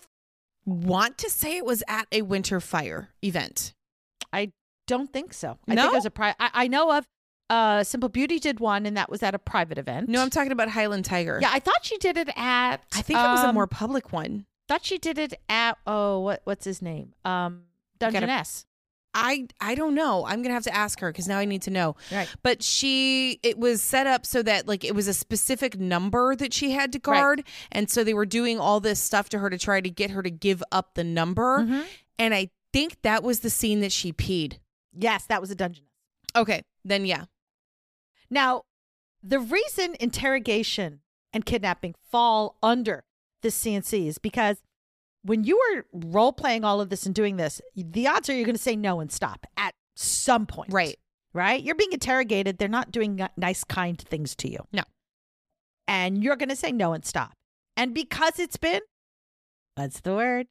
want 0.65 1.19
to 1.19 1.29
say 1.29 1.59
it 1.59 1.65
was 1.67 1.83
at 1.89 2.07
a 2.11 2.23
Winterfire 2.23 3.09
event. 3.23 3.75
I 4.33 4.53
don't 4.87 5.13
think 5.13 5.35
so. 5.35 5.59
I 5.69 5.75
think 5.75 5.93
it 5.93 5.95
was 5.95 6.07
a 6.07 6.11
private. 6.11 6.37
I, 6.41 6.51
I 6.55 6.69
know 6.69 6.97
of 6.97 7.05
uh 7.51 7.85
Simple 7.85 8.09
Beauty 8.09 8.39
did 8.39 8.61
one 8.61 8.87
and 8.87 8.97
that 8.97 9.11
was 9.11 9.23
at 9.23 9.35
a 9.35 9.39
private 9.39 9.77
event. 9.77 10.09
No, 10.09 10.23
I'm 10.23 10.31
talking 10.31 10.53
about 10.53 10.71
Highland 10.71 11.05
Tiger. 11.05 11.39
Yeah, 11.41 11.51
I 11.53 11.61
thought 11.61 11.85
she 11.85 11.99
did 11.99 12.17
it 12.17 12.31
at 12.35 12.77
I 12.95 13.03
think 13.03 13.19
it 13.19 13.23
was 13.23 13.45
a 13.45 13.49
um, 13.49 13.55
more 13.55 13.67
public 13.67 14.11
one. 14.11 14.47
thought 14.69 14.87
she 14.87 14.97
did 14.97 15.19
it 15.19 15.35
at 15.51 15.77
oh 15.87 16.21
what 16.21 16.41
what's 16.45 16.65
his 16.65 16.81
name? 16.81 17.13
Um 17.27 17.65
Dungeness. 17.99 18.65
I 19.21 19.47
I 19.61 19.75
don't 19.75 19.95
know. 19.95 20.25
I'm 20.27 20.43
gonna 20.43 20.55
have 20.55 20.63
to 20.65 20.75
ask 20.75 21.01
her 21.01 21.11
because 21.11 21.27
now 21.27 21.39
I 21.39 21.45
need 21.45 21.63
to 21.63 21.71
know. 21.71 21.97
Right. 22.13 22.29
But 22.43 22.63
she 22.63 23.41
it 23.43 23.59
was 23.59 23.83
set 23.83 24.07
up 24.07 24.25
so 24.25 24.43
that 24.45 24.69
like 24.69 24.85
it 24.85 24.95
was 24.95 25.09
a 25.09 25.15
specific 25.15 25.79
number 25.79 26.37
that 26.37 26.55
she 26.55 26.71
had 26.71 26.93
to 26.93 26.99
Right. 26.99 27.19
guard, 27.19 27.45
and 27.73 27.91
so 27.91 28.05
they 28.05 28.15
were 28.15 28.27
doing 28.27 28.59
all 28.61 28.81
this 28.81 29.01
stuff 29.03 29.29
to 29.31 29.39
her 29.41 29.51
to 29.51 29.59
try 29.59 29.81
to 29.81 29.91
get 29.91 30.11
her 30.11 30.23
to 30.23 30.31
give 30.31 30.63
up 30.71 30.95
the 30.95 31.05
number. 31.05 31.61
Mhm. 31.65 31.87
And 32.19 32.35
I 32.35 32.51
think 32.73 33.03
that 33.03 33.23
was 33.23 33.41
the 33.41 33.51
scene 33.51 33.81
that 33.81 33.93
she 33.93 34.13
peed. 34.13 34.59
Yes, 34.93 35.27
that 35.27 35.41
was 35.41 35.51
a 35.51 35.55
dungeon. 35.55 35.85
Okay, 36.37 36.63
then 36.85 37.05
yeah. 37.07 37.25
Now, 38.31 38.63
the 39.23 39.41
reason 39.41 39.97
interrogation 39.99 41.01
and 41.33 41.45
kidnapping 41.45 41.95
fall 42.11 42.57
under 42.63 43.05
the 43.43 43.51
CNC 43.51 44.07
is 44.09 44.19
because 44.19 44.63
when 45.23 45.45
you 45.45 45.59
are 45.59 45.85
role 45.93 46.33
playing 46.33 46.65
all 46.65 46.81
of 46.81 46.89
this 46.91 47.07
and 47.07 47.15
doing 47.15 47.37
this, 47.37 47.61
the 47.75 48.07
odds 48.07 48.29
are 48.29 48.35
you're 48.35 48.45
going 48.45 48.57
to 48.57 48.63
say 48.63 48.77
no 48.77 49.01
and 49.01 49.11
stop 49.11 49.47
at 49.57 49.75
some 49.97 50.47
point. 50.47 50.73
Right. 50.73 50.97
Right? 51.35 51.63
You're 51.63 51.75
being 51.75 51.93
interrogated. 51.93 52.59
They're 52.59 52.69
not 52.69 52.91
doing 52.91 53.21
nice, 53.37 53.65
kind 53.65 53.99
things 53.99 54.35
to 54.37 54.51
you. 54.51 54.59
No. 54.73 54.83
And 55.87 56.23
you're 56.23 56.37
going 56.37 56.49
to 56.49 56.57
say 56.57 56.73
no 56.73 56.93
and 56.93 57.05
stop. 57.05 57.33
And 57.77 57.95
because 57.95 58.39
it's 58.39 58.57
been, 58.57 58.81
what's 59.75 60.01
the 60.01 60.15
word? 60.15 60.47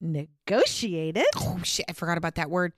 Negotiated, 0.00 1.26
Oh 1.36 1.60
shit! 1.62 1.84
I 1.88 1.92
forgot 1.92 2.16
about 2.18 2.36
that 2.36 2.50
word. 2.50 2.72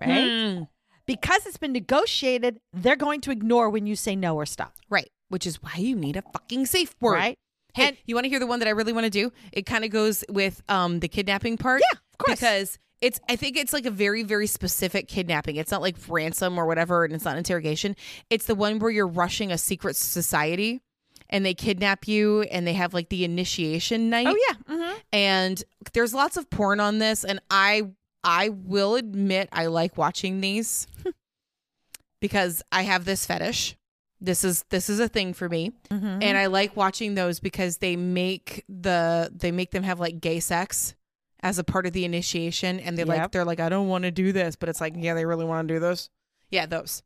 right? 0.00 0.56
Hmm. 0.56 0.62
Because 1.06 1.46
it's 1.46 1.56
been 1.56 1.72
negotiated, 1.72 2.58
they're 2.72 2.96
going 2.96 3.20
to 3.22 3.30
ignore 3.30 3.70
when 3.70 3.86
you 3.86 3.94
say 3.96 4.16
no 4.16 4.34
or 4.36 4.44
stop. 4.44 4.74
Right. 4.90 5.08
Which 5.28 5.46
is 5.46 5.62
why 5.62 5.74
you 5.76 5.96
need 5.96 6.16
a 6.16 6.22
fucking 6.22 6.66
safe 6.66 6.94
word. 7.00 7.14
Right? 7.14 7.38
Hey, 7.76 7.88
And- 7.88 7.96
you 8.06 8.14
want 8.14 8.24
to 8.24 8.28
hear 8.28 8.40
the 8.40 8.46
one 8.46 8.58
that 8.58 8.68
I 8.68 8.72
really 8.72 8.92
want 8.92 9.04
to 9.04 9.10
do? 9.10 9.32
It 9.52 9.66
kind 9.66 9.84
of 9.84 9.90
goes 9.90 10.24
with 10.28 10.62
um 10.68 11.00
the 11.00 11.08
kidnapping 11.08 11.56
part. 11.56 11.82
Yeah, 11.82 11.98
of 11.98 12.18
course. 12.18 12.40
Because 12.40 12.78
it's 13.02 13.20
I 13.28 13.36
think 13.36 13.56
it's 13.56 13.72
like 13.74 13.84
a 13.86 13.90
very 13.90 14.22
very 14.22 14.46
specific 14.46 15.06
kidnapping. 15.08 15.56
It's 15.56 15.70
not 15.70 15.82
like 15.82 15.96
ransom 16.08 16.58
or 16.58 16.66
whatever 16.66 17.04
and 17.04 17.12
it's 17.14 17.24
not 17.24 17.36
interrogation. 17.36 17.94
It's 18.30 18.46
the 18.46 18.54
one 18.54 18.78
where 18.78 18.90
you're 18.90 19.06
rushing 19.06 19.52
a 19.52 19.58
secret 19.58 19.96
society 19.96 20.80
and 21.28 21.44
they 21.44 21.54
kidnap 21.54 22.08
you 22.08 22.42
and 22.42 22.66
they 22.66 22.72
have 22.72 22.94
like 22.94 23.08
the 23.10 23.24
initiation 23.24 24.08
night. 24.10 24.28
Oh, 24.28 24.36
yeah. 24.48 24.74
Mm-hmm. 24.74 24.98
And 25.12 25.64
there's 25.92 26.14
lots 26.14 26.36
of 26.36 26.48
porn 26.50 26.80
on 26.80 26.98
this 26.98 27.24
and 27.24 27.40
I 27.50 27.82
I 28.24 28.48
will 28.48 28.94
admit 28.96 29.48
I 29.52 29.66
like 29.66 29.96
watching 29.98 30.40
these 30.40 30.86
because 32.20 32.62
I 32.72 32.82
have 32.82 33.04
this 33.04 33.26
fetish. 33.26 33.76
This 34.20 34.44
is 34.44 34.64
this 34.70 34.88
is 34.88 34.98
a 35.00 35.08
thing 35.08 35.34
for 35.34 35.48
me 35.48 35.72
Mm-hmm. 35.90 36.22
and 36.22 36.38
I 36.38 36.46
like 36.46 36.74
watching 36.76 37.14
those 37.14 37.38
because 37.40 37.78
they 37.78 37.96
make 37.96 38.64
the 38.68 39.30
they 39.34 39.52
make 39.52 39.70
them 39.72 39.82
have 39.82 40.00
like 40.00 40.20
gay 40.20 40.40
sex 40.40 40.94
as 41.42 41.58
a 41.58 41.64
part 41.64 41.86
of 41.86 41.92
the 41.92 42.04
initiation 42.04 42.80
and 42.80 42.96
they're 42.96 43.04
like 43.04 43.30
they're 43.30 43.44
like 43.44 43.60
I 43.60 43.68
don't 43.68 43.88
want 43.88 44.04
to 44.04 44.10
do 44.10 44.32
this 44.32 44.56
but 44.56 44.68
it's 44.70 44.80
like 44.80 44.94
yeah 44.96 45.14
they 45.14 45.26
really 45.26 45.44
want 45.44 45.68
to 45.68 45.74
do 45.74 45.80
this. 45.80 46.08
Yeah, 46.50 46.64
those. 46.66 47.02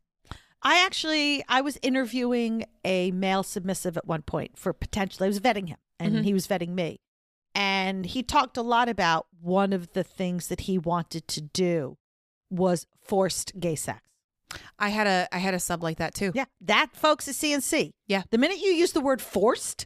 I 0.63 0.85
actually 0.85 1.43
I 1.49 1.61
was 1.61 1.77
interviewing 1.81 2.65
a 2.85 3.11
male 3.11 3.43
submissive 3.43 3.97
at 3.97 4.05
one 4.07 4.21
point 4.21 4.57
for 4.57 4.71
potentially 4.71 5.25
I 5.25 5.29
was 5.29 5.39
vetting 5.39 5.67
him, 5.69 5.77
and 5.99 6.15
Mhm. 6.17 6.23
he 6.23 6.33
was 6.33 6.47
vetting 6.47 6.69
me, 6.69 7.01
and 7.55 8.05
he 8.05 8.21
talked 8.23 8.55
a 8.57 8.61
lot 8.61 8.87
about 8.87 9.25
one 9.41 9.73
of 9.73 9.91
the 9.93 10.03
things 10.03 10.47
that 10.47 10.61
he 10.61 10.77
wanted 10.77 11.27
to 11.29 11.41
do 11.41 11.97
was 12.51 12.85
forced 13.01 13.59
gay 13.59 13.75
sex. 13.75 14.01
I 14.79 14.89
had 14.89 15.07
a 15.07 15.27
I 15.31 15.37
had 15.39 15.53
a 15.53 15.59
sub 15.59 15.83
like 15.83 15.97
that 15.97 16.13
too. 16.13 16.31
Yeah, 16.33 16.45
that 16.61 16.89
folks 16.93 17.27
is 17.27 17.37
CNC. 17.37 17.91
Yeah. 18.07 18.23
the 18.29 18.37
minute 18.37 18.57
you 18.57 18.71
use 18.71 18.91
the 18.91 19.01
word 19.01 19.21
forced, 19.21 19.85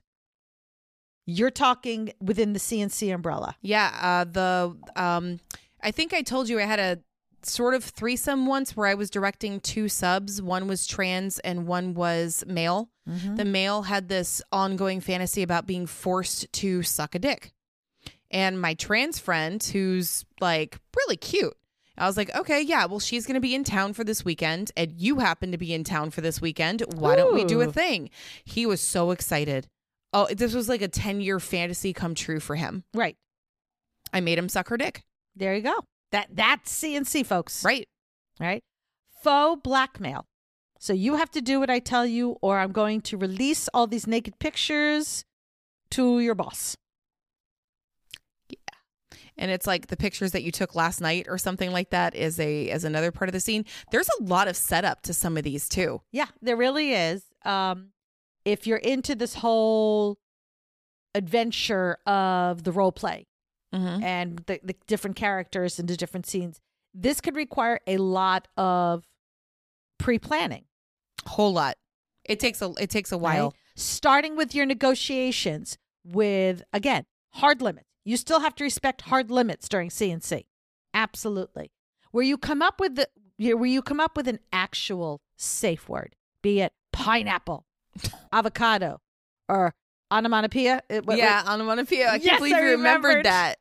you're 1.25 1.51
talking 1.51 2.13
within 2.21 2.53
the 2.53 2.59
CNC 2.59 3.13
umbrella. 3.13 3.55
Yeah, 3.61 3.91
uh 4.01 4.23
the 4.25 4.77
um 4.95 5.39
I 5.81 5.91
think 5.91 6.13
I 6.13 6.21
told 6.21 6.49
you 6.49 6.59
I 6.59 6.63
had 6.63 6.79
a 6.79 6.99
sort 7.43 7.75
of 7.75 7.83
threesome 7.83 8.47
once 8.47 8.75
where 8.75 8.87
I 8.87 8.95
was 8.95 9.09
directing 9.11 9.59
two 9.59 9.87
subs. 9.87 10.41
One 10.41 10.67
was 10.67 10.87
trans 10.87 11.37
and 11.39 11.67
one 11.67 11.93
was 11.93 12.43
male. 12.47 12.89
The 13.35 13.45
male 13.45 13.83
had 13.83 14.09
this 14.09 14.41
ongoing 14.51 14.99
fantasy 14.99 15.43
about 15.43 15.67
being 15.67 15.85
forced 15.85 16.51
to 16.53 16.81
suck 16.81 17.13
a 17.13 17.19
dick. 17.19 17.53
And 18.31 18.59
my 18.59 18.73
trans 18.73 19.19
friend, 19.19 19.61
who's 19.63 20.25
like 20.41 20.79
really 20.97 21.15
cute, 21.15 21.55
I 21.97 22.07
was 22.07 22.17
like, 22.17 22.35
okay, 22.35 22.61
yeah, 22.61 22.85
well, 22.85 22.99
she's 22.99 23.25
going 23.25 23.35
to 23.35 23.41
be 23.41 23.55
in 23.55 23.63
town 23.63 23.93
for 23.93 24.03
this 24.03 24.25
weekend, 24.25 24.71
and 24.75 24.91
you 24.97 25.19
happen 25.19 25.51
to 25.51 25.57
be 25.57 25.73
in 25.73 25.83
town 25.83 26.11
for 26.11 26.21
this 26.21 26.41
weekend. 26.41 26.83
Why 26.95 27.15
don't 27.15 27.33
we 27.33 27.45
do 27.45 27.61
a 27.61 27.71
thing? 27.71 28.09
He 28.43 28.65
was 28.65 28.81
so 28.81 29.11
excited. 29.11 29.67
Oh, 30.11 30.27
this 30.27 30.53
was 30.53 30.69
like 30.69 30.81
a 30.81 30.87
10 30.87 31.21
year 31.21 31.39
fantasy 31.39 31.93
come 31.93 32.15
true 32.15 32.39
for 32.39 32.55
him. 32.55 32.83
Right 32.93 33.17
I 34.13 34.21
made 34.21 34.37
him 34.37 34.47
suck 34.47 34.69
her 34.69 34.77
dick. 34.77 35.03
there, 35.35 35.55
you 35.55 35.61
go. 35.61 35.83
That 36.11 36.29
that's 36.31 36.73
CNC, 36.81 37.25
folks. 37.25 37.65
Right. 37.65 37.87
right? 38.39 38.63
Faux 39.21 39.61
blackmail. 39.61 40.25
So 40.79 40.93
you 40.93 41.15
have 41.15 41.31
to 41.31 41.41
do 41.41 41.59
what 41.59 41.69
I 41.69 41.79
tell 41.79 42.05
you, 42.05 42.37
or 42.41 42.59
I'm 42.59 42.71
going 42.71 43.01
to 43.01 43.17
release 43.17 43.67
all 43.73 43.87
these 43.87 44.07
naked 44.07 44.39
pictures 44.39 45.25
to 45.91 46.19
your 46.19 46.35
boss. 46.35 46.77
And 49.37 49.51
it's 49.51 49.67
like 49.67 49.87
the 49.87 49.97
pictures 49.97 50.31
that 50.31 50.43
you 50.43 50.51
took 50.51 50.75
last 50.75 51.01
night 51.01 51.25
or 51.27 51.37
something 51.37 51.71
like 51.71 51.89
that 51.89 52.15
is 52.15 52.39
a 52.39 52.69
as 52.69 52.83
another 52.83 53.11
part 53.11 53.27
of 53.29 53.33
the 53.33 53.39
scene. 53.41 53.65
There's 53.91 54.09
a 54.19 54.23
lot 54.23 54.47
of 54.47 54.55
setup 54.55 55.01
to 55.03 55.13
some 55.13 55.35
of 55.37 55.43
these 55.43 55.67
too. 55.67 56.01
Yeah, 56.11 56.27
there 56.41 56.55
really 56.55 56.93
is. 56.93 57.23
Um, 57.43 57.89
if 58.45 58.65
you're 58.65 58.77
into 58.77 59.13
this 59.15 59.35
whole 59.35 60.17
adventure 61.13 61.97
of 62.05 62.63
the 62.63 62.71
role 62.71 62.91
play 62.91 63.27
Mm-hmm. 63.73 64.03
and 64.03 64.37
the, 64.45 64.61
the 64.63 64.75
different 64.87 65.17
characters 65.17 65.79
and 65.79 65.89
the 65.89 65.97
different 65.97 66.25
scenes, 66.25 66.61
this 66.93 67.19
could 67.19 67.35
require 67.35 67.81
a 67.85 67.97
lot 67.97 68.47
of 68.55 69.03
pre 69.97 70.17
planning. 70.17 70.63
Whole 71.25 71.51
lot. 71.51 71.75
It 72.23 72.39
takes 72.39 72.61
a 72.61 72.71
it 72.79 72.89
takes 72.89 73.11
a 73.11 73.17
while. 73.17 73.53
Starting 73.75 74.37
with 74.37 74.55
your 74.55 74.65
negotiations 74.65 75.77
with, 76.05 76.63
again, 76.71 77.03
hard 77.33 77.61
limits. 77.61 77.89
You 78.05 78.17
still 78.17 78.39
have 78.41 78.55
to 78.55 78.63
respect 78.63 79.01
hard 79.01 79.29
limits 79.31 79.67
during 79.67 79.89
CNC. 79.89 80.45
Absolutely. 80.93 81.71
Where 82.11 82.23
you 82.23 82.37
come 82.37 82.61
up 82.61 82.79
with 82.79 82.95
the 82.95 83.09
where 83.37 83.65
you 83.65 83.81
come 83.81 83.99
up 83.99 84.15
with 84.15 84.27
an 84.29 84.39
actual 84.53 85.19
safe 85.35 85.89
word, 85.89 86.15
be 86.41 86.61
it 86.61 86.71
pineapple, 86.93 87.65
avocado, 88.31 89.01
or 89.49 89.73
onomatopoeia. 90.11 90.81
uh, 90.89 91.01
what- 91.03 91.17
yeah, 91.17 91.43
onomatopoeia. 91.45 92.07
I 92.07 92.11
can't 92.11 92.23
Yes, 92.23 92.37
believe 92.39 92.55
I 92.55 92.59
you 92.61 92.65
remembered 92.71 93.25
remembered. 93.25 93.25
that. 93.25 93.55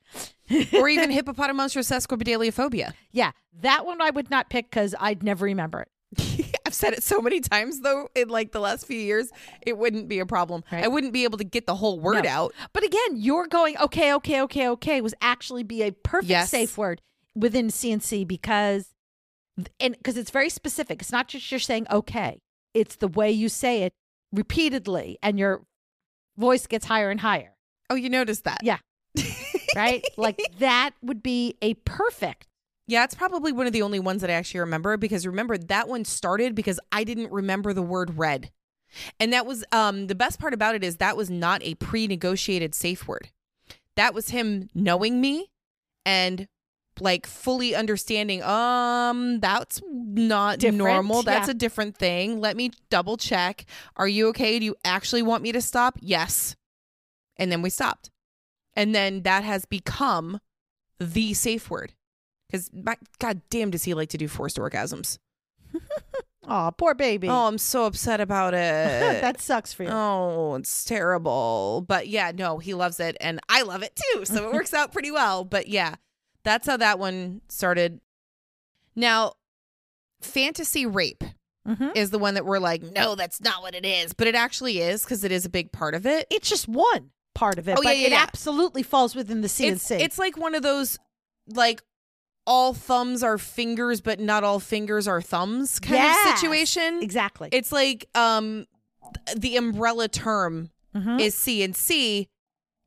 or 0.74 0.88
even 0.88 1.10
hippopotamonstrous 1.10 1.90
sesquipedaliophobia. 1.90 2.92
Yeah, 3.10 3.32
that 3.62 3.84
one 3.86 4.00
I 4.00 4.10
would 4.10 4.30
not 4.30 4.50
pick 4.50 4.70
because 4.70 4.94
I'd 5.00 5.22
never 5.24 5.46
remember 5.46 5.86
it. 6.16 6.53
I've 6.74 6.78
said 6.78 6.92
it 6.92 7.02
so 7.04 7.20
many 7.22 7.40
times 7.40 7.80
though 7.80 8.08
in 8.16 8.28
like 8.28 8.50
the 8.50 8.58
last 8.58 8.84
few 8.86 8.98
years, 8.98 9.30
it 9.62 9.78
wouldn't 9.78 10.08
be 10.08 10.18
a 10.18 10.26
problem. 10.26 10.64
Right. 10.72 10.82
I 10.84 10.88
wouldn't 10.88 11.12
be 11.12 11.22
able 11.24 11.38
to 11.38 11.44
get 11.44 11.66
the 11.66 11.76
whole 11.76 12.00
word 12.00 12.24
No. 12.24 12.30
out. 12.30 12.54
But 12.72 12.82
again, 12.84 13.16
you're 13.16 13.46
going 13.46 13.78
okay, 13.78 14.12
okay, 14.14 14.40
okay, 14.42 14.68
okay 14.70 15.00
was 15.00 15.14
actually 15.20 15.62
be 15.62 15.82
a 15.82 15.92
perfect 15.92 16.30
Yes. 16.30 16.50
safe 16.50 16.76
word 16.76 17.00
within 17.36 17.68
CNC 17.68 18.26
because 18.26 18.88
and 19.78 19.96
because 19.96 20.16
it's 20.16 20.30
very 20.32 20.50
specific. 20.50 21.00
It's 21.00 21.12
not 21.12 21.28
just 21.28 21.48
you're 21.52 21.60
saying 21.60 21.86
okay. 21.90 22.40
It's 22.74 22.96
the 22.96 23.06
way 23.08 23.30
you 23.30 23.48
say 23.48 23.84
it 23.84 23.92
repeatedly 24.32 25.16
and 25.22 25.38
your 25.38 25.62
voice 26.36 26.66
gets 26.66 26.86
higher 26.86 27.10
and 27.10 27.20
higher, 27.20 27.52
Oh, 27.88 27.94
you 27.94 28.10
noticed 28.10 28.42
that? 28.44 28.58
Yeah. 28.64 28.78
right? 29.76 30.04
like 30.16 30.40
that 30.58 30.90
would 31.02 31.22
be 31.22 31.56
a 31.62 31.74
perfect. 31.74 32.48
Yeah, 32.86 33.04
it's 33.04 33.14
probably 33.14 33.52
one 33.52 33.66
of 33.66 33.72
the 33.72 33.82
only 33.82 34.00
ones 34.00 34.20
that 34.20 34.30
I 34.30 34.34
actually 34.34 34.60
remember 34.60 34.96
because 34.96 35.26
remember 35.26 35.56
that 35.56 35.88
one 35.88 36.04
started 36.04 36.54
because 36.54 36.78
I 36.92 37.04
didn't 37.04 37.32
remember 37.32 37.72
the 37.72 37.82
word 37.82 38.18
red. 38.18 38.50
And 39.18 39.32
that 39.32 39.46
was 39.46 39.64
um 39.72 40.06
the 40.06 40.14
best 40.14 40.38
part 40.38 40.54
about 40.54 40.74
it 40.74 40.84
is 40.84 40.98
that 40.98 41.16
was 41.16 41.30
not 41.30 41.62
a 41.62 41.74
pre-negotiated 41.76 42.74
safe 42.74 43.08
word. 43.08 43.30
That 43.96 44.14
was 44.14 44.30
him 44.30 44.68
knowing 44.74 45.20
me 45.20 45.50
and 46.04 46.46
like 47.00 47.26
fully 47.26 47.74
understanding 47.74 48.42
um 48.42 49.40
that's 49.40 49.80
not 49.88 50.58
Different, 50.58 50.78
normal. 50.78 51.22
That's 51.22 51.48
yeah. 51.48 51.52
a 51.52 51.54
different 51.54 51.96
thing. 51.96 52.40
Let 52.40 52.56
me 52.56 52.70
double 52.90 53.16
check. 53.16 53.64
Are 53.96 54.06
you 54.06 54.28
okay? 54.28 54.58
Do 54.58 54.64
you 54.64 54.76
actually 54.84 55.22
want 55.22 55.42
me 55.42 55.52
to 55.52 55.60
stop? 55.60 55.98
Yes. 56.00 56.54
And 57.36 57.50
then 57.50 57.62
we 57.62 57.70
stopped. 57.70 58.10
And 58.74 58.94
then 58.94 59.22
that 59.22 59.42
has 59.42 59.64
become 59.64 60.40
the 61.00 61.34
safe 61.34 61.70
word. 61.70 61.94
Because 62.54 62.70
god 63.18 63.40
damn 63.50 63.70
does 63.70 63.82
he 63.84 63.94
like 63.94 64.10
to 64.10 64.18
do 64.18 64.28
forced 64.28 64.56
orgasms. 64.58 65.18
Oh, 66.46 66.70
poor 66.76 66.94
baby. 66.94 67.26
Oh, 67.26 67.46
I'm 67.46 67.56
so 67.56 67.86
upset 67.86 68.20
about 68.20 68.52
it. 68.54 68.58
that 69.22 69.40
sucks 69.40 69.72
for 69.72 69.84
you. 69.84 69.88
Oh, 69.90 70.56
it's 70.56 70.84
terrible. 70.84 71.82
But 71.88 72.06
yeah, 72.06 72.32
no, 72.34 72.58
he 72.58 72.74
loves 72.74 73.00
it 73.00 73.16
and 73.18 73.40
I 73.48 73.62
love 73.62 73.82
it 73.82 73.96
too. 73.96 74.26
So 74.26 74.46
it 74.46 74.52
works 74.52 74.74
out 74.74 74.92
pretty 74.92 75.10
well. 75.10 75.44
But 75.44 75.68
yeah, 75.68 75.94
that's 76.42 76.66
how 76.66 76.76
that 76.76 76.98
one 76.98 77.40
started. 77.48 77.98
Now, 78.94 79.32
fantasy 80.20 80.84
rape 80.84 81.24
hmm 81.66 81.88
is 81.94 82.10
the 82.10 82.18
one 82.18 82.34
that 82.34 82.44
we're 82.44 82.58
like, 82.58 82.82
no, 82.82 83.14
that's 83.14 83.40
not 83.40 83.62
what 83.62 83.74
it 83.74 83.86
is. 83.86 84.12
But 84.12 84.26
it 84.26 84.34
actually 84.34 84.80
is 84.80 85.02
because 85.02 85.24
it 85.24 85.32
is 85.32 85.46
a 85.46 85.50
big 85.50 85.72
part 85.72 85.94
of 85.94 86.04
it. 86.04 86.26
It's 86.30 86.50
just 86.50 86.68
one 86.68 87.08
part 87.34 87.58
of 87.58 87.68
it, 87.70 87.78
Oh, 87.78 87.80
yeah, 87.82 87.88
but 87.88 87.98
yeah, 87.98 88.06
it 88.08 88.12
yeah. 88.12 88.22
absolutely 88.22 88.82
falls 88.82 89.14
within 89.16 89.40
the 89.40 89.48
C 89.48 89.68
and 89.68 89.76
It's, 89.76 89.84
C. 89.86 89.94
it's 89.94 90.18
like 90.18 90.36
one 90.36 90.54
of 90.54 90.62
those, 90.62 90.98
like, 91.48 91.80
all 92.46 92.74
thumbs 92.74 93.22
are 93.22 93.38
fingers, 93.38 94.00
but 94.00 94.20
not 94.20 94.44
all 94.44 94.60
fingers 94.60 95.08
are 95.08 95.22
thumbs 95.22 95.80
kind 95.80 95.94
Yes, 95.96 96.32
of 96.32 96.38
situation. 96.38 97.02
exactly. 97.02 97.48
It's 97.52 97.72
like 97.72 98.06
um 98.14 98.66
the 99.36 99.56
umbrella 99.56 100.08
term 100.08 100.70
Mhm. 100.94 101.20
is 101.20 101.34
C 101.34 101.62
and 101.62 101.74
C. 101.76 102.28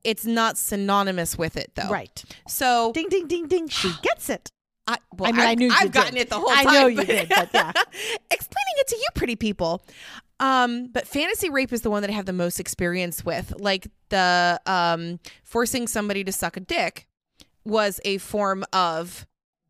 It's 0.04 0.26
not 0.26 0.58
synonymous 0.58 1.38
with 1.38 1.58
it 1.58 1.72
though. 1.76 1.90
right. 1.90 2.24
So 2.48 2.92
Ding, 2.94 3.10
ding, 3.10 3.28
ding, 3.28 3.48
ding. 3.48 3.68
She 3.68 3.92
gets 4.02 4.30
it. 4.30 4.50
I, 4.90 4.98
well, 5.18 5.28
I 5.28 5.32
mean, 5.34 5.42
I 5.42 5.50
I've, 5.52 5.58
knew 5.58 5.70
I've 5.74 5.92
gotten 5.92 6.14
did. 6.14 6.22
it 6.22 6.30
the 6.30 6.36
whole 6.40 6.48
time. 6.48 6.68
I 6.68 6.74
know 6.74 6.88
you 6.88 7.04
did, 7.04 7.28
but 7.28 7.50
yeah. 7.54 7.74
explaining 8.32 8.76
it 8.78 8.88
to 8.88 8.96
you, 8.96 9.06
pretty 9.16 9.36
people. 9.36 9.84
Um, 10.40 10.88
but 10.94 11.06
fantasy 11.08 11.50
rape 11.50 11.74
is 11.74 11.82
the 11.82 11.90
one 11.90 12.04
that 12.04 12.10
I 12.10 12.14
have 12.14 12.26
the 12.26 12.32
most 12.32 12.58
experience 12.60 13.26
with. 13.26 13.54
Like 13.60 13.88
the 14.10 14.62
um, 14.66 15.20
forcing 15.44 15.88
somebody 15.88 16.24
to 16.24 16.32
suck 16.32 16.56
a 16.56 16.62
dick 16.62 17.06
was 17.66 18.00
a 18.06 18.18
form 18.20 18.64
of 18.72 19.26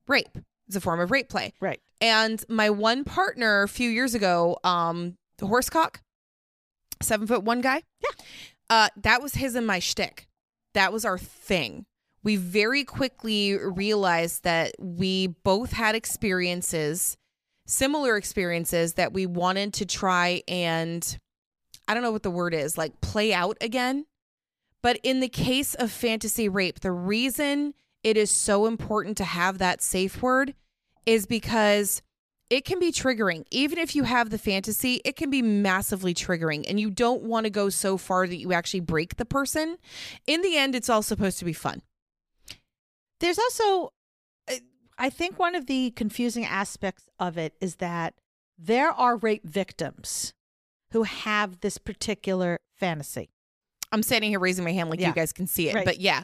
rape. 0.07 0.37
It's 0.67 0.75
a 0.75 0.81
form 0.81 0.99
of 0.99 1.11
rape 1.11 1.29
play. 1.29 1.53
Right. 1.61 1.79
And 2.01 2.43
my 2.49 2.69
one 2.69 3.03
partner 3.03 3.63
a 3.63 3.67
few 3.67 3.89
years 3.89 4.13
ago, 4.13 4.57
um, 4.63 5.15
the 5.37 5.47
horsecock, 5.47 5.97
seven 7.01 7.27
foot 7.27 7.43
one 7.43 7.61
guy. 7.61 7.83
Yeah. 8.01 8.25
Uh, 8.69 8.89
that 8.97 9.21
was 9.21 9.35
his 9.35 9.55
and 9.55 9.65
my 9.65 9.79
shtick. 9.79 10.27
That 10.73 10.91
was 10.91 11.05
our 11.05 11.17
thing. 11.17 11.85
We 12.23 12.35
very 12.35 12.83
quickly 12.83 13.57
realized 13.57 14.43
that 14.43 14.73
we 14.77 15.27
both 15.27 15.71
had 15.71 15.95
experiences, 15.95 17.15
similar 17.65 18.17
experiences 18.17 18.95
that 18.95 19.13
we 19.13 19.25
wanted 19.25 19.73
to 19.75 19.85
try 19.85 20.41
and 20.47 21.17
I 21.87 21.93
don't 21.93 22.03
know 22.03 22.11
what 22.11 22.23
the 22.23 22.31
word 22.31 22.53
is, 22.53 22.77
like 22.77 22.99
play 22.99 23.33
out 23.33 23.57
again. 23.61 24.05
But 24.83 24.99
in 25.03 25.21
the 25.21 25.29
case 25.29 25.73
of 25.73 25.91
fantasy 25.91 26.49
rape, 26.49 26.81
the 26.81 26.91
reason 26.91 27.73
it 28.07 28.15
is 28.15 28.31
so 28.31 28.65
important 28.67 29.17
to 29.17 29.25
have 29.25 29.57
that 29.57 29.81
safe 29.81 30.21
word 30.21 30.53
is 31.05 31.25
because 31.25 32.01
it 32.49 32.63
can 32.63 32.79
be 32.79 32.89
triggering. 32.93 33.43
Even 33.51 33.77
if 33.77 33.95
you 33.97 34.03
have 34.03 34.29
the 34.29 34.37
fantasy, 34.37 35.01
it 35.03 35.17
can 35.17 35.29
be 35.29 35.41
massively 35.41 36.13
triggering, 36.13 36.63
and 36.69 36.79
you 36.79 36.89
don't 36.89 37.23
want 37.23 37.43
to 37.45 37.49
go 37.49 37.67
so 37.67 37.97
far 37.97 38.25
that 38.25 38.37
you 38.37 38.53
actually 38.53 38.79
break 38.79 39.17
the 39.17 39.25
person. 39.25 39.77
In 40.25 40.41
the 40.41 40.55
end, 40.57 40.73
it's 40.73 40.89
all 40.89 41.01
supposed 41.03 41.37
to 41.39 41.45
be 41.45 41.51
fun. 41.51 41.81
There's 43.19 43.37
also, 43.37 43.91
uh, 44.49 44.55
I 44.97 45.09
think 45.09 45.37
one 45.37 45.55
of 45.55 45.65
the 45.65 45.91
confusing 45.91 46.45
aspects 46.45 47.09
of 47.19 47.37
it 47.37 47.53
is 47.59 47.75
that 47.77 48.13
there 48.57 48.91
are 48.91 49.17
rape 49.17 49.45
victims 49.45 50.33
who 50.91 51.03
have 51.03 51.59
this 51.59 51.77
particular 51.77 52.59
fantasy. 52.77 53.29
I'm 53.91 54.03
standing 54.03 54.29
here 54.29 54.39
raising 54.39 54.63
my 54.63 54.71
hand 54.71 54.89
like 54.89 54.99
Yeah. 55.01 55.09
you 55.09 55.13
guys 55.13 55.33
can 55.33 55.47
see 55.47 55.67
it, 55.69 55.75
Right. 55.75 55.85
but 55.85 55.99
yeah, 55.99 56.23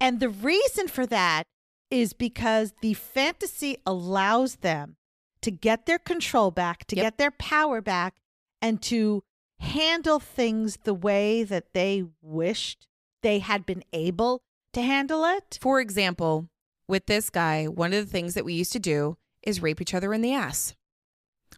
And 0.00 0.20
the 0.20 0.28
reason 0.28 0.88
for 0.88 1.06
that 1.06 1.44
is 1.90 2.12
because 2.12 2.72
the 2.80 2.94
fantasy 2.94 3.76
allows 3.86 4.56
them 4.56 4.96
to 5.42 5.50
get 5.50 5.86
their 5.86 5.98
control 5.98 6.50
back, 6.50 6.86
to 6.86 6.96
Yep. 6.96 7.04
get 7.04 7.18
their 7.18 7.30
power 7.30 7.80
back, 7.80 8.16
and 8.60 8.80
to 8.82 9.22
handle 9.58 10.18
things 10.18 10.78
the 10.84 10.94
way 10.94 11.44
that 11.44 11.72
they 11.72 12.04
wished 12.20 12.86
they 13.22 13.38
had 13.38 13.64
been 13.64 13.84
able 13.92 14.42
to 14.72 14.82
handle 14.82 15.24
it. 15.24 15.58
For 15.60 15.80
example, 15.80 16.48
with 16.88 17.06
this 17.06 17.30
guy, 17.30 17.66
one 17.66 17.92
of 17.92 18.04
the 18.04 18.10
things 18.10 18.34
that 18.34 18.44
we 18.44 18.54
used 18.54 18.72
to 18.72 18.80
do 18.80 19.16
is 19.42 19.62
rape 19.62 19.80
each 19.80 19.94
other 19.94 20.12
in 20.12 20.22
the 20.22 20.34
ass. 20.34 20.74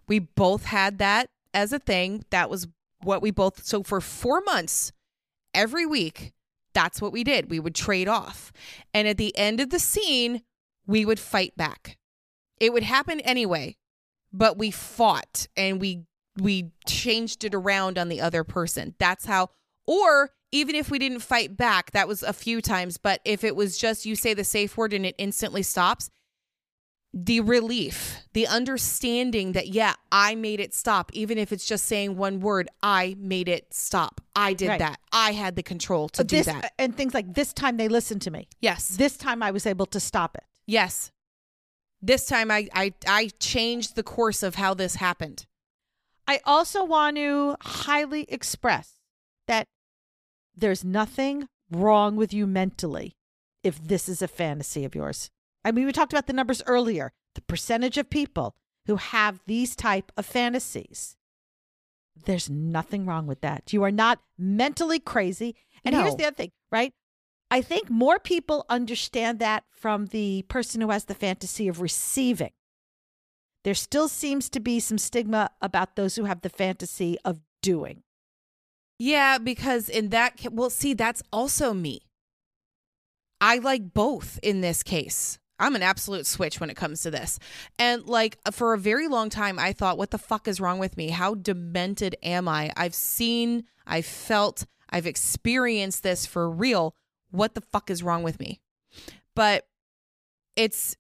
We 0.06 0.18
both 0.18 0.66
had 0.66 0.98
that 0.98 1.30
as 1.54 1.72
a 1.72 1.78
thing. 1.78 2.24
That 2.30 2.50
was 2.50 2.68
what 3.02 3.22
we 3.22 3.30
both, 3.30 3.64
so 3.64 3.82
for 3.82 4.00
four 4.02 4.42
months, 4.42 4.92
every 5.54 5.86
week, 5.86 6.33
that's 6.74 7.00
what 7.00 7.12
we 7.12 7.24
did. 7.24 7.50
We 7.50 7.60
would 7.60 7.74
trade 7.74 8.08
off. 8.08 8.52
And 8.92 9.08
at 9.08 9.16
the 9.16 9.36
end 9.36 9.60
of 9.60 9.70
the 9.70 9.78
scene, 9.78 10.42
we 10.86 11.04
would 11.04 11.20
fight 11.20 11.56
back. 11.56 11.98
It 12.60 12.72
would 12.72 12.82
happen 12.82 13.20
anyway, 13.20 13.76
but 14.32 14.58
we 14.58 14.70
fought 14.70 15.48
and 15.56 15.80
we 15.80 16.04
we 16.40 16.72
changed 16.86 17.44
it 17.44 17.54
around 17.54 17.96
on 17.96 18.08
the 18.08 18.20
other 18.20 18.42
person. 18.42 18.94
That's 18.98 19.24
how 19.24 19.50
or 19.86 20.30
even 20.50 20.74
if 20.74 20.90
we 20.90 20.98
didn't 20.98 21.20
fight 21.20 21.56
back, 21.56 21.90
that 21.92 22.08
was 22.08 22.22
a 22.22 22.32
few 22.32 22.60
times, 22.60 22.96
but 22.96 23.20
if 23.24 23.44
it 23.44 23.56
was 23.56 23.76
just 23.76 24.06
you 24.06 24.14
say 24.16 24.34
the 24.34 24.44
safe 24.44 24.76
word 24.76 24.92
and 24.92 25.04
it 25.04 25.14
instantly 25.18 25.62
stops, 25.62 26.10
the 27.16 27.40
relief, 27.40 28.18
the 28.32 28.44
understanding 28.48 29.52
that, 29.52 29.68
yeah, 29.68 29.94
I 30.10 30.34
made 30.34 30.58
it 30.58 30.74
stop, 30.74 31.12
even 31.14 31.38
if 31.38 31.52
it's 31.52 31.64
just 31.64 31.84
saying 31.84 32.16
one 32.16 32.40
word, 32.40 32.68
I 32.82 33.14
made 33.18 33.48
it 33.48 33.72
stop. 33.72 34.20
I 34.34 34.52
did 34.52 34.68
Right. 34.70 34.78
that. 34.80 34.98
I 35.12 35.30
had 35.32 35.54
the 35.54 35.62
control 35.62 36.08
to 36.08 36.24
do 36.24 36.42
that. 36.42 36.72
And 36.76 36.96
things 36.96 37.14
like 37.14 37.34
this 37.34 37.52
time 37.52 37.76
they 37.76 37.86
listened 37.86 38.20
to 38.22 38.32
me. 38.32 38.48
Yes. 38.60 38.88
This 38.88 39.16
time 39.16 39.44
I 39.44 39.52
was 39.52 39.64
able 39.64 39.86
to 39.86 40.00
stop 40.00 40.34
it. 40.34 40.42
Yes. 40.66 41.12
This 42.02 42.26
time 42.26 42.50
I, 42.50 42.68
I 42.74 42.92
I 43.06 43.30
changed 43.38 43.94
the 43.94 44.02
course 44.02 44.42
of 44.42 44.56
how 44.56 44.74
this 44.74 44.96
happened. 44.96 45.46
I 46.26 46.40
also 46.44 46.84
want 46.84 47.16
to 47.16 47.56
highly 47.60 48.24
express 48.28 48.94
that 49.46 49.68
there's 50.56 50.84
nothing 50.84 51.48
wrong 51.70 52.16
with 52.16 52.34
you 52.34 52.46
mentally 52.46 53.14
if 53.62 53.80
this 53.82 54.08
is 54.08 54.20
a 54.20 54.28
fantasy 54.28 54.84
of 54.84 54.94
yours. 54.96 55.30
I 55.64 55.72
mean, 55.72 55.86
we 55.86 55.92
talked 55.92 56.12
about 56.12 56.26
the 56.26 56.32
numbers 56.32 56.62
earlier. 56.66 57.12
The 57.34 57.42
percentage 57.42 57.98
of 57.98 58.10
people 58.10 58.54
who 58.86 58.96
have 58.96 59.40
these 59.46 59.74
type 59.74 60.12
of 60.16 60.26
fantasies. 60.26 61.16
There's 62.26 62.48
nothing 62.48 63.06
wrong 63.06 63.26
with 63.26 63.40
that. 63.40 63.72
You 63.72 63.82
are 63.82 63.90
not 63.90 64.20
mentally 64.38 65.00
crazy. 65.00 65.56
And 65.84 65.94
here's 65.94 66.16
the 66.16 66.26
other 66.26 66.36
thing, 66.36 66.52
right? 66.70 66.92
I 67.50 67.60
think 67.60 67.90
more 67.90 68.18
people 68.18 68.66
understand 68.68 69.38
that 69.40 69.64
from 69.70 70.06
the 70.06 70.42
person 70.48 70.80
who 70.80 70.90
has 70.90 71.04
the 71.04 71.14
fantasy 71.14 71.68
of 71.68 71.80
receiving. 71.80 72.52
There 73.64 73.74
still 73.74 74.08
seems 74.08 74.48
to 74.50 74.60
be 74.60 74.78
some 74.80 74.98
stigma 74.98 75.50
about 75.60 75.96
those 75.96 76.16
who 76.16 76.24
have 76.24 76.42
the 76.42 76.48
fantasy 76.50 77.16
of 77.24 77.40
doing. 77.62 78.02
Yeah, 78.98 79.38
because 79.38 79.88
in 79.88 80.10
that 80.10 80.40
well, 80.52 80.70
see, 80.70 80.94
that's 80.94 81.22
also 81.32 81.74
me. 81.74 82.02
I 83.40 83.58
like 83.58 83.92
both 83.92 84.38
in 84.42 84.60
this 84.60 84.82
case. 84.82 85.38
I'm 85.64 85.74
an 85.74 85.82
absolute 85.82 86.26
switch 86.26 86.60
when 86.60 86.70
it 86.70 86.76
comes 86.76 87.02
to 87.02 87.10
this. 87.10 87.38
And 87.78 88.06
like 88.06 88.38
for 88.52 88.74
a 88.74 88.78
very 88.78 89.08
long 89.08 89.30
time 89.30 89.58
I 89.58 89.72
thought 89.72 89.98
what 89.98 90.10
the 90.10 90.18
fuck 90.18 90.46
is 90.46 90.60
wrong 90.60 90.78
with 90.78 90.96
me? 90.96 91.08
How 91.08 91.34
demented 91.34 92.16
am 92.22 92.48
I? 92.48 92.72
I've 92.76 92.94
seen, 92.94 93.64
I've 93.86 94.06
felt, 94.06 94.66
I've 94.90 95.06
experienced 95.06 96.02
this 96.02 96.26
for 96.26 96.50
real. 96.50 96.94
What 97.30 97.54
the 97.54 97.60
fuck 97.60 97.90
is 97.90 98.02
wrong 98.02 98.22
with 98.22 98.38
me? 98.38 98.60
But 99.34 99.66
it's 100.56 100.96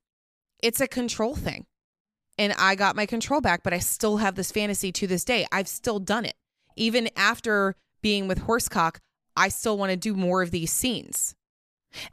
it's 0.62 0.80
a 0.80 0.88
control 0.88 1.36
thing. 1.36 1.66
And 2.38 2.52
I 2.58 2.74
got 2.74 2.96
my 2.96 3.06
control 3.06 3.40
back, 3.40 3.62
but 3.62 3.72
I 3.72 3.78
still 3.78 4.16
have 4.16 4.34
this 4.34 4.50
fantasy 4.50 4.90
to 4.92 5.06
this 5.06 5.24
day. 5.24 5.46
I've 5.52 5.68
still 5.68 6.00
done 6.00 6.24
it. 6.24 6.34
Even 6.74 7.08
after 7.16 7.76
being 8.02 8.26
with 8.26 8.46
Horsecock, 8.46 8.96
I 9.36 9.48
still 9.48 9.78
want 9.78 9.90
to 9.90 9.96
do 9.96 10.14
more 10.14 10.42
of 10.42 10.50
these 10.50 10.72
scenes. 10.72 11.36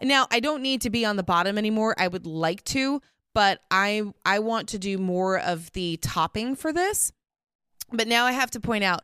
Now 0.01 0.27
I 0.32 0.39
don't 0.39 0.61
need 0.61 0.82
to 0.82 0.89
be 0.89 1.05
on 1.05 1.15
the 1.15 1.23
bottom 1.23 1.57
anymore. 1.57 1.95
I 1.97 2.07
would 2.07 2.25
like 2.25 2.63
to, 2.65 3.01
but 3.34 3.59
I 3.71 4.03
I 4.25 4.39
want 4.39 4.69
to 4.69 4.79
do 4.79 4.97
more 4.97 5.39
of 5.39 5.71
the 5.73 5.97
topping 5.97 6.55
for 6.55 6.71
this. 6.73 7.11
But 7.91 8.07
now 8.07 8.25
I 8.25 8.32
have 8.32 8.51
to 8.51 8.59
point 8.59 8.84
out 8.84 9.01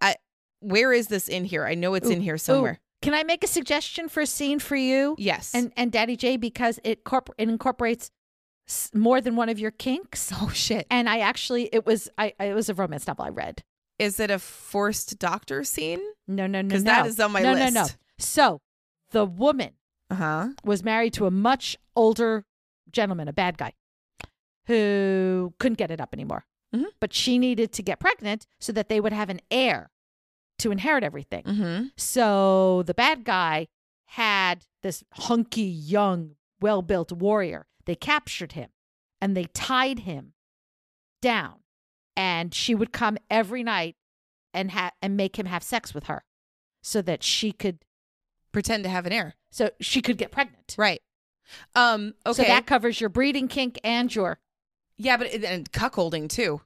I 0.00 0.16
where 0.60 0.92
is 0.92 1.08
this 1.08 1.28
in 1.28 1.44
here? 1.44 1.64
I 1.66 1.74
know 1.74 1.94
it's 1.94 2.08
in 2.08 2.20
here 2.20 2.38
somewhere. 2.38 2.72
Ooh, 2.80 3.02
can 3.02 3.14
I 3.14 3.22
make 3.22 3.44
a 3.44 3.48
suggestion 3.48 4.08
for 4.08 4.20
a 4.22 4.26
scene 4.26 4.58
for 4.58 4.76
you 4.76 5.14
Yes. 5.18 5.52
and 5.54 5.72
and 5.76 5.90
Daddy 5.92 6.16
J 6.16 6.36
because 6.36 6.78
it 6.84 7.04
corp- 7.04 7.34
it 7.38 7.48
incorporates 7.48 8.10
more 8.94 9.20
than 9.20 9.36
one 9.36 9.48
of 9.48 9.58
your 9.58 9.70
kinks? 9.72 10.30
oh 10.40 10.50
shit. 10.50 10.86
And 10.90 11.08
I 11.08 11.18
actually 11.18 11.68
it 11.72 11.84
was 11.86 12.08
I 12.18 12.34
it 12.40 12.54
was 12.54 12.68
a 12.68 12.74
romance 12.74 13.06
novel 13.06 13.24
I 13.24 13.28
read. 13.30 13.62
Is 13.98 14.18
it 14.18 14.30
a 14.30 14.38
forced 14.38 15.18
doctor 15.18 15.62
scene? 15.64 16.00
No, 16.26 16.46
no, 16.46 16.62
no, 16.62 16.68
no. 16.68 16.74
'Cause 16.74 16.84
that 16.84 17.06
is 17.06 17.20
on 17.20 17.30
my 17.32 17.42
list. 17.42 17.58
no, 17.74 17.80
No, 17.82 17.86
no. 17.86 17.88
So 18.18 18.60
the 19.10 19.24
woman 19.24 19.70
Uh-huh. 20.14 20.48
was 20.64 20.82
married 20.82 21.12
to 21.14 21.26
a 21.26 21.30
much 21.30 21.76
older 21.96 22.44
gentleman, 22.90 23.28
a 23.28 23.32
bad 23.32 23.58
guy, 23.58 23.72
who 24.66 25.54
couldn't 25.58 25.78
get 25.78 25.90
it 25.90 26.00
up 26.00 26.10
anymore. 26.12 26.46
Mhm. 26.74 26.86
But 27.00 27.12
she 27.12 27.38
needed 27.38 27.72
to 27.72 27.82
get 27.82 28.00
pregnant 28.00 28.46
so 28.58 28.72
that 28.72 28.88
they 28.88 29.00
would 29.00 29.12
have 29.12 29.30
an 29.30 29.40
heir 29.50 29.90
to 30.58 30.70
inherit 30.70 31.04
everything. 31.04 31.44
Mm-hmm. 31.44 31.86
So 31.96 32.82
the 32.84 32.94
bad 32.94 33.24
guy 33.24 33.68
had 34.06 34.66
this 34.82 35.04
hunky, 35.12 35.62
young, 35.62 36.36
well 36.60 36.82
built 36.82 37.12
warrior. 37.12 37.66
They 37.84 37.94
captured 37.96 38.52
him 38.52 38.70
and 39.20 39.36
they 39.36 39.44
tied 39.52 40.00
him 40.00 40.34
down 41.20 41.60
and 42.16 42.54
she 42.54 42.74
would 42.74 42.92
come 42.92 43.18
every 43.30 43.62
night 43.62 43.96
and 44.52 44.70
ha- 44.72 44.92
and 45.02 45.16
make 45.16 45.36
him 45.38 45.46
have 45.46 45.62
sex 45.62 45.92
with 45.94 46.04
her 46.04 46.24
so 46.82 47.02
that 47.02 47.22
she 47.22 47.50
could 47.52 47.84
Pretend 48.54 48.84
to 48.84 48.88
have 48.90 49.04
an 49.04 49.12
heir. 49.12 49.34
so 49.50 49.68
she 49.80 50.00
could 50.00 50.16
get 50.16 50.30
pregnant. 50.30 50.74
Right. 50.78 51.02
Um. 51.74 52.14
Okay. 52.24 52.42
So 52.42 52.48
that 52.48 52.64
covers 52.64 52.98
your 53.00 53.10
breeding 53.10 53.48
kink 53.48 53.78
and 53.84 54.12
your 54.14 54.38
yeah, 54.96 55.18
but 55.18 55.26
and 55.32 55.70
cuckolding 55.72 56.28
too. 56.30 56.62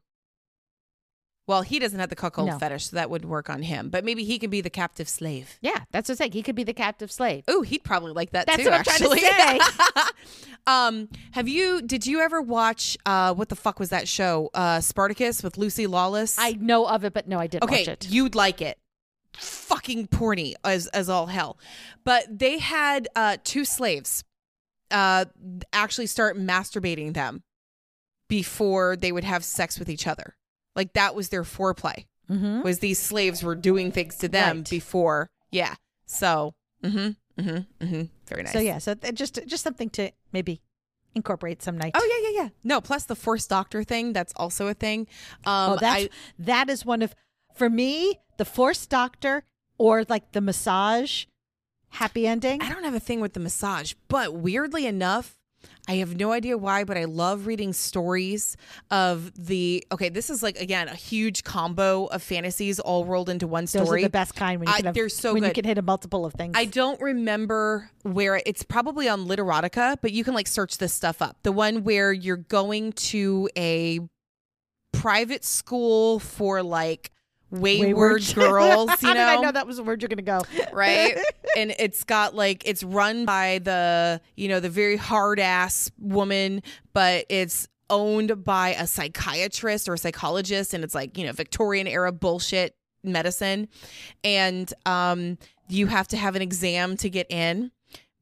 Well, 1.49 1.63
he 1.63 1.79
doesn't 1.79 1.99
have 1.99 2.11
the 2.11 2.15
cuckold 2.15 2.49
No. 2.49 2.59
fetish, 2.59 2.89
so 2.91 2.97
that 2.97 3.09
would 3.09 3.25
work 3.25 3.49
on 3.49 3.63
him. 3.63 3.89
But 3.89 4.05
maybe 4.05 4.23
he 4.23 4.39
could 4.39 4.51
be 4.51 4.61
the 4.61 4.69
captive 4.69 5.09
slave. 5.09 5.57
yeah. 5.63 5.85
That's 5.93 6.11
what 6.11 6.13
I'm 6.13 6.17
saying. 6.19 6.33
He 6.33 6.43
could 6.43 6.55
be 6.55 6.63
the 6.63 6.75
captive 6.75 7.11
slave. 7.11 7.45
Oh, 7.49 7.63
he'd 7.63 7.83
probably 7.83 8.13
like 8.13 8.33
that 8.33 8.47
That's 8.47 8.63
too. 8.63 8.69
what 8.69 8.75
I'm 8.75 8.85
trying 8.85 8.99
to 8.99 9.27
actually. 9.41 10.13
um, 10.67 11.09
have 11.33 11.49
you? 11.49 11.81
Did 11.81 12.07
you 12.07 12.21
ever 12.21 12.43
watch? 12.43 12.99
Uh, 13.07 13.33
what 13.33 13.49
the 13.49 13.57
fuck 13.57 13.81
was 13.81 13.89
that 13.91 14.07
show? 14.07 14.51
Uh, 14.53 14.81
Spartacus 14.81 15.43
with 15.43 15.57
Lucy 15.57 15.87
Lawless. 15.87 16.37
I 16.39 16.53
know 16.53 16.87
of 16.87 17.05
it, 17.05 17.15
but 17.15 17.27
no, 17.27 17.39
I 17.39 17.47
didn't 17.47 17.65
okay, 17.65 17.79
watch 17.81 17.89
it. 17.89 18.11
you'd 18.11 18.35
like 18.35 18.61
it. 18.61 18.79
Fucking 19.39 20.09
porny 20.09 20.55
as 20.65 20.87
as 20.89 21.09
all 21.09 21.27
hell. 21.27 21.59
But 22.05 22.39
they 22.39 22.59
had 22.59 23.09
uh, 23.17 23.37
two 23.45 23.65
slaves 23.65 24.25
uh, 24.91 25.27
actually 25.73 26.07
start 26.07 26.37
masturbating 26.37 27.15
them 27.15 27.43
before 28.29 28.97
they 28.97 29.13
would 29.13 29.25
have 29.25 29.45
sex 29.45 29.79
with 29.79 29.89
each 29.89 30.07
other. 30.07 30.37
Like 30.75 30.93
that 30.95 31.15
was 31.15 31.29
their 31.31 31.43
foreplay. 31.45 32.07
mm-hmm. 32.31 32.63
Was 32.63 32.81
these 32.81 32.99
slaves 32.99 33.43
were 33.43 33.55
doing 33.55 33.91
things 33.93 34.17
to 34.17 34.29
them 34.29 34.59
Right. 34.59 34.71
before? 34.71 35.31
Yeah. 35.51 35.75
So. 36.07 36.55
Mm-hmm. 36.83 37.43
Mm-hmm. 37.43 37.85
Mm-hmm. 37.85 38.03
Very 38.27 38.43
nice. 38.43 38.53
So 38.53 38.59
yeah, 38.61 38.79
so 38.79 38.95
th- 38.95 39.15
just 39.15 39.39
just 39.47 39.63
something 39.63 39.91
to 39.91 40.11
maybe 40.33 40.61
incorporate 41.15 41.63
some 41.63 41.79
night. 41.79 41.93
Oh 41.95 42.05
yeah, 42.23 42.31
yeah, 42.31 42.43
yeah. 42.45 42.49
No, 42.65 42.81
plus 42.81 43.05
the 43.05 43.15
forced 43.17 43.49
doctor 43.49 43.83
thing. 43.85 44.13
That's 44.13 44.33
also 44.37 44.67
a 44.69 44.75
thing. 44.75 45.07
Um, 45.45 45.73
oh, 45.73 45.77
that's 45.81 46.05
I, 46.05 46.09
that 46.41 46.69
is 46.71 46.85
one 46.85 47.03
of 47.03 47.15
for 47.59 47.69
me 47.69 48.21
the 48.39 48.45
forced 48.45 48.89
doctor 48.89 49.45
or 49.79 50.05
like 50.09 50.33
the 50.33 50.41
massage 50.41 51.25
happy 51.91 52.27
ending. 52.27 52.63
I 52.63 52.69
don't 52.69 52.85
have 52.85 52.95
a 52.95 53.01
thing 53.01 53.21
with 53.21 53.33
the 53.33 53.41
massage, 53.41 53.95
but 54.09 54.35
weirdly 54.35 54.87
enough, 54.87 55.37
I 55.89 55.95
have 55.97 56.17
no 56.17 56.31
idea 56.33 56.57
why, 56.57 56.85
but 56.85 56.97
I 56.97 57.05
love 57.05 57.47
reading 57.47 57.73
stories 57.73 58.57
of 58.93 59.33
the. 59.35 59.85
Okay, 59.91 60.09
this 60.09 60.31
is 60.31 60.41
like 60.43 60.61
again 60.61 60.87
a 60.87 60.95
huge 60.95 61.43
combo 61.43 62.07
of 62.07 62.23
fantasies 62.23 62.79
all 62.79 63.05
rolled 63.05 63.29
into 63.29 63.49
one 63.49 63.67
story. 63.67 63.85
Those 63.85 63.95
are 63.95 64.03
the 64.03 64.11
best 64.11 64.37
kind 64.37 64.61
when 64.61 64.69
you 64.69 64.75
I- 64.75 64.77
can 64.77 64.85
have, 64.87 64.95
they're 64.95 65.09
so 65.09 65.35
when 65.35 65.43
you 65.43 65.51
can 65.53 65.65
hit 65.65 65.79
a 65.79 65.83
multiple 65.83 66.25
of 66.25 66.35
things. 66.35 66.55
I 66.57 66.67
don't 66.67 67.01
remember 67.01 67.91
where 68.03 68.41
it's 68.47 68.63
probably 68.63 69.09
on 69.09 69.27
Literotica, 69.27 69.97
but 70.01 70.13
you 70.13 70.23
can 70.23 70.35
like 70.35 70.47
search 70.47 70.79
this 70.79 70.93
stuff 70.93 71.21
up. 71.21 71.39
The 71.43 71.53
one 71.53 71.83
where 71.83 72.13
you're 72.13 72.37
going 72.37 72.93
to 72.93 73.49
a 73.57 73.99
private 74.93 75.45
school 75.45 76.19
for 76.21 76.63
like 76.63 77.11
wayward, 77.51 78.23
girls, 78.35 78.91
you 79.03 79.15
know, 79.15 79.27
I 79.27 79.37
know 79.41 79.53
that 79.53 79.67
was 79.67 79.77
the 79.77 79.83
word 79.83 80.03
you're 80.03 80.09
going 80.09 80.19
to 80.19 80.23
go? 80.23 80.41
right? 80.73 81.17
and 81.57 81.75
it's 81.79 82.05
got 82.05 82.35
like 82.35 82.63
it's 82.67 82.83
run 82.83 83.25
by 83.25 83.61
the, 83.63 84.21
you 84.37 84.49
know, 84.49 84.61
the 84.61 84.71
very 84.71 84.97
hard 84.97 85.41
ass 85.41 85.91
woman, 85.99 86.63
but 86.93 87.25
it's 87.29 87.69
owned 87.91 88.45
by 88.45 88.71
a 88.75 88.87
psychiatrist 88.87 89.89
or 89.89 89.95
a 89.95 89.99
psychologist 89.99 90.75
and 90.75 90.85
it's 90.85 90.95
like, 90.95 91.17
you 91.17 91.25
know, 91.25 91.33
Victorian 91.33 91.87
era 91.87 92.13
bullshit 92.13 92.77
medicine. 93.03 93.69
And 94.23 94.73
um 94.85 95.39
you 95.69 95.87
have 95.87 96.09
to 96.09 96.17
have 96.17 96.35
an 96.35 96.43
exam 96.43 96.97
to 96.97 97.11
get 97.11 97.31
in, 97.31 97.71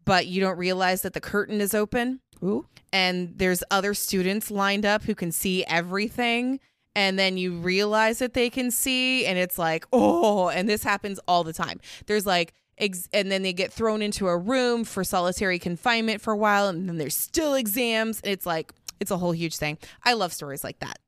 but 0.05 0.27
you 0.27 0.41
don't 0.41 0.59
realize 0.59 1.03
that 1.03 1.13
the 1.13 1.21
curtain 1.21 1.61
is 1.61 1.75
open 1.75 2.21
Ooh. 2.43 2.67
and 2.93 3.33
there's 3.37 3.63
other 3.71 3.95
students 3.95 4.51
lined 4.51 4.85
up 4.85 5.05
who 5.05 5.15
can 5.15 5.31
see 5.33 5.65
everything 5.65 6.61
and 6.97 7.17
then 7.17 7.37
you 7.37 7.53
realize 7.59 8.19
that 8.19 8.35
they 8.35 8.51
can 8.51 8.73
see 8.73 9.25
and 9.27 9.39
it's 9.39 9.57
like 9.59 9.85
oh 9.93 10.49
and 10.49 10.69
this 10.69 10.83
happens 10.83 11.21
all 11.29 11.45
the 11.45 11.53
time 11.53 11.79
there's 12.07 12.27
like 12.27 12.53
ex- 12.79 13.09
and 13.13 13.31
then 13.31 13.43
they 13.43 13.53
get 13.53 13.73
thrown 13.73 14.03
into 14.03 14.27
a 14.27 14.37
room 14.37 14.83
for 14.83 15.05
solitary 15.05 15.59
confinement 15.61 16.21
for 16.21 16.33
a 16.33 16.37
while 16.37 16.67
and 16.67 16.89
then 16.89 16.97
there's 16.97 17.17
still 17.17 17.55
exams 17.55 18.21
it's 18.25 18.47
like 18.47 18.73
it's 18.99 19.11
a 19.13 19.19
whole 19.19 19.33
huge 19.33 19.57
thing 19.57 19.79
i 20.05 20.13
love 20.15 20.33
stories 20.33 20.65
like 20.65 20.79
that 20.81 20.99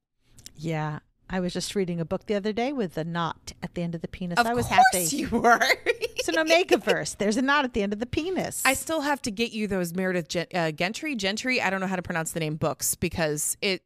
Yeah. 0.55 1.01
I 1.30 1.41
was 1.41 1.53
just 1.53 1.74
reading 1.74 2.01
a 2.01 2.07
book 2.07 2.24
the 2.24 2.34
other 2.36 2.55
day 2.55 2.72
with 2.72 2.97
a 2.97 3.05
knot 3.05 3.53
at 3.62 3.74
the 3.74 3.82
end 3.82 3.95
of 3.95 4.01
the 4.01 4.09
penis. 4.09 4.39
of 4.39 4.47
I 4.47 4.55
was 4.55 4.64
course 4.66 4.80
happy. 4.95 5.14
you 5.16 5.28
were 5.28 5.61
It's 5.84 6.26
an 6.26 6.39
omega 6.39 6.78
verse. 6.78 7.12
There's 7.16 7.36
a 7.36 7.43
knot 7.43 7.66
at 7.66 7.74
the 7.74 7.82
end 7.82 7.93
of 7.93 7.99
the 7.99 8.07
penis. 8.07 8.62
I 8.64 8.72
still 8.72 9.03
have 9.03 9.20
to 9.22 9.30
get 9.30 9.53
you 9.53 9.66
those 9.66 9.93
Meredith 9.93 10.28
Gen- 10.28 10.47
uh, 10.55 10.70
Gentry, 10.70 11.14
Gentry. 11.16 11.61
I 11.61 11.68
don't 11.68 11.82
know 11.82 11.86
how 11.86 11.97
to 11.97 12.03
pronounce 12.03 12.32
the 12.32 12.41
name 12.41 12.57
books 12.57 12.95
because 12.95 13.59
it. 13.61 13.82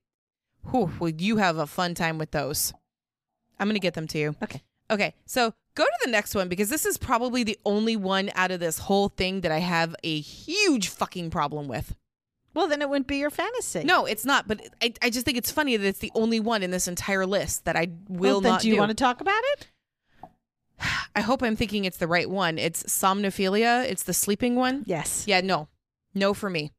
Whew, 0.70 0.92
well, 0.98 1.10
you 1.10 1.36
have 1.38 1.58
a 1.58 1.66
fun 1.66 1.94
time 1.94 2.18
with 2.18 2.30
those. 2.30 2.72
I'm 3.58 3.68
gonna 3.68 3.78
get 3.78 3.94
them 3.94 4.06
to 4.08 4.18
you. 4.18 4.36
Okay. 4.42 4.62
Okay. 4.90 5.14
So 5.26 5.52
go 5.74 5.84
to 5.84 5.98
the 6.04 6.10
next 6.10 6.34
one 6.34 6.48
because 6.48 6.68
this 6.68 6.84
is 6.86 6.98
probably 6.98 7.44
the 7.44 7.58
only 7.64 7.96
one 7.96 8.30
out 8.34 8.50
of 8.50 8.60
this 8.60 8.78
whole 8.78 9.08
thing 9.08 9.40
that 9.42 9.52
I 9.52 9.58
have 9.58 9.94
a 10.02 10.20
huge 10.20 10.88
fucking 10.88 11.30
problem 11.30 11.68
with. 11.68 11.94
well, 12.54 12.68
then 12.68 12.82
it 12.82 12.88
wouldn't 12.90 13.06
be 13.06 13.16
your 13.16 13.30
fantasy. 13.30 13.82
No, 13.84 14.04
it's 14.04 14.24
not. 14.26 14.46
But 14.46 14.60
I, 14.82 14.92
I 15.00 15.10
just 15.10 15.24
think 15.24 15.38
it's 15.38 15.50
funny 15.50 15.76
that 15.76 15.86
it's 15.86 16.00
the 16.00 16.12
only 16.14 16.38
one 16.40 16.62
in 16.62 16.70
this 16.70 16.86
entire 16.88 17.24
list 17.26 17.64
that 17.64 17.76
I 17.76 17.88
will 18.08 18.20
Well, 18.20 18.40
then 18.40 18.52
not 18.52 18.60
do 18.60 18.68
you 18.68 18.76
want 18.76 18.90
to 18.90 18.94
talk 18.94 19.20
about 19.20 19.42
it? 19.54 19.68
I 21.16 21.20
hope 21.22 21.42
I'm 21.42 21.56
thinking 21.56 21.84
it's 21.84 21.96
the 21.98 22.08
right 22.08 22.28
one. 22.28 22.58
It's 22.58 22.82
somnophilia. 22.84 23.84
It's 23.88 24.02
the 24.02 24.12
sleeping 24.14 24.56
one. 24.56 24.82
Yes. 24.86 25.24
Yeah. 25.26 25.40
No. 25.40 25.68
No 26.14 26.34
for 26.34 26.50
me. 26.50 26.72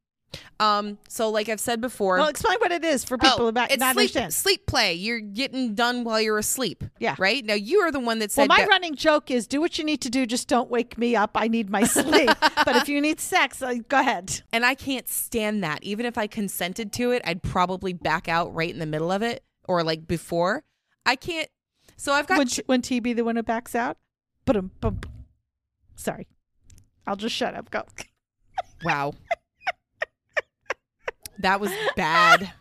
Um. 0.60 0.98
So 1.10 1.30
like 1.30 1.50
I've 1.50 1.60
said 1.60 1.82
before. 1.82 2.18
Well, 2.18 2.28
explain 2.28 2.58
what 2.60 2.72
it 2.72 2.84
is 2.84 3.04
for 3.04 3.18
people 3.18 3.38
Oh, 3.42 3.48
about 3.48 3.72
it's 3.72 3.80
not 3.80 3.94
sleep, 3.96 4.10
understand. 4.10 4.34
sleep 4.34 4.66
play. 4.66 4.94
You're 4.94 5.20
getting 5.20 5.76
done 5.76 6.04
while 6.04 6.22
you're 6.22 6.38
asleep. 6.38 6.84
Yeah. 7.00 7.16
Right 7.18 7.44
now, 7.46 7.54
you 7.56 7.80
are 7.80 7.92
the 7.92 8.00
one 8.00 8.20
that 8.20 8.34
Well, 8.38 8.48
my 8.48 8.58
that- 8.58 8.70
running 8.70 8.96
joke 8.96 9.30
is 9.32 9.48
do 9.48 9.60
what 9.62 9.78
you 9.78 9.84
need 9.84 10.02
to 10.02 10.10
do, 10.10 10.26
just 10.26 10.48
don't 10.48 10.70
wake 10.70 10.98
me 10.98 11.16
up. 11.16 11.32
I 11.36 11.48
need 11.48 11.70
my 11.70 11.84
sleep. 11.86 12.30
but 12.40 12.76
if 12.78 12.88
you 12.90 13.02
need 13.02 13.20
sex, 13.20 13.62
uh, 13.62 13.76
go 13.90 14.00
ahead. 14.00 14.42
and 14.52 14.66
I 14.66 14.76
can't 14.76 15.08
stand 15.10 15.64
that. 15.64 15.84
Even 15.84 16.06
if 16.06 16.18
I 16.18 16.28
consented 16.28 16.94
to 16.94 17.12
it, 17.12 17.22
I'd 17.26 17.44
probably 17.44 17.94
back 17.94 18.28
out 18.28 18.54
right 18.54 18.72
in 18.72 18.80
the 18.80 18.86
middle 18.86 19.12
of 19.12 19.22
it 19.22 19.44
or 19.68 19.84
like 19.84 20.08
before. 20.08 20.64
I 21.06 21.16
can't. 21.16 21.50
So 21.98 22.14
I've 22.14 22.28
got. 22.28 22.58
when, 22.66 22.82
T 22.82 23.00
be 23.00 23.14
the 23.14 23.24
one 23.24 23.36
who 23.36 23.44
backs 23.44 23.76
out? 23.76 23.98
But 24.46 24.58
Sorry. 25.96 26.28
I'll 27.06 27.16
just 27.16 27.36
shut 27.36 27.54
up. 27.56 27.70
Go. 27.70 27.84
wow. 28.84 29.14
That 31.40 31.60
was 31.60 31.72
bad. 31.96 32.52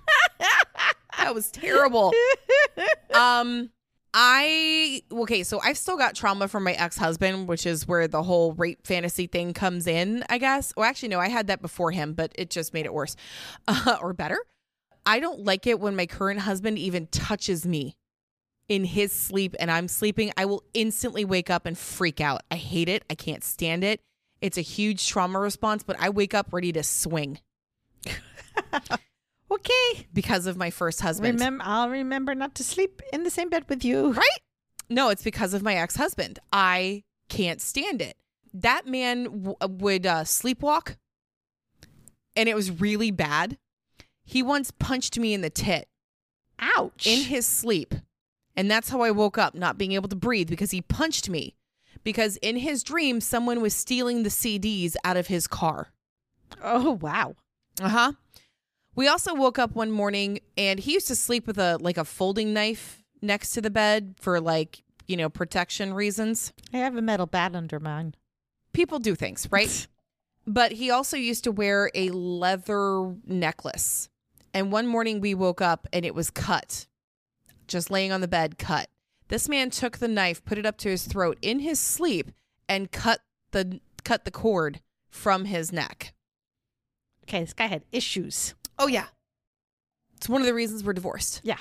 that 1.18 1.34
was 1.34 1.50
terrible. 1.50 2.12
Um. 3.14 3.70
I 4.14 5.02
okay, 5.10 5.42
so 5.42 5.58
I've 5.62 5.78
still 5.78 5.96
got 5.96 6.14
trauma 6.14 6.46
from 6.46 6.64
my 6.64 6.72
ex-husband, 6.72 7.48
which 7.48 7.64
is 7.64 7.88
where 7.88 8.06
the 8.08 8.22
whole 8.22 8.52
rape 8.52 8.86
fantasy 8.86 9.26
thing 9.26 9.54
comes 9.54 9.86
in, 9.86 10.22
I 10.28 10.36
guess. 10.36 10.72
Well, 10.76 10.84
actually 10.84 11.08
no, 11.08 11.18
I 11.18 11.28
had 11.28 11.46
that 11.46 11.62
before 11.62 11.92
him, 11.92 12.12
but 12.12 12.32
it 12.34 12.50
just 12.50 12.74
made 12.74 12.84
it 12.84 12.92
worse. 12.92 13.16
Uh, 13.66 13.96
or 14.02 14.12
better. 14.12 14.38
I 15.06 15.18
don't 15.18 15.44
like 15.44 15.66
it 15.66 15.80
when 15.80 15.96
my 15.96 16.06
current 16.06 16.40
husband 16.40 16.78
even 16.78 17.06
touches 17.06 17.66
me 17.66 17.96
in 18.68 18.84
his 18.84 19.12
sleep 19.12 19.56
and 19.58 19.70
I'm 19.70 19.88
sleeping. 19.88 20.30
I 20.36 20.44
will 20.44 20.62
instantly 20.74 21.24
wake 21.24 21.50
up 21.50 21.66
and 21.66 21.76
freak 21.76 22.20
out. 22.20 22.42
I 22.50 22.56
hate 22.56 22.88
it. 22.88 23.04
I 23.10 23.14
can't 23.14 23.42
stand 23.42 23.82
it. 23.82 24.00
It's 24.40 24.58
a 24.58 24.62
huge 24.62 25.08
trauma 25.08 25.38
response, 25.38 25.82
but 25.82 25.96
I 25.98 26.10
wake 26.10 26.34
up 26.34 26.52
ready 26.52 26.72
to 26.72 26.82
swing 26.82 27.40
Okay. 29.50 30.06
because 30.14 30.46
of 30.46 30.56
my 30.56 30.70
first 30.70 31.02
husband. 31.02 31.34
Remember, 31.34 31.62
I'll 31.66 31.90
remember 31.90 32.34
not 32.34 32.54
to 32.54 32.64
sleep 32.64 33.02
in 33.12 33.22
the 33.24 33.30
same 33.30 33.50
bed 33.50 33.66
with 33.68 33.84
you. 33.84 34.12
Right? 34.12 34.38
No, 34.88 35.10
it's 35.10 35.22
because 35.22 35.52
of 35.52 35.62
my 35.62 35.74
ex 35.74 35.96
husband. 35.96 36.38
I 36.52 37.02
can't 37.28 37.60
stand 37.60 38.00
it. 38.00 38.16
That 38.54 38.86
man 38.86 39.24
w- 39.24 39.56
would 39.62 40.06
uh, 40.06 40.24
sleepwalk, 40.24 40.96
and 42.34 42.48
it 42.48 42.54
was 42.54 42.70
really 42.80 43.10
bad. 43.10 43.58
He 44.24 44.42
once 44.42 44.70
punched 44.70 45.18
me 45.18 45.34
in 45.34 45.42
the 45.42 45.50
tit 45.50 45.88
Ouch. 46.58 47.06
in 47.06 47.24
his 47.24 47.46
sleep. 47.46 47.94
And 48.56 48.70
that's 48.70 48.88
how 48.90 49.00
I 49.02 49.10
woke 49.10 49.36
up, 49.38 49.54
not 49.54 49.78
being 49.78 49.92
able 49.92 50.08
to 50.08 50.16
breathe 50.16 50.48
because 50.48 50.70
he 50.70 50.80
punched 50.82 51.28
me. 51.28 51.56
Because 52.04 52.36
in 52.38 52.56
his 52.56 52.82
dream, 52.82 53.20
someone 53.20 53.60
was 53.60 53.74
stealing 53.74 54.22
the 54.22 54.28
CDs 54.30 54.94
out 55.04 55.16
of 55.16 55.26
his 55.28 55.46
car. 55.46 55.88
oh, 56.62 56.92
wow. 56.92 57.36
Uh 57.80 57.88
huh. 57.88 58.12
We 58.94 59.08
also 59.08 59.34
woke 59.34 59.58
up 59.58 59.74
one 59.74 59.90
morning 59.90 60.40
and 60.56 60.78
he 60.78 60.92
used 60.92 61.08
to 61.08 61.14
sleep 61.14 61.46
with 61.46 61.58
a 61.58 61.78
like 61.80 61.96
a 61.96 62.04
folding 62.04 62.52
knife 62.52 63.02
next 63.22 63.52
to 63.52 63.60
the 63.60 63.70
bed 63.70 64.14
for 64.20 64.40
like, 64.40 64.82
you 65.06 65.16
know, 65.16 65.30
protection 65.30 65.94
reasons. 65.94 66.52
I 66.72 66.78
have 66.78 66.96
a 66.96 67.02
metal 67.02 67.26
bat 67.26 67.54
under 67.56 67.80
mine. 67.80 68.14
People 68.72 68.98
do 68.98 69.14
things, 69.14 69.48
right? 69.50 69.86
but 70.46 70.72
he 70.72 70.90
also 70.90 71.16
used 71.16 71.44
to 71.44 71.52
wear 71.52 71.90
a 71.94 72.10
leather 72.10 73.14
necklace. 73.26 74.08
And 74.52 74.70
one 74.70 74.86
morning 74.86 75.20
we 75.20 75.34
woke 75.34 75.62
up 75.62 75.86
and 75.92 76.04
it 76.04 76.14
was 76.14 76.30
cut. 76.30 76.86
Just 77.66 77.90
laying 77.90 78.12
on 78.12 78.20
the 78.20 78.28
bed, 78.28 78.58
cut. 78.58 78.88
This 79.28 79.48
man 79.48 79.70
took 79.70 79.96
the 79.96 80.08
knife, 80.08 80.44
put 80.44 80.58
it 80.58 80.66
up 80.66 80.76
to 80.78 80.90
his 80.90 81.06
throat 81.06 81.38
in 81.40 81.60
his 81.60 81.80
sleep 81.80 82.30
and 82.68 82.92
cut 82.92 83.20
the 83.52 83.80
cut 84.04 84.26
the 84.26 84.30
cord 84.30 84.80
from 85.08 85.46
his 85.46 85.72
neck. 85.72 86.12
Okay, 87.24 87.40
this 87.40 87.54
guy 87.54 87.66
had 87.66 87.84
issues. 87.92 88.54
Oh 88.78 88.86
yeah. 88.86 89.06
It's 90.16 90.28
one 90.28 90.40
of 90.40 90.46
the 90.46 90.54
reasons 90.54 90.84
we're 90.84 90.92
divorced. 90.92 91.40
Yeah. 91.42 91.58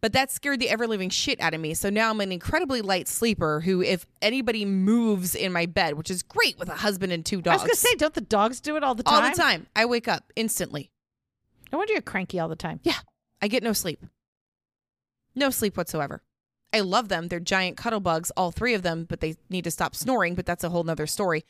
But 0.00 0.14
that 0.14 0.30
scared 0.30 0.60
the 0.60 0.70
ever 0.70 0.86
living 0.86 1.10
shit 1.10 1.38
out 1.40 1.52
of 1.52 1.60
me. 1.60 1.74
So 1.74 1.90
now 1.90 2.08
I'm 2.08 2.20
an 2.22 2.32
incredibly 2.32 2.80
light 2.80 3.08
sleeper 3.08 3.60
who, 3.60 3.82
if 3.82 4.06
anybody 4.22 4.64
moves 4.64 5.34
in 5.34 5.52
my 5.52 5.66
bed, 5.66 5.94
which 5.94 6.10
is 6.10 6.22
great 6.22 6.58
with 6.58 6.70
a 6.70 6.76
husband 6.76 7.12
and 7.12 7.26
two 7.26 7.42
dogs, 7.42 7.62
I 7.62 7.66
dogs, 7.66 7.70
was 7.70 7.82
going 7.82 7.92
to 7.92 7.92
say, 7.92 7.94
don't 7.96 8.14
the 8.14 8.22
dogs 8.22 8.60
do 8.62 8.76
it 8.76 8.82
all 8.82 8.94
the 8.94 9.02
time? 9.02 9.24
all 9.24 9.30
the 9.30 9.36
time, 9.36 9.66
I 9.76 9.84
wake 9.84 10.08
up 10.08 10.32
instantly. 10.34 10.90
No 11.70 11.78
wonder 11.78 11.92
you're 11.92 12.02
cranky 12.02 12.38
all 12.40 12.48
the 12.48 12.56
time. 12.56 12.80
Yeah. 12.82 12.96
I 13.42 13.48
get 13.48 13.62
no 13.62 13.74
sleep. 13.74 14.02
No 15.34 15.50
sleep 15.50 15.76
whatsoever. 15.76 16.22
I 16.72 16.80
love 16.80 17.08
them. 17.08 17.28
They're 17.28 17.40
giant 17.40 17.76
cuddle 17.76 18.00
bugs, 18.00 18.30
all 18.36 18.50
three 18.50 18.74
of 18.74 18.82
them, 18.82 19.04
but 19.08 19.20
they 19.20 19.36
need 19.50 19.64
to 19.64 19.70
stop 19.70 19.94
snoring, 19.94 20.34
but 20.34 20.46
that's 20.46 20.64
a 20.64 20.70
whole 20.70 20.84
nother 20.84 21.06
story. 21.06 21.44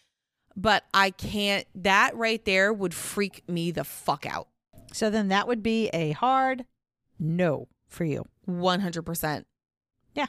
But 0.56 0.84
I 0.92 1.10
can't, 1.10 1.66
that 1.76 2.16
right 2.16 2.44
there 2.44 2.72
would 2.72 2.92
freak 2.92 3.48
me 3.48 3.70
the 3.70 3.84
fuck 3.84 4.26
out. 4.26 4.48
So 4.92 5.10
then 5.10 5.28
that 5.28 5.46
would 5.46 5.62
be 5.62 5.88
a 5.88 6.12
hard 6.12 6.64
no 7.18 7.68
for 7.88 8.04
you. 8.04 8.24
100%. 8.48 9.44
Yeah. 10.14 10.26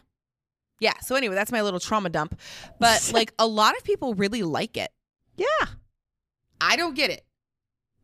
Yeah. 0.80 0.94
So 1.02 1.16
anyway, 1.16 1.36
that's 1.36 1.52
my 1.52 1.62
little 1.62 1.80
trauma 1.80 2.10
dump. 2.10 2.40
But 2.80 3.12
like 3.14 3.34
a 3.40 3.48
lot 3.48 3.78
of 3.78 3.84
people 3.84 4.14
really 4.14 4.44
like 4.44 4.78
it. 4.78 4.92
Yeah. 5.38 5.66
I 6.60 6.76
don't 6.76 6.96
get 6.96 7.10
it. 7.10 7.26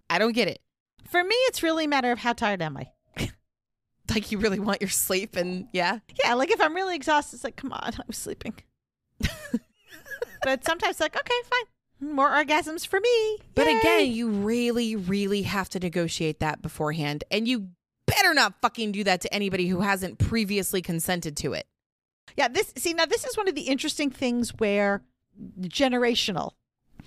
I 0.09 0.19
don't 0.19 0.33
get 0.33 0.47
it. 0.47 0.59
For 1.09 1.23
me, 1.23 1.35
it's 1.47 1.63
really 1.63 1.85
a 1.85 1.87
matter 1.87 2.11
of 2.11 2.19
how 2.19 2.33
tired 2.33 2.61
am 2.61 2.77
I. 2.77 2.91
Like 4.09 4.31
you 4.31 4.37
really 4.37 4.59
want 4.59 4.81
your 4.81 4.89
sleep 4.89 5.35
and 5.35 5.67
yeah. 5.73 5.99
Yeah, 6.23 6.35
like 6.35 6.49
if 6.49 6.61
I'm 6.61 6.73
really 6.73 6.95
exhausted, 6.95 7.35
it's 7.35 7.43
like, 7.43 7.57
come 7.57 7.73
on, 7.73 7.91
I'm 8.07 8.13
sleeping. 8.13 8.53
but 9.19 10.63
sometimes, 10.63 11.01
like, 11.01 11.13
okay, 11.13 11.33
fine, 11.43 11.65
more 11.99 12.29
orgasms 12.29 12.85
for 12.85 12.99
me. 12.99 13.37
But 13.55 13.67
Yay. 13.67 13.77
again, 13.77 14.11
you 14.11 14.29
really, 14.29 14.95
really 14.95 15.41
have 15.43 15.69
to 15.69 15.79
negotiate 15.79 16.39
that 16.39 16.61
beforehand. 16.61 17.23
And 17.31 17.47
you 17.47 17.69
better 18.05 18.33
not 18.33 18.61
fucking 18.61 18.91
do 18.91 19.03
that 19.03 19.21
to 19.21 19.33
anybody 19.33 19.67
who 19.67 19.81
hasn't 19.81 20.17
previously 20.19 20.81
consented 20.81 21.35
to 21.37 21.53
it. 21.53 21.67
yeah, 22.37 22.47
this 22.47 22.73
see 22.77 22.93
now 22.93 23.05
this 23.05 23.25
is 23.25 23.35
one 23.35 23.47
of 23.47 23.55
the 23.55 23.63
interesting 23.63 24.09
things 24.09 24.51
where 24.57 25.01
generational. 25.61 26.51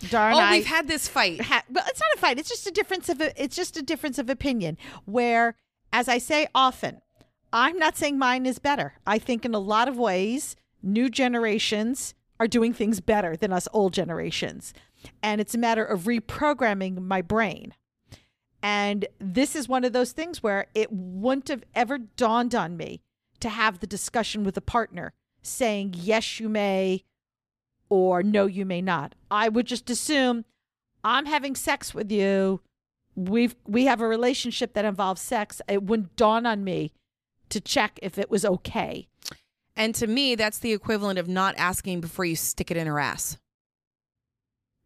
Darn, 0.08 0.34
oh, 0.34 0.38
I 0.38 0.52
we've 0.52 0.66
had 0.66 0.88
this 0.88 1.08
fight. 1.08 1.40
ha- 1.42 1.62
well, 1.70 1.84
it's 1.86 2.00
not 2.00 2.08
a 2.14 2.18
fight. 2.18 2.38
It's 2.38 2.48
just 2.48 2.66
a 2.66 2.70
difference 2.70 3.08
of 3.08 3.20
it's 3.20 3.54
just 3.56 3.76
a 3.76 3.82
difference 3.82 4.18
of 4.18 4.30
opinion. 4.30 4.78
Where, 5.04 5.56
as 5.92 6.08
I 6.08 6.18
say 6.18 6.46
often, 6.54 7.00
I'm 7.52 7.78
not 7.78 7.96
saying 7.98 8.18
mine 8.18 8.46
is 8.46 8.58
better. 8.58 8.94
I 9.06 9.18
think 9.18 9.44
in 9.44 9.54
a 9.54 9.58
lot 9.58 9.88
of 9.88 9.96
ways, 9.98 10.56
new 10.82 11.08
generations 11.10 12.14
are 12.40 12.48
doing 12.48 12.72
things 12.72 13.00
better 13.00 13.36
than 13.36 13.52
us 13.52 13.68
old 13.72 13.92
generations, 13.92 14.74
and 15.22 15.40
it's 15.40 15.54
a 15.54 15.58
matter 15.58 15.84
of 15.84 16.02
reprogramming 16.04 17.00
my 17.00 17.22
brain. 17.22 17.74
And 18.62 19.06
this 19.18 19.54
is 19.54 19.68
one 19.68 19.84
of 19.84 19.92
those 19.92 20.12
things 20.12 20.42
where 20.42 20.66
it 20.74 20.90
wouldn't 20.90 21.48
have 21.48 21.64
ever 21.74 21.98
dawned 21.98 22.54
on 22.54 22.76
me 22.76 23.02
to 23.40 23.48
have 23.48 23.78
the 23.78 23.86
discussion 23.86 24.42
with 24.42 24.56
a 24.56 24.62
partner 24.62 25.12
saying, 25.42 25.94
yes, 25.96 26.40
you 26.40 26.48
may, 26.48 27.04
or 27.88 28.22
no, 28.22 28.46
you 28.46 28.66
may 28.66 28.82
not. 28.82 29.14
I 29.30 29.48
would 29.48 29.66
just 29.66 29.88
assume 29.88 30.44
I'm 31.04 31.26
having 31.26 31.54
sex 31.54 31.94
with 31.94 32.10
you. 32.10 32.60
We've 33.16 33.56
we 33.66 33.84
have 33.86 34.00
a 34.00 34.08
relationship 34.08 34.74
that 34.74 34.84
involves 34.84 35.20
sex. 35.20 35.60
It 35.68 35.82
wouldn't 35.82 36.16
dawn 36.16 36.46
on 36.46 36.64
me 36.64 36.92
to 37.48 37.60
check 37.60 37.98
if 38.02 38.18
it 38.18 38.30
was 38.30 38.44
okay. 38.44 39.08
And 39.80 39.94
to 39.94 40.06
me, 40.06 40.34
that's 40.34 40.58
the 40.58 40.74
equivalent 40.74 41.18
of 41.18 41.26
not 41.26 41.54
asking 41.56 42.02
before 42.02 42.26
you 42.26 42.36
stick 42.36 42.70
it 42.70 42.76
in 42.76 42.86
her 42.86 43.00
ass. 43.00 43.38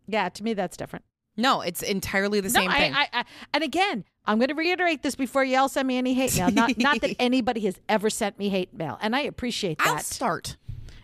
Yeah, 0.07 0.29
to 0.29 0.45
me 0.45 0.55
that's 0.55 0.77
different. 0.77 1.05
No, 1.37 1.63
it's 1.63 1.83
entirely 1.83 2.39
the 2.39 2.49
same 2.49 2.71
no, 2.71 2.77
thing. 2.77 2.95
I, 2.95 3.01
I, 3.01 3.09
I, 3.13 3.25
and 3.53 3.65
again, 3.65 4.05
I'm 4.25 4.39
going 4.39 4.51
to 4.51 4.55
reiterate 4.55 5.03
this 5.03 5.17
before 5.17 5.43
you 5.43 5.59
all 5.59 5.69
send 5.69 5.89
me 5.89 5.99
any 5.99 6.15
hate 6.15 6.37
mail. 6.39 6.53
Not, 6.53 6.79
not 6.79 7.01
that 7.01 7.17
anybody 7.19 7.63
has 7.63 7.81
ever 7.89 8.09
sent 8.09 8.39
me 8.39 8.51
hate 8.51 8.73
mail, 8.73 8.97
and 9.03 9.17
I 9.17 9.23
appreciate 9.23 9.79
that. 9.79 9.89
I'll 9.89 9.99
start. 9.99 10.57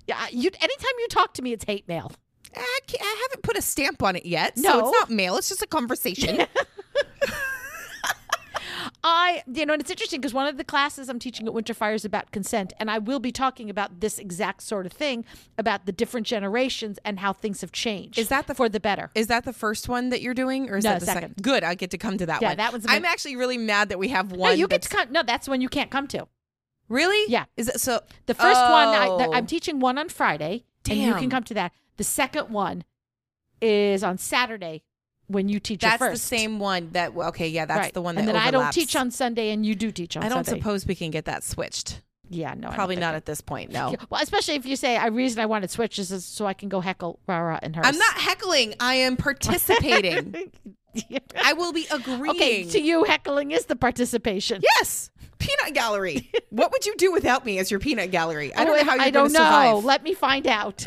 Yeah, 0.07 0.25
you. 0.31 0.51
Anytime 0.61 0.93
you 1.01 1.09
talk 1.09 1.35
to 1.35 1.43
me, 1.43 1.53
it's 1.53 1.65
hate 1.65 1.89
mail. 1.89 2.13
I, 2.57 2.79
I 3.01 3.27
haven't 3.29 3.43
put 3.43 3.57
a 3.59 3.63
stamp 3.63 4.05
on 4.05 4.15
it 4.15 4.25
yet. 4.25 4.57
So 4.57 4.69
No. 4.69 4.79
it's 4.79 5.01
not 5.01 5.11
mail. 5.11 5.37
It's 5.37 5.49
just 5.49 5.63
a 5.63 5.67
conversation. 5.67 6.47
I, 9.03 9.43
you 9.51 9.65
know, 9.65 9.73
and 9.73 9.81
it's 9.81 9.91
interesting 9.91 10.21
because 10.21 10.35
one 10.35 10.47
of 10.47 10.57
the 10.59 10.65
classes 10.65 11.09
I'm 11.09 11.19
teaching 11.19 11.47
at 11.49 11.55
Winterfire 11.55 11.95
is 11.95 12.05
about 12.05 12.31
consent, 12.33 12.73
and 12.79 12.91
I 12.91 12.99
will 12.99 13.19
be 13.19 13.33
talking 13.33 13.71
about 13.71 14.01
this 14.01 14.19
exact 14.19 14.63
sort 14.63 14.85
of 14.85 14.93
thing 14.93 15.25
about 15.57 15.87
the 15.87 15.93
different 15.93 16.27
generations 16.27 16.99
and 17.05 17.21
how 17.21 17.33
things 17.33 17.63
have 17.63 17.73
changed. 17.73 18.19
Is 18.19 18.29
that 18.29 18.47
the- 18.47 18.55
for 18.55 18.69
the 18.69 18.81
better? 18.81 19.11
Is 19.15 19.29
that 19.29 19.45
the 19.45 19.53
first 19.55 19.89
one 19.89 20.11
that 20.11 20.21
you're 20.21 20.35
doing, 20.35 20.69
or 20.69 20.77
is 20.77 20.85
No, 20.85 20.91
that 20.91 21.01
the 21.01 21.07
second. 21.07 21.35
Good, 21.43 21.65
I 21.65 21.75
get 21.75 21.91
to 21.93 21.99
come 21.99 22.19
to 22.19 22.27
that 22.27 22.35
one. 22.35 22.43
Yeah, 22.43 22.49
one. 22.51 22.57
that 22.59 22.73
one's 22.73 22.87
I'm 22.89 23.05
actually 23.07 23.37
really 23.37 23.59
mad 23.59 23.89
that 23.89 23.99
we 23.99 24.09
have 24.09 24.33
one. 24.33 24.51
No, 24.51 24.55
you 24.55 24.69
get 24.69 24.83
to 24.83 24.89
come. 24.91 25.11
No, 25.11 25.23
that's 25.23 25.49
one 25.49 25.61
you 25.63 25.69
can't 25.71 25.91
come 25.91 26.07
to. 26.09 26.29
Really? 26.91 27.31
Yeah. 27.31 27.45
Is 27.57 27.69
it 27.69 27.81
so? 27.81 28.01
The 28.27 28.35
first 28.35 28.61
one, 28.61 28.89
I, 28.89 29.07
th- 29.17 29.29
Oh. 29.29 29.33
I'm 29.33 29.47
teaching 29.47 29.79
one 29.81 29.97
on 29.97 30.09
Friday, 30.09 30.65
and 30.91 30.99
you 30.99 31.15
can 31.15 31.31
come 31.31 31.45
to 31.45 31.55
that. 31.55 31.73
The 31.97 32.05
second 32.05 32.51
one 32.51 32.85
is 33.63 34.03
on 34.03 34.19
Saturday 34.19 34.83
when 35.31 35.49
you 35.49 35.61
teach 35.61 35.81
That's 35.81 35.99
the 36.03 36.17
same 36.17 36.59
one 36.59 36.91
that. 36.93 37.17
Okay, 37.17 37.49
yeah, 37.49 37.65
that's 37.65 37.79
Right. 37.79 37.95
the 37.95 38.03
one 38.03 38.15
that. 38.17 38.21
And 38.23 38.29
then 38.29 38.37
I 38.37 38.51
don't 38.51 38.73
teach 38.73 38.97
on 38.97 39.11
Sunday, 39.11 39.51
and 39.51 39.65
you 39.65 39.75
do 39.75 39.91
teach 39.93 40.17
on 40.17 40.23
Sunday. 40.23 40.33
I 40.33 40.37
don't 40.37 40.45
Sunday. 40.45 40.61
suppose 40.61 40.87
we 40.87 40.95
can 40.95 41.11
get 41.11 41.25
that 41.27 41.45
switched. 41.45 42.01
Yeah, 42.33 42.55
no, 42.57 42.71
Probably 42.71 42.95
not 42.97 43.15
it- 43.15 43.19
at 43.19 43.27
this 43.27 43.41
point. 43.41 43.71
No. 43.73 43.91
Yeah, 43.91 43.97
Well, 44.09 44.23
especially 44.23 44.55
if 44.55 44.65
you 44.67 44.77
say, 44.77 44.97
"I 44.97 45.07
reason 45.07 45.41
I 45.41 45.47
wanted 45.47 45.71
switches 45.71 46.13
is 46.13 46.25
so 46.25 46.47
I 46.47 46.55
can 46.55 46.69
go 46.69 46.81
heckle 46.81 47.19
Rara 47.27 47.59
and 47.63 47.75
her." 47.77 47.85
I'm 47.85 47.99
not 47.99 48.15
heckling. 48.15 48.75
I 48.81 48.95
am 48.95 49.17
participating. 49.17 50.53
I 51.43 51.53
will 51.53 51.73
be 51.73 51.87
agreeing. 51.91 52.31
Okay, 52.31 52.65
to 52.65 52.81
you, 52.81 53.05
heckling 53.05 53.53
is 53.53 53.67
the 53.67 53.77
participation. 53.77 54.61
yes. 54.63 55.11
Peanut 55.39 55.73
gallery. 55.75 56.31
what 56.51 56.71
would 56.71 56.85
you 56.85 56.95
do 56.97 57.11
without 57.13 57.47
me 57.47 57.59
as 57.59 57.71
your 57.71 57.81
peanut 57.81 58.11
gallery? 58.11 58.55
I 58.55 58.65
don't 58.65 58.75
Oh, 58.75 58.77
know 58.79 58.85
how 58.85 58.95
you're 58.97 59.05
I 59.05 59.11
don't 59.11 59.33
know. 59.33 59.39
survive. 59.39 59.85
Let 59.85 60.03
me 60.03 60.13
find 60.15 60.47
out. 60.47 60.85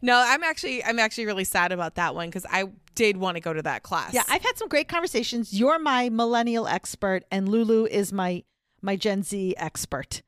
No, 0.00 0.16
I'm 0.16 0.42
actually 0.42 0.84
I'm 0.84 0.98
actually 0.98 1.26
really 1.26 1.44
sad 1.44 1.72
about 1.72 1.94
that 1.96 2.14
one 2.14 2.28
because 2.28 2.46
I 2.50 2.64
did 2.94 3.16
want 3.16 3.36
to 3.36 3.40
go 3.40 3.52
to 3.52 3.62
that 3.62 3.82
class. 3.82 4.12
yeah, 4.14 4.22
I've 4.28 4.42
had 4.42 4.56
some 4.56 4.68
great 4.68 4.88
conversations. 4.88 5.52
You're 5.58 5.78
my 5.78 6.08
millennial 6.08 6.66
expert, 6.66 7.24
and 7.30 7.48
Lulu 7.48 7.86
is 7.86 8.12
my 8.12 8.44
my 8.80 8.96
Gen 8.96 9.22
Z 9.22 9.54
expert. 9.56 10.22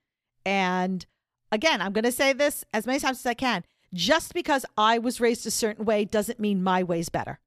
And 0.46 1.04
again, 1.52 1.80
I'm 1.80 1.92
going 1.92 2.04
to 2.04 2.12
say 2.12 2.32
this 2.32 2.64
as 2.72 2.86
many 2.86 2.98
times 3.00 3.18
as 3.20 3.26
I 3.26 3.34
can. 3.34 3.64
Just 3.92 4.34
because 4.34 4.66
I 4.76 4.98
was 4.98 5.20
raised 5.20 5.46
a 5.46 5.50
certain 5.50 5.84
way 5.84 6.04
doesn't 6.04 6.40
mean 6.40 6.62
my 6.62 6.82
way's 6.82 7.08
better. 7.08 7.38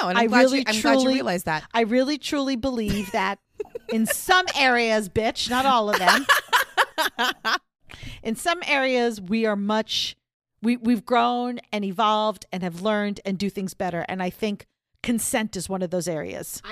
no, 0.00 0.08
and 0.08 0.16
I'm 0.16 0.24
I 0.24 0.26
glad 0.28 0.40
really 0.42 0.58
you, 0.58 0.64
I'm 0.66 0.80
glad 0.80 0.98
you 1.00 1.20
truly- 1.20 1.38
that. 1.38 1.64
I 1.74 1.82
really 1.82 2.16
truly 2.18 2.56
believe 2.56 3.12
that 3.12 3.38
in 3.90 4.06
some 4.06 4.46
areas, 4.56 5.08
bitch, 5.08 5.50
not 5.50 5.66
all 5.66 5.90
of 5.90 5.98
them. 5.98 6.26
in 8.22 8.34
some 8.36 8.60
areas, 8.66 9.20
we 9.20 9.46
are 9.46 9.56
much 9.56 10.16
we 10.62 10.76
we've 10.76 11.04
grown 11.04 11.60
and 11.72 11.84
evolved 11.84 12.46
and 12.52 12.62
have 12.62 12.82
learned 12.82 13.20
and 13.24 13.38
do 13.38 13.50
things 13.50 13.74
better. 13.74 14.04
And 14.08 14.22
I 14.22 14.30
think 14.30 14.66
consent 15.02 15.56
is 15.56 15.68
one 15.68 15.82
of 15.82 15.90
those 15.90 16.08
areas. 16.08 16.62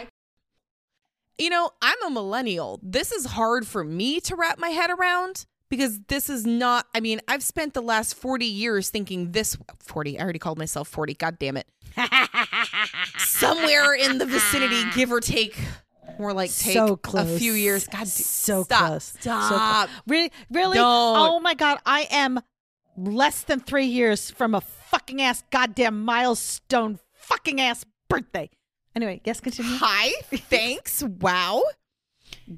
You 1.39 1.51
know, 1.51 1.70
I'm 1.80 2.03
a 2.05 2.11
millennial. 2.11 2.80
This 2.82 3.12
is 3.12 3.26
hard 3.26 3.66
for 3.66 3.84
me 3.84 4.20
to 4.22 4.34
wrap 4.34 4.59
my 4.59 4.70
head 4.70 4.91
around 4.91 5.47
because 5.68 6.01
this 6.09 6.28
is 6.28 6.45
not, 6.45 6.86
I 6.95 7.01
mean, 7.01 7.20
I've 7.28 7.43
spent 7.43 7.74
the 7.74 7.82
last 7.82 8.14
40 8.14 8.45
years 8.45 8.91
thinking 8.91 9.32
this 9.32 9.57
40, 9.78 10.18
I 10.18 10.22
already 10.22 10.39
called 10.39 10.59
myself 10.59 10.89
40, 10.89 11.14
god 11.14 11.39
damn 11.39 11.57
it. 11.57 11.68
Somewhere 13.18 13.95
in 13.95 14.18
the 14.18 14.26
vicinity, 14.26 14.82
give 14.95 15.12
or 15.12 15.20
take, 15.20 15.57
more 16.18 16.32
like 16.32 16.53
take 16.55 16.74
so 16.74 16.99
a 17.14 17.24
few 17.39 17.53
years. 17.53 17.86
God, 17.86 18.09
so 18.09 18.64
stop, 18.64 18.89
close. 18.89 19.05
So 19.05 19.18
Stop. 19.20 19.89
close. 19.89 20.01
Really, 20.07 20.32
really? 20.51 20.76
Don't. 20.76 21.16
Oh 21.18 21.39
my 21.41 21.55
god, 21.55 21.78
I 21.86 22.09
am 22.11 22.41
less 22.99 23.42
than 23.42 23.61
three 23.61 23.86
years 23.86 24.30
from 24.30 24.55
a 24.55 24.61
fucking 24.61 25.22
ass 25.22 25.42
goddamn 25.51 26.05
milestone 26.05 26.99
fucking 27.14 27.61
ass 27.61 27.84
birthday. 28.09 28.51
Anyway, 28.96 29.20
yes, 29.24 29.40
continue. 29.40 29.70
Hi, 29.76 30.12
thanks. 30.51 31.03
Wow. 31.03 31.62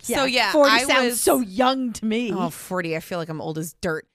So, 0.02 0.24
yeah, 0.24 0.52
40 0.52 0.70
I 0.70 0.78
sounds 0.84 1.04
was- 1.10 1.20
so 1.20 1.40
young 1.40 1.92
to 1.94 2.04
me. 2.04 2.32
Oh, 2.32 2.50
40. 2.50 2.96
I 2.96 3.00
feel 3.00 3.18
like 3.18 3.28
I'm 3.28 3.40
old 3.40 3.58
as 3.58 3.74
dirt. 3.80 4.06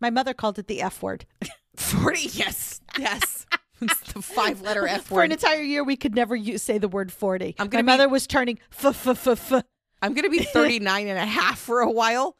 My 0.00 0.10
mother 0.10 0.34
called 0.34 0.58
it 0.58 0.66
the 0.66 0.82
F 0.82 1.02
word. 1.02 1.26
40, 1.76 2.20
yes, 2.32 2.80
yes. 2.98 3.46
it's 3.80 4.12
the 4.12 4.22
five 4.22 4.60
letter 4.62 4.86
F 4.86 5.10
word. 5.10 5.16
For 5.16 5.22
an 5.24 5.32
entire 5.32 5.62
year, 5.62 5.82
we 5.84 5.96
could 5.96 6.14
never 6.14 6.36
use, 6.36 6.62
say 6.62 6.78
the 6.78 6.88
word 6.88 7.12
40. 7.12 7.56
I'm 7.58 7.66
My 7.66 7.68
gonna 7.68 7.82
be- 7.82 7.86
mother 7.86 8.08
was 8.08 8.26
turning 8.26 8.58
f 8.72 8.84
f 9.06 9.06
f 9.26 9.26
f. 9.52 9.64
I'm 10.02 10.14
going 10.14 10.24
to 10.24 10.30
be 10.30 10.38
39 10.42 11.08
and 11.08 11.18
a 11.18 11.26
half 11.26 11.58
for 11.58 11.80
a 11.80 11.90
while. 11.90 12.36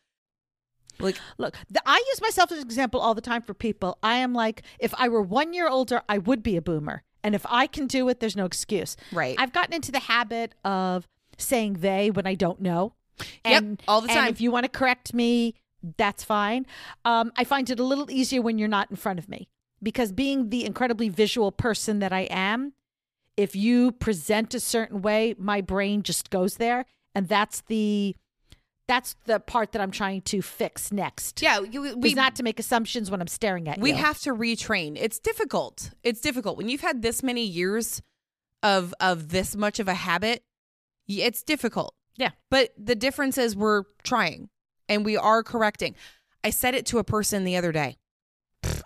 Like, 1.01 1.19
Look, 1.39 1.55
th- 1.55 1.83
I 1.87 2.03
use 2.09 2.21
myself 2.21 2.53
as 2.53 2.59
an 2.59 2.65
example 2.65 3.01
all 3.01 3.15
the 3.15 3.21
time 3.21 3.43
for 3.43 3.55
people. 3.55 3.99
I 4.03 4.17
am 4.17 4.33
like, 4.33 4.63
if 4.79 4.95
I 4.99 5.09
were 5.09 5.23
one 5.23 5.53
year 5.53 5.69
older, 5.69 6.03
I 6.09 6.19
would 6.19 6.43
be 6.43 6.57
a 6.57 6.63
boomer. 6.63 7.03
And 7.23 7.35
if 7.35 7.45
I 7.49 7.67
can 7.67 7.87
do 7.87 8.09
it, 8.09 8.21
there's 8.21 8.37
no 8.37 8.45
excuse. 8.45 8.97
Right. 9.13 9.37
I've 9.39 9.53
gotten 9.53 9.75
into 9.75 9.93
the 9.93 9.99
habit 10.01 10.55
of 10.65 11.07
saying 11.37 11.75
they 11.75 12.11
when 12.11 12.27
I 12.27 12.35
don't 12.35 12.61
know. 12.61 12.95
Yep, 13.45 13.83
all 13.87 14.01
the 14.01 14.09
and 14.09 14.19
time. 14.19 14.29
if 14.29 14.41
you 14.41 14.51
want 14.51 14.65
to 14.65 14.71
correct 14.71 15.13
me, 15.13 15.55
that's 15.97 16.25
fine. 16.25 16.67
Um, 17.05 17.33
I 17.37 17.45
find 17.45 17.69
it 17.69 17.79
a 17.79 17.85
little 17.85 18.11
easier 18.11 18.41
when 18.41 18.59
you're 18.59 18.69
not 18.69 18.91
in 18.91 18.97
front 18.97 19.19
of 19.19 19.29
me 19.29 19.49
because 19.83 20.13
being 20.13 20.51
the 20.51 20.65
incredibly 20.65 21.09
visual 21.09 21.53
person 21.53 21.99
that 22.01 22.13
I 22.13 22.23
am, 22.31 22.73
if 23.37 23.57
you 23.57 23.93
present 23.93 24.55
a 24.55 24.61
certain 24.61 25.03
way, 25.03 25.35
my 25.39 25.61
brain 25.61 26.03
just 26.03 26.31
goes 26.31 26.57
there. 26.57 26.85
And 27.15 27.29
that's 27.29 27.63
the 27.63 28.15
that's 28.91 29.15
the 29.25 29.39
part 29.39 29.71
that 29.71 29.81
I'm 29.81 29.93
trying 29.93 30.23
to 30.23 30.43
fix 30.43 30.91
next. 30.91 31.41
Yeah, 31.43 31.61
you, 31.61 31.97
We 31.97 32.13
not 32.13 32.35
to 32.37 32.43
make 32.43 32.59
assumptions 32.59 33.09
when 33.09 33.21
I'm 33.21 33.29
staring 33.29 33.69
at 33.69 33.79
we 33.79 33.91
you. 33.91 33.95
We 33.95 34.01
have 34.01 34.19
to 34.23 34.35
retrain. 34.35 34.97
It's 35.01 35.21
difficult. 35.21 35.93
It's 36.03 36.21
difficult 36.21 36.57
when 36.57 36.69
you've 36.69 36.81
had 36.81 37.01
this 37.01 37.23
many 37.23 37.45
years 37.45 38.03
of 38.65 38.93
of 38.99 39.29
this 39.29 39.55
much 39.55 39.79
of 39.79 39.87
a 39.87 39.95
habit. 39.95 40.43
It's 41.07 41.45
difficult. 41.45 41.95
Yeah. 42.17 42.31
But 42.51 42.71
the 42.77 42.97
difference 42.97 43.39
is 43.39 43.55
we're 43.55 43.85
trying 44.03 44.49
and 44.89 45.05
we 45.05 45.17
are 45.17 45.45
correcting. 45.45 45.95
I 46.43 46.51
said 46.51 46.75
it 46.75 46.85
to 46.87 46.99
a 46.99 47.05
person 47.05 47.45
the 47.45 47.57
other 47.57 47.71
day. 47.71 47.97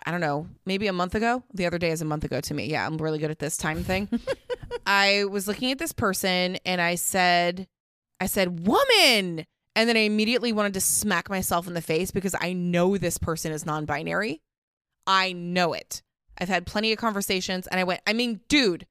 I 0.05 0.11
don't 0.11 0.21
know, 0.21 0.47
maybe 0.67 0.85
a 0.85 0.93
month 0.93 1.15
ago. 1.15 1.43
The 1.51 1.65
other 1.65 1.79
day 1.79 1.89
is 1.89 2.03
a 2.03 2.05
month 2.05 2.25
ago 2.25 2.41
to 2.41 2.53
me. 2.53 2.67
Yeah, 2.67 2.85
I'm 2.85 2.97
really 2.97 3.17
good 3.17 3.31
at 3.31 3.39
this 3.39 3.57
time 3.57 3.83
thing. 3.83 4.07
I 4.85 5.25
was 5.25 5.47
looking 5.47 5.71
at 5.71 5.79
this 5.79 5.93
person 5.93 6.57
and 6.63 6.79
I 6.79 6.93
said, 6.93 7.67
I 8.19 8.27
said, 8.27 8.67
woman. 8.67 9.47
And 9.75 9.89
then 9.89 9.97
I 9.97 10.01
immediately 10.01 10.53
wanted 10.53 10.73
to 10.75 10.81
smack 10.81 11.29
myself 11.29 11.67
in 11.67 11.73
the 11.73 11.81
face 11.81 12.11
because 12.11 12.33
I 12.39 12.53
know 12.53 12.97
this 12.97 13.17
person 13.17 13.51
is 13.51 13.65
non 13.65 13.85
binary. 13.85 14.41
I 15.05 15.33
know 15.33 15.73
it. 15.73 16.01
I've 16.37 16.49
had 16.49 16.65
plenty 16.65 16.91
of 16.91 16.97
conversations 16.97 17.67
and 17.67 17.79
I 17.79 17.83
went, 17.83 18.01
I 18.07 18.13
mean, 18.13 18.41
dude. 18.47 18.87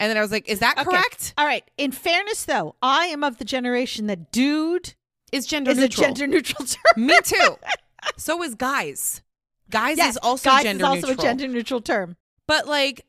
And 0.00 0.10
then 0.10 0.16
I 0.16 0.20
was 0.20 0.32
like, 0.32 0.48
is 0.48 0.58
that 0.58 0.76
Okay. 0.78 0.84
correct? 0.84 1.34
All 1.38 1.46
right. 1.46 1.62
In 1.78 1.92
fairness, 1.92 2.44
though, 2.44 2.74
I 2.82 3.06
am 3.06 3.22
of 3.22 3.38
the 3.38 3.44
generation 3.44 4.06
that 4.08 4.32
dude 4.32 4.94
Is 5.32 5.46
gender 5.46 5.70
neutral. 5.70 5.84
is 5.84 5.90
neutral. 5.90 6.04
a 6.04 6.14
gender 6.14 6.26
neutral 6.26 6.66
term. 6.66 7.06
Me 7.06 7.16
too. 7.24 7.56
so 8.16 8.42
is 8.42 8.54
guys. 8.56 9.22
Guys 9.70 9.96
Yes, 9.96 10.10
is 10.10 10.16
also 10.18 10.50
guys 10.50 10.64
gender 10.64 10.84
is 10.84 10.88
also 10.88 11.06
neutral. 11.08 11.20
a 11.26 11.28
gender 11.28 11.48
neutral 11.48 11.80
term. 11.80 12.16
But 12.46 12.66
like 12.66 13.04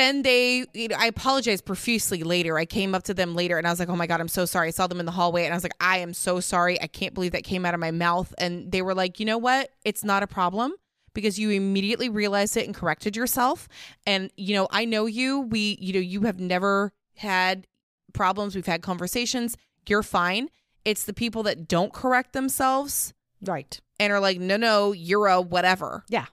then 0.00 0.22
they 0.22 0.64
you 0.74 0.88
know, 0.88 0.96
I 0.98 1.06
apologized 1.06 1.64
profusely 1.64 2.22
later. 2.22 2.58
I 2.58 2.64
came 2.64 2.94
up 2.94 3.02
to 3.04 3.14
them 3.14 3.34
later 3.34 3.58
and 3.58 3.66
I 3.66 3.70
was 3.70 3.78
like, 3.78 3.88
"Oh 3.88 3.96
my 3.96 4.06
god, 4.06 4.20
I'm 4.20 4.28
so 4.28 4.44
sorry." 4.44 4.68
I 4.68 4.70
saw 4.72 4.86
them 4.86 5.00
in 5.00 5.06
the 5.06 5.12
hallway 5.12 5.44
and 5.44 5.52
I 5.52 5.56
was 5.56 5.62
like, 5.62 5.74
"I 5.80 5.98
am 5.98 6.14
so 6.14 6.40
sorry. 6.40 6.80
I 6.80 6.86
can't 6.86 7.14
believe 7.14 7.32
that 7.32 7.44
came 7.44 7.64
out 7.66 7.74
of 7.74 7.80
my 7.80 7.90
mouth." 7.90 8.34
And 8.38 8.72
they 8.72 8.82
were 8.82 8.94
like, 8.94 9.20
"You 9.20 9.26
know 9.26 9.38
what? 9.38 9.70
It's 9.84 10.02
not 10.04 10.22
a 10.22 10.26
problem." 10.26 10.74
Because 11.12 11.38
you 11.40 11.50
immediately 11.50 12.08
realized 12.08 12.56
it 12.56 12.66
and 12.66 12.74
corrected 12.74 13.16
yourself. 13.16 13.66
And, 14.06 14.30
you 14.36 14.54
know, 14.54 14.68
I 14.70 14.84
know 14.84 15.06
you. 15.06 15.40
We, 15.40 15.76
you 15.80 15.92
know, 15.92 15.98
you 15.98 16.20
have 16.22 16.38
never 16.38 16.92
had 17.16 17.66
problems. 18.12 18.54
We've 18.54 18.64
had 18.64 18.80
conversations. 18.80 19.56
You're 19.88 20.04
fine. 20.04 20.50
It's 20.84 21.04
the 21.04 21.12
people 21.12 21.42
that 21.42 21.66
don't 21.66 21.92
correct 21.92 22.32
themselves 22.32 23.12
Right. 23.42 23.80
and 23.98 24.12
are 24.12 24.20
like, 24.20 24.38
no, 24.38 24.56
no, 24.56 24.92
you're 24.92 25.26
a 25.26 25.40
whatever. 25.40 26.04
Yeah. 26.08 26.26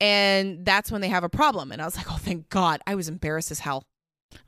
And 0.00 0.64
that's 0.64 0.90
when 0.90 1.00
they 1.00 1.08
have 1.08 1.24
a 1.24 1.28
problem. 1.28 1.72
And 1.72 1.80
I 1.80 1.84
was 1.84 1.96
like, 1.96 2.10
oh, 2.10 2.16
thank 2.16 2.48
God. 2.48 2.80
I 2.86 2.94
was 2.94 3.08
embarrassed 3.08 3.50
as 3.50 3.60
hell. 3.60 3.84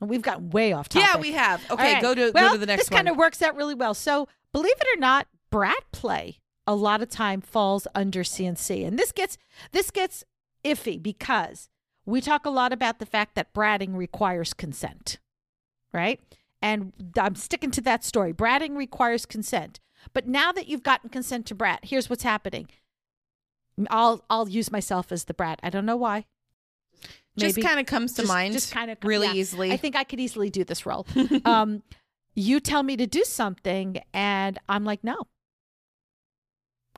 And 0.00 0.10
we've 0.10 0.22
gotten 0.22 0.50
way 0.50 0.72
off 0.72 0.88
topic. 0.88 1.08
Yeah, 1.08 1.20
we 1.20 1.32
have. 1.32 1.62
Okay, 1.70 1.94
right. 1.94 2.02
go 2.02 2.14
to 2.14 2.32
well, 2.34 2.48
go 2.48 2.54
to 2.54 2.58
the 2.58 2.66
next 2.66 2.90
one. 2.90 2.96
This 2.96 2.96
kind 2.96 3.08
of 3.08 3.16
works 3.16 3.40
out 3.40 3.54
really 3.54 3.74
well. 3.74 3.94
So, 3.94 4.28
believe 4.52 4.74
it 4.78 4.96
or 4.96 5.00
not, 5.00 5.28
brat 5.50 5.84
play 5.92 6.40
a 6.66 6.74
lot 6.74 7.02
of 7.02 7.08
time 7.08 7.40
falls 7.40 7.86
under 7.94 8.22
CNC, 8.22 8.86
and 8.86 8.98
this 8.98 9.12
gets 9.12 9.38
this 9.72 9.90
gets 9.90 10.24
iffy 10.64 11.00
because 11.00 11.68
we 12.04 12.20
talk 12.20 12.44
a 12.44 12.50
lot 12.50 12.72
about 12.72 12.98
the 12.98 13.06
fact 13.06 13.34
that 13.34 13.54
bratting 13.54 13.94
requires 13.94 14.52
consent, 14.52 15.18
right? 15.92 16.20
And 16.60 16.92
I'm 17.18 17.36
sticking 17.36 17.70
to 17.72 17.80
that 17.82 18.04
story. 18.04 18.32
Bratting 18.32 18.76
requires 18.76 19.26
consent. 19.26 19.80
But 20.12 20.26
now 20.26 20.52
that 20.52 20.68
you've 20.68 20.82
gotten 20.82 21.10
consent 21.10 21.46
to 21.46 21.54
brat, 21.54 21.80
here's 21.82 22.08
what's 22.08 22.22
happening. 22.22 22.68
I'll 23.90 24.24
I'll 24.30 24.48
use 24.48 24.70
myself 24.70 25.12
as 25.12 25.24
the 25.24 25.34
brat. 25.34 25.60
I 25.62 25.70
don't 25.70 25.86
know 25.86 25.96
why. 25.96 26.24
just 27.36 27.60
kind 27.60 27.78
of 27.78 27.86
comes 27.86 28.12
to 28.14 28.22
Just- 28.22 28.28
mind 28.28 28.52
just 28.54 28.72
kind 28.72 28.90
of 28.90 28.98
really 29.02 29.26
yeah. 29.26 29.34
easily. 29.34 29.72
I 29.72 29.76
think 29.76 29.96
I 29.96 30.04
could 30.04 30.20
easily 30.20 30.50
do 30.50 30.64
this 30.64 30.86
role. 30.86 31.06
um, 31.44 31.82
you 32.34 32.60
tell 32.60 32.82
me 32.82 32.96
to 32.96 33.06
do 33.06 33.24
something, 33.24 34.00
and 34.12 34.58
I'm 34.68 34.84
like, 34.84 35.02
no. 35.02 35.24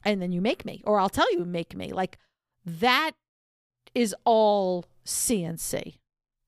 And 0.04 0.22
then 0.22 0.32
you 0.32 0.40
make 0.40 0.64
me, 0.64 0.82
or 0.84 1.00
I'll 1.00 1.08
tell 1.08 1.30
you, 1.32 1.44
make 1.44 1.74
me. 1.76 1.92
Like 1.92 2.18
that 2.64 3.12
is 3.94 4.14
all 4.24 4.84
CNC, 5.04 5.94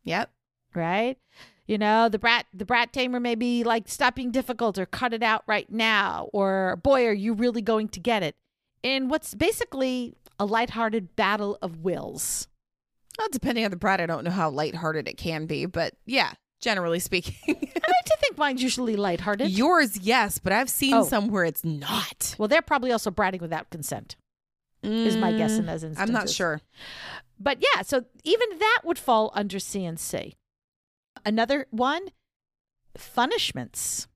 yep. 0.05 0.31
right? 0.74 1.18
You 1.66 1.78
know, 1.78 2.09
the 2.09 2.18
brat, 2.18 2.47
the 2.53 2.64
brat 2.64 2.93
tamer 2.93 3.20
may 3.20 3.37
be 3.37 3.62
like, 3.62 3.89
stop 3.89 4.16
being 4.16 4.33
difficult, 4.33 4.76
or 4.78 4.87
cut 4.87 5.12
it 5.12 5.22
out 5.22 5.45
right 5.47 5.70
now, 5.70 6.28
or 6.33 6.76
boy, 6.83 7.07
are 7.07 7.12
you 7.12 7.33
really 7.33 7.62
going 7.62 7.89
to 7.91 8.01
get 8.01 8.22
it? 8.22 8.35
In 8.83 9.09
what's 9.09 9.35
basically 9.35 10.14
a 10.41 10.45
lighthearted 10.47 11.14
battle 11.14 11.59
of 11.62 11.80
wills. 11.84 12.49
Well, 13.18 13.28
depending 13.30 13.64
on 13.64 13.70
the 13.70 13.76
brat, 13.76 14.01
I 14.01 14.07
don't 14.07 14.24
know 14.24 14.30
how 14.30 14.49
lighthearted 14.51 15.07
it 15.07 15.18
can 15.18 15.45
be, 15.47 15.66
but 15.66 15.95
yeah, 16.07 16.32
generally 16.61 16.99
speaking. 16.99 17.34
I 17.49 17.53
like 17.53 18.05
to 18.07 18.16
think 18.20 18.38
mine's 18.38 18.62
usually 18.62 18.97
lighthearted. 18.97 19.51
Yours, 19.51 19.99
yes, 19.99 20.38
but 20.38 20.53
I've 20.53 20.70
seen 20.70 20.95
Oh. 20.95 21.05
some 21.05 21.28
where 21.28 21.45
it's 21.45 21.64
not. 21.64 22.34
well, 22.38 22.49
they're 22.49 22.62
probably 22.62 22.91
also 22.91 23.11
bratting 23.11 23.41
without 23.43 23.68
consent. 23.70 24.16
is 24.82 25.16
my 25.16 25.32
guess 25.32 25.53
in 25.59 25.66
those 25.66 25.84
Mm, 25.84 25.95
I'm 25.99 26.11
not 26.12 26.30
sure. 26.30 26.62
But 27.38 27.59
yeah, 27.61 27.82
so 27.82 28.05
even 28.24 28.59
that 28.59 28.80
would 28.84 28.99
fall 28.99 29.30
under 29.34 29.59
CNC. 29.59 30.32
Another 31.26 31.66
one, 31.70 32.09
punishments. 32.95 34.09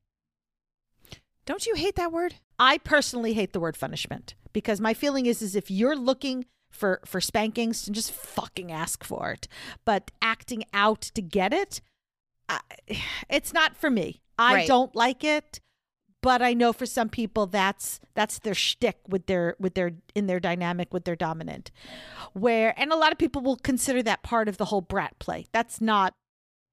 Don't 1.44 1.66
you 1.66 1.74
hate 1.74 1.96
that 1.96 2.12
word? 2.12 2.36
I 2.58 2.78
personally 2.78 3.34
hate 3.34 3.52
the 3.52 3.60
word 3.60 3.76
punishment 3.78 4.34
because 4.54 4.80
my 4.80 4.94
feeling 4.94 5.26
is 5.26 5.42
is 5.42 5.54
if 5.54 5.70
you're 5.70 5.96
looking 5.96 6.46
for 6.70 7.00
for 7.04 7.20
spankings, 7.20 7.86
just 7.88 8.10
fucking 8.10 8.72
ask 8.72 9.04
for 9.04 9.30
it. 9.32 9.46
But 9.84 10.10
acting 10.22 10.64
out 10.72 11.02
to 11.02 11.20
get 11.20 11.52
it, 11.52 11.82
I, 12.48 12.60
it's 13.28 13.52
not 13.52 13.76
for 13.76 13.90
me. 13.90 14.22
I 14.38 14.54
Right. 14.54 14.66
don't 14.66 14.96
like 14.96 15.22
it, 15.22 15.60
but 16.22 16.42
I 16.42 16.54
know 16.54 16.72
for 16.72 16.86
some 16.86 17.08
people 17.10 17.46
that's 17.46 18.00
that's 18.14 18.38
their 18.38 18.54
shtick 18.54 18.96
with 19.06 19.26
their 19.26 19.54
with 19.60 19.74
their 19.74 19.92
in 20.14 20.26
their 20.26 20.40
dynamic 20.40 20.92
with 20.94 21.04
their 21.04 21.16
dominant. 21.16 21.70
Where 22.32 22.74
and 22.80 22.90
a 22.92 22.96
lot 22.96 23.12
of 23.12 23.18
people 23.18 23.42
will 23.42 23.56
consider 23.56 24.02
that 24.04 24.22
part 24.22 24.48
of 24.48 24.56
the 24.56 24.64
whole 24.66 24.80
brat 24.80 25.18
play. 25.18 25.46
That's 25.52 25.80
not 25.80 26.14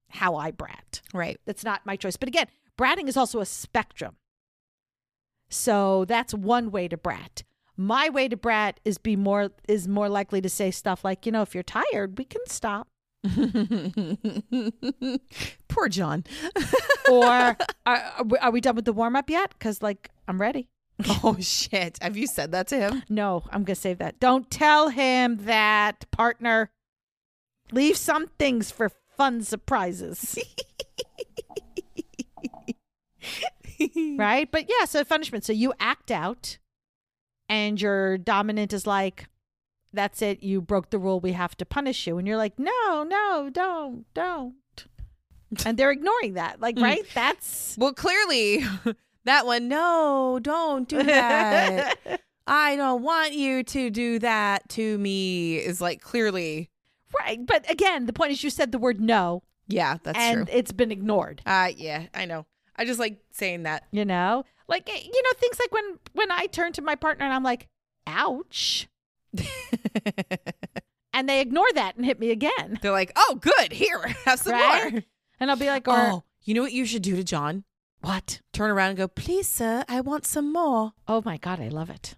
how 0.08 0.36
I 0.36 0.50
brat. 0.50 1.00
Right. 1.14 1.38
That's 1.46 1.64
not 1.64 1.86
my 1.86 1.96
choice. 1.96 2.16
But 2.16 2.28
again, 2.28 2.46
bratting 2.78 3.08
is 3.08 3.16
also 3.16 3.40
a 3.40 3.46
spectrum. 3.46 4.16
So 5.48 6.04
that's 6.06 6.34
one 6.34 6.70
way 6.70 6.88
to 6.88 6.96
brat. 6.96 7.42
My 7.76 8.08
way 8.10 8.28
to 8.28 8.36
brat 8.36 8.78
is 8.84 8.98
be 8.98 9.16
more 9.16 9.50
is 9.66 9.88
more 9.88 10.08
likely 10.08 10.40
to 10.42 10.48
say 10.48 10.70
stuff 10.70 11.04
like, 11.04 11.26
you 11.26 11.32
know, 11.32 11.42
if 11.42 11.54
you're 11.54 11.62
tired, 11.62 12.18
we 12.18 12.24
can 12.24 12.42
stop. 12.46 12.88
Poor 15.68 15.88
John. 15.88 16.24
Or 17.10 17.24
are, 17.26 17.56
are 17.84 18.22
we- 18.24 18.38
are 18.38 18.50
we 18.52 18.60
done 18.60 18.76
with 18.76 18.84
the 18.84 18.92
warm 18.92 19.16
up 19.16 19.28
yet? 19.28 19.54
Because 19.58 19.82
like 19.82 20.10
I'm 20.28 20.40
ready. 20.40 20.68
oh 21.24 21.36
shit. 21.40 21.98
Have 22.00 22.16
you 22.16 22.28
said 22.28 22.52
that 22.52 22.68
to 22.68 22.78
him? 22.78 23.02
No, 23.08 23.42
I'm 23.50 23.64
gonna 23.64 23.74
save 23.74 23.98
that. 23.98 24.20
Don't 24.20 24.48
tell 24.50 24.90
him 24.90 25.38
that, 25.44 26.08
partner. 26.12 26.70
Leave 27.72 27.96
some 27.96 28.28
things 28.38 28.70
for 28.70 28.90
fun 29.16 29.42
surprises. 29.42 30.38
right? 34.16 34.50
But 34.50 34.68
yeah, 34.68 34.84
so 34.84 35.04
punishment. 35.04 35.44
So 35.44 35.52
you 35.52 35.72
act 35.80 36.10
out, 36.10 36.58
and 37.52 37.80
your 37.80 38.18
dominant 38.18 38.72
is 38.72 38.86
like, 38.86 39.26
"That's 39.92 40.22
it. 40.22 40.42
You 40.42 40.60
broke 40.62 40.90
the 40.90 40.98
rule. 40.98 41.20
We 41.20 41.32
have 41.32 41.56
to 41.58 41.66
punish 41.66 42.06
you." 42.06 42.18
And 42.18 42.26
you're 42.26 42.36
like, 42.36 42.58
"No, 42.58 43.04
no, 43.04 43.50
don't, 43.52 44.06
don't." 44.14 44.54
And 45.66 45.76
they're 45.76 45.90
ignoring 45.90 46.34
that. 46.34 46.60
Like, 46.60 46.78
right? 46.80 47.04
That's 47.14 47.76
Well, 47.78 47.92
clearly 47.92 48.64
that 49.24 49.44
one, 49.44 49.68
no, 49.68 50.38
don't 50.40 50.88
do 50.88 51.02
that. 51.02 51.96
I 52.46 52.74
don't 52.76 53.02
want 53.02 53.34
you 53.34 53.62
to 53.62 53.90
do 53.90 54.18
that 54.20 54.68
to 54.70 54.98
me 54.98 55.56
is 55.56 55.80
like 55.80 56.00
clearly, 56.00 56.70
right. 57.20 57.44
But 57.46 57.70
again, 57.70 58.06
the 58.06 58.12
point 58.12 58.32
is, 58.32 58.42
you 58.42 58.50
said 58.50 58.72
the 58.72 58.78
word 58.78 58.98
no, 59.00 59.42
yeah, 59.68 59.98
that's 60.02 60.18
and 60.18 60.46
true. 60.48 60.56
it's 60.56 60.72
been 60.72 60.90
ignored. 60.90 61.42
Uh, 61.46 61.70
yeah, 61.76 62.06
I 62.14 62.24
know. 62.24 62.46
I 62.74 62.84
just 62.84 62.98
like 62.98 63.18
saying 63.30 63.62
that. 63.64 63.84
You 63.92 64.04
know, 64.04 64.44
like 64.68 64.88
eh, 64.88 65.00
you 65.04 65.22
know, 65.22 65.30
things 65.38 65.58
like 65.58 65.72
when 65.72 65.98
when 66.12 66.30
I 66.30 66.46
turn 66.46 66.72
to 66.74 66.82
my 66.82 66.94
partner 66.94 67.24
and 67.24 67.34
I'm 67.34 67.42
like, 67.42 67.68
"Ouch," 68.06 68.88
and 71.14 71.28
they 71.28 71.40
ignore 71.40 71.70
that 71.74 71.96
and 71.96 72.04
hit 72.04 72.18
me 72.20 72.30
again. 72.30 72.78
They're 72.82 72.92
like, 72.92 73.12
oh, 73.16 73.38
good. 73.40 73.72
Here, 73.72 73.98
have 74.24 74.38
some 74.40 74.52
Right? 74.52 74.92
more. 74.92 75.02
And 75.40 75.50
I'll 75.50 75.56
be 75.56 75.66
like, 75.66 75.86
"Or 75.88 75.94
Oh, 75.96 76.24
you 76.42 76.54
know 76.54 76.62
what 76.62 76.72
you 76.72 76.84
should 76.86 77.02
do 77.02 77.16
to 77.16 77.24
John? 77.24 77.64
what?" 78.00 78.40
Turn 78.52 78.70
around 78.70 78.90
and 78.90 78.98
go, 78.98 79.08
please, 79.08 79.48
sir, 79.48 79.84
I 79.88 80.00
want 80.00 80.26
some 80.26 80.52
more. 80.52 80.92
Oh 81.08 81.22
my 81.24 81.36
god, 81.36 81.60
I 81.60 81.68
love 81.68 81.90
it. 81.90 82.16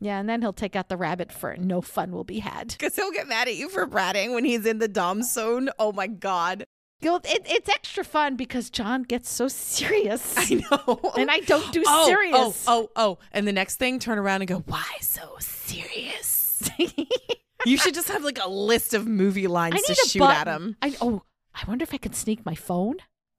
Yeah, 0.00 0.18
and 0.18 0.26
then 0.28 0.40
he'll 0.40 0.54
take 0.54 0.74
out 0.74 0.88
the 0.88 0.96
rabbit 0.96 1.30
fur 1.30 1.50
and 1.50 1.66
no 1.68 1.82
fun 1.82 2.10
will 2.12 2.24
be 2.24 2.38
had. 2.38 2.68
Because 2.78 2.96
he'll 2.96 3.12
get 3.12 3.28
mad 3.28 3.48
at 3.48 3.56
you 3.56 3.68
for 3.68 3.86
bratting 3.86 4.32
when 4.34 4.44
he's 4.44 4.64
in 4.64 4.78
the 4.78 4.88
Dom 4.88 5.22
zone. 5.22 5.68
Oh 5.78 5.92
my 5.92 6.06
God. 6.06 6.64
It, 7.02 7.42
it's 7.46 7.68
extra 7.68 8.04
fun 8.04 8.36
because 8.36 8.70
John 8.70 9.02
gets 9.02 9.30
so 9.30 9.48
serious. 9.48 10.34
I 10.36 10.54
know. 10.70 11.00
and 11.16 11.30
I 11.30 11.40
don't 11.40 11.72
do 11.72 11.82
oh, 11.86 12.04
oh, 12.04 12.06
serious. 12.06 12.64
Oh, 12.66 12.88
oh, 12.88 12.90
oh. 12.96 13.18
And 13.32 13.46
the 13.46 13.52
next 13.52 13.76
thing, 13.76 13.98
turn 13.98 14.18
around 14.18 14.42
and 14.42 14.48
go, 14.48 14.62
why 14.66 14.84
so 15.00 15.36
serious? 15.40 16.70
you 17.66 17.76
should 17.76 17.94
just 17.94 18.08
have 18.08 18.24
like 18.24 18.38
a 18.42 18.48
list 18.48 18.94
of 18.94 19.06
movie 19.06 19.46
lines 19.46 19.82
to 19.82 19.94
shoot 19.94 20.20
button. 20.20 20.36
at 20.36 20.48
him. 20.48 20.76
I, 20.82 20.96
oh, 21.00 21.22
I 21.54 21.68
wonder 21.68 21.82
if 21.82 21.92
I 21.94 21.98
could 21.98 22.14
sneak 22.14 22.44
my 22.44 22.54
phone 22.54 22.96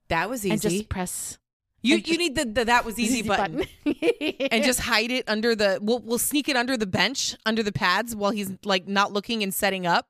That 0.09 0.29
was 0.29 0.45
easy. 0.45 0.51
and 0.51 0.61
just 0.61 0.89
press. 0.89 1.39
You 1.81 1.97
you 1.97 2.17
need 2.17 2.35
the, 2.35 2.45
the 2.45 2.65
that 2.65 2.85
was 2.85 2.97
easy, 2.99 3.21
button. 3.21 3.63
and 3.85 4.63
just 4.63 4.79
hide 4.79 5.11
it 5.11 5.29
under 5.29 5.55
the 5.55 5.77
we'll 5.81 5.99
we'll 5.99 6.17
sneak 6.17 6.49
it 6.49 6.57
under 6.57 6.75
the 6.75 6.87
bench, 6.87 7.35
under 7.45 7.61
the 7.61 7.71
pads 7.71 8.15
while 8.15 8.31
he's 8.31 8.51
like 8.65 8.87
not 8.87 9.13
looking 9.13 9.43
and 9.43 9.53
setting 9.53 9.85
up. 9.85 10.07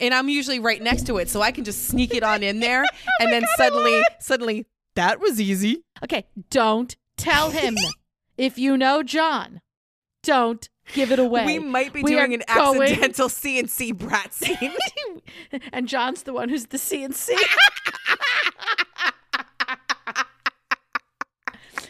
And 0.00 0.14
I'm 0.14 0.28
usually 0.28 0.58
right 0.60 0.82
next 0.82 1.06
to 1.06 1.18
it, 1.18 1.28
so 1.28 1.42
I 1.42 1.52
can 1.52 1.64
just 1.64 1.86
sneak 1.88 2.14
it 2.14 2.22
on 2.22 2.42
in 2.42 2.60
there 2.60 2.84
oh 3.06 3.08
and 3.20 3.32
then 3.32 3.42
Oh 3.44 3.46
God, 3.46 3.56
suddenly 3.56 4.02
suddenly 4.18 4.66
that 4.94 5.20
was 5.20 5.40
easy. 5.40 5.84
okay, 6.02 6.26
don't 6.50 6.96
tell 7.16 7.50
him. 7.50 7.76
if 8.38 8.58
you 8.58 8.76
know 8.76 9.02
John, 9.02 9.60
don't 10.22 10.68
give 10.94 11.12
it 11.12 11.18
away. 11.18 11.44
We 11.46 11.58
might 11.58 11.92
be 11.92 12.02
We 12.02 12.12
doing 12.12 12.34
an 12.34 12.42
going- 12.54 12.82
accidental 12.82 13.28
CNC 13.28 13.96
brat 13.98 14.32
scene. 14.34 14.72
and 15.72 15.86
John's 15.86 16.22
the 16.24 16.32
one 16.32 16.48
who's 16.48 16.66
the 16.66 16.78
CNC. 16.78 17.30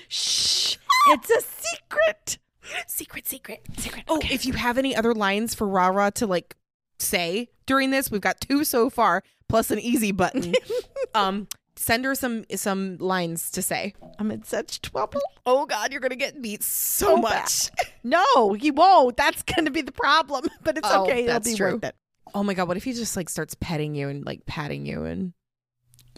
Shh, 0.09 0.77
it's 1.09 1.31
a 1.31 1.41
secret. 1.41 2.39
secret, 2.87 3.27
secret, 3.29 3.61
secret. 3.79 4.05
Oh, 4.09 4.21
if 4.25 4.45
you 4.45 4.55
have 4.55 4.77
any 4.79 4.95
other 4.95 5.15
lines 5.15 5.55
for 5.55 5.67
Rara 5.67 6.11
to 6.13 6.27
like 6.27 6.57
say 7.03 7.49
during 7.67 7.91
this, 7.91 8.11
we've 8.11 8.21
got 8.21 8.41
two 8.41 8.65
so 8.65 8.91
far, 8.91 9.23
plus 9.49 9.71
an 9.71 9.79
easy 9.79 10.13
button. 10.13 10.55
um, 11.15 11.47
send 11.77 12.05
her 12.05 12.15
some 12.15 12.45
some 12.55 12.99
lines 12.99 13.51
to 13.53 13.63
say. 13.63 13.95
I'm 14.19 14.31
in 14.31 14.43
such 14.45 14.83
trouble. 14.83 15.21
Oh 15.47 15.67
God, 15.67 15.93
you're 15.93 16.01
gonna 16.01 16.17
get 16.17 16.41
beat 16.43 16.63
so 16.63 17.07
So 17.07 17.17
much. 17.17 17.71
No, 18.03 18.55
he 18.55 18.71
won't. 18.71 19.17
That's 19.19 19.43
to 19.67 19.71
be 19.71 19.83
the 19.83 19.93
problem. 19.93 20.47
But 20.63 20.79
it's 20.79 20.89
Oh, 20.91 21.03
okay. 21.05 21.25
It'll 21.25 21.35
that's 21.35 21.51
be 21.51 21.57
true. 21.57 21.73
worth 21.75 21.85
it. 21.85 21.95
Oh 22.35 22.43
my 22.43 22.55
God, 22.55 22.67
what 22.69 22.77
if 22.77 22.85
he 22.85 22.93
just 22.93 23.17
like 23.17 23.29
starts 23.29 23.55
petting 23.61 23.95
you 23.95 24.09
and 24.09 24.25
like 24.25 24.47
patting 24.47 24.87
you 24.87 25.05
and 25.05 25.33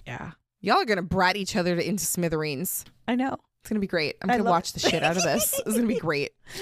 Yeah, 0.06 0.32
y'all 0.60 0.76
are 0.76 0.84
gonna 0.84 1.02
brat 1.02 1.36
each 1.36 1.56
other 1.56 1.74
to 1.74 1.86
into 1.88 2.04
smithereens. 2.04 2.84
I 3.08 3.14
know. 3.16 3.36
It's 3.62 3.68
gonna 3.68 3.78
be 3.78 3.86
great. 3.86 4.16
I'm 4.20 4.28
gonna 4.28 4.42
watch 4.42 4.72
the 4.72 4.80
shit 4.80 5.04
out 5.04 5.16
of 5.16 5.22
this. 5.22 5.60
It's 5.64 5.76
gonna 5.76 5.86
be 5.86 5.94
great. 6.00 6.32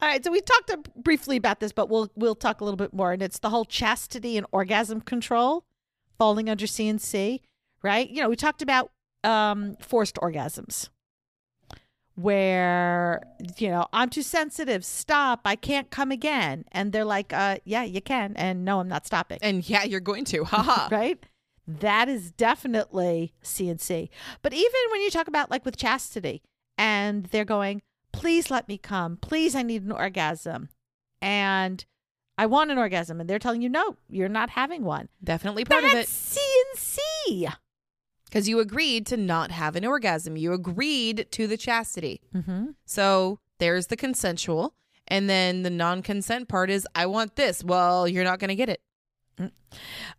All 0.00 0.08
right, 0.08 0.24
so 0.24 0.30
we 0.30 0.40
talked 0.40 0.72
briefly 0.94 1.36
about 1.36 1.58
this, 1.58 1.72
but 1.72 1.88
we'll 1.88 2.12
we'll 2.14 2.36
talk 2.36 2.60
a 2.60 2.64
little 2.64 2.76
bit 2.76 2.94
more. 2.94 3.12
And 3.12 3.20
it's 3.22 3.40
the 3.40 3.50
whole 3.50 3.64
chastity 3.64 4.36
and 4.36 4.46
orgasm 4.52 5.00
control 5.00 5.64
falling 6.18 6.48
under 6.48 6.66
CNC, 6.66 7.40
right? 7.82 8.08
You 8.08 8.22
know, 8.22 8.28
we 8.28 8.36
talked 8.36 8.62
about 8.62 8.92
um, 9.24 9.76
forced 9.80 10.14
orgasms, 10.16 10.90
where 12.14 13.22
you 13.58 13.68
know 13.68 13.86
I'm 13.92 14.08
too 14.08 14.22
sensitive. 14.22 14.84
Stop! 14.84 15.40
I 15.44 15.56
can't 15.56 15.90
come 15.90 16.12
again. 16.12 16.66
And 16.70 16.92
they're 16.92 17.04
like, 17.04 17.32
uh, 17.32 17.56
"Yeah, 17.64 17.82
you 17.82 18.00
can," 18.00 18.34
and 18.36 18.64
no, 18.64 18.78
I'm 18.78 18.88
not 18.88 19.06
stopping. 19.06 19.38
And 19.42 19.68
yeah, 19.68 19.82
you're 19.82 19.98
going 19.98 20.24
to. 20.26 20.44
Haha. 20.44 20.88
right? 20.92 21.18
That 21.66 22.08
is 22.08 22.32
definitely 22.32 23.34
CNC. 23.42 24.08
But 24.42 24.52
even 24.52 24.80
when 24.90 25.00
you 25.00 25.10
talk 25.10 25.28
about 25.28 25.50
like 25.50 25.64
with 25.64 25.76
chastity 25.76 26.42
and 26.76 27.26
they're 27.26 27.44
going, 27.44 27.82
please 28.12 28.50
let 28.50 28.68
me 28.68 28.78
come. 28.78 29.16
Please, 29.16 29.54
I 29.54 29.62
need 29.62 29.82
an 29.84 29.92
orgasm. 29.92 30.68
And 31.20 31.84
I 32.36 32.46
want 32.46 32.70
an 32.70 32.78
orgasm. 32.78 33.20
And 33.20 33.28
they're 33.28 33.38
telling 33.38 33.62
you, 33.62 33.68
no, 33.68 33.96
you're 34.08 34.28
not 34.28 34.50
having 34.50 34.84
one. 34.84 35.08
Definitely 35.22 35.64
part 35.64 35.84
of 35.84 35.90
it. 35.90 35.94
That's 35.94 36.38
CNC. 36.76 37.52
Because 38.24 38.48
you 38.48 38.60
agreed 38.60 39.06
to 39.06 39.16
not 39.16 39.50
have 39.50 39.76
an 39.76 39.84
orgasm. 39.84 40.36
You 40.36 40.52
agreed 40.52 41.26
to 41.32 41.46
the 41.46 41.56
chastity. 41.56 42.22
Mm-hmm. 42.34 42.70
So 42.86 43.38
there's 43.58 43.88
the 43.88 43.96
consensual. 43.96 44.74
And 45.08 45.28
then 45.28 45.62
the 45.62 45.70
non 45.70 46.02
consent 46.02 46.48
part 46.48 46.70
is, 46.70 46.86
I 46.94 47.06
want 47.06 47.36
this. 47.36 47.62
Well, 47.62 48.08
you're 48.08 48.24
not 48.24 48.38
going 48.38 48.48
to 48.48 48.54
get 48.54 48.68
it. 48.68 48.80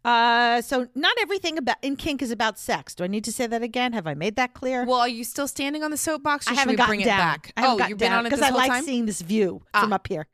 Uh, 0.04 0.62
so 0.62 0.88
not 0.96 1.16
everything 1.22 1.58
about 1.58 1.78
in 1.82 1.96
kink 1.96 2.22
is 2.22 2.32
about 2.32 2.58
sex. 2.58 2.96
Do 2.96 3.04
I 3.04 3.08
need 3.08 3.24
to 3.26 3.32
say 3.32 3.48
that 3.48 3.62
again? 3.64 3.94
Have 3.94 4.08
I 4.08 4.14
made 4.16 4.36
that 4.36 4.54
clear? 4.54 4.84
Well, 4.86 5.00
are 5.00 5.08
you 5.08 5.24
still 5.24 5.48
standing 5.48 5.84
on 5.84 5.92
the 5.92 5.98
soapbox? 5.98 6.48
Or 6.48 6.52
I 6.52 6.54
haven't 6.56 6.78
we 6.80 6.86
bring 6.86 7.00
down. 7.02 7.08
it 7.08 7.22
back? 7.22 7.54
I 7.56 7.62
haven't 7.62 7.82
oh, 7.82 7.88
you've 7.88 7.98
been 8.00 8.12
on 8.14 8.26
it 8.26 8.30
because 8.30 8.42
I 8.42 8.50
like 8.50 8.70
time? 8.72 8.84
seeing 8.84 9.06
this 9.06 9.22
view 9.22 9.62
Ah. 9.74 9.82
from 9.82 9.94
up 9.94 10.08
here. 10.08 10.28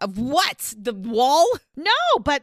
Of 0.00 0.18
what? 0.18 0.74
The 0.76 0.94
wall? 0.94 1.46
No, 1.76 1.90
but 2.24 2.42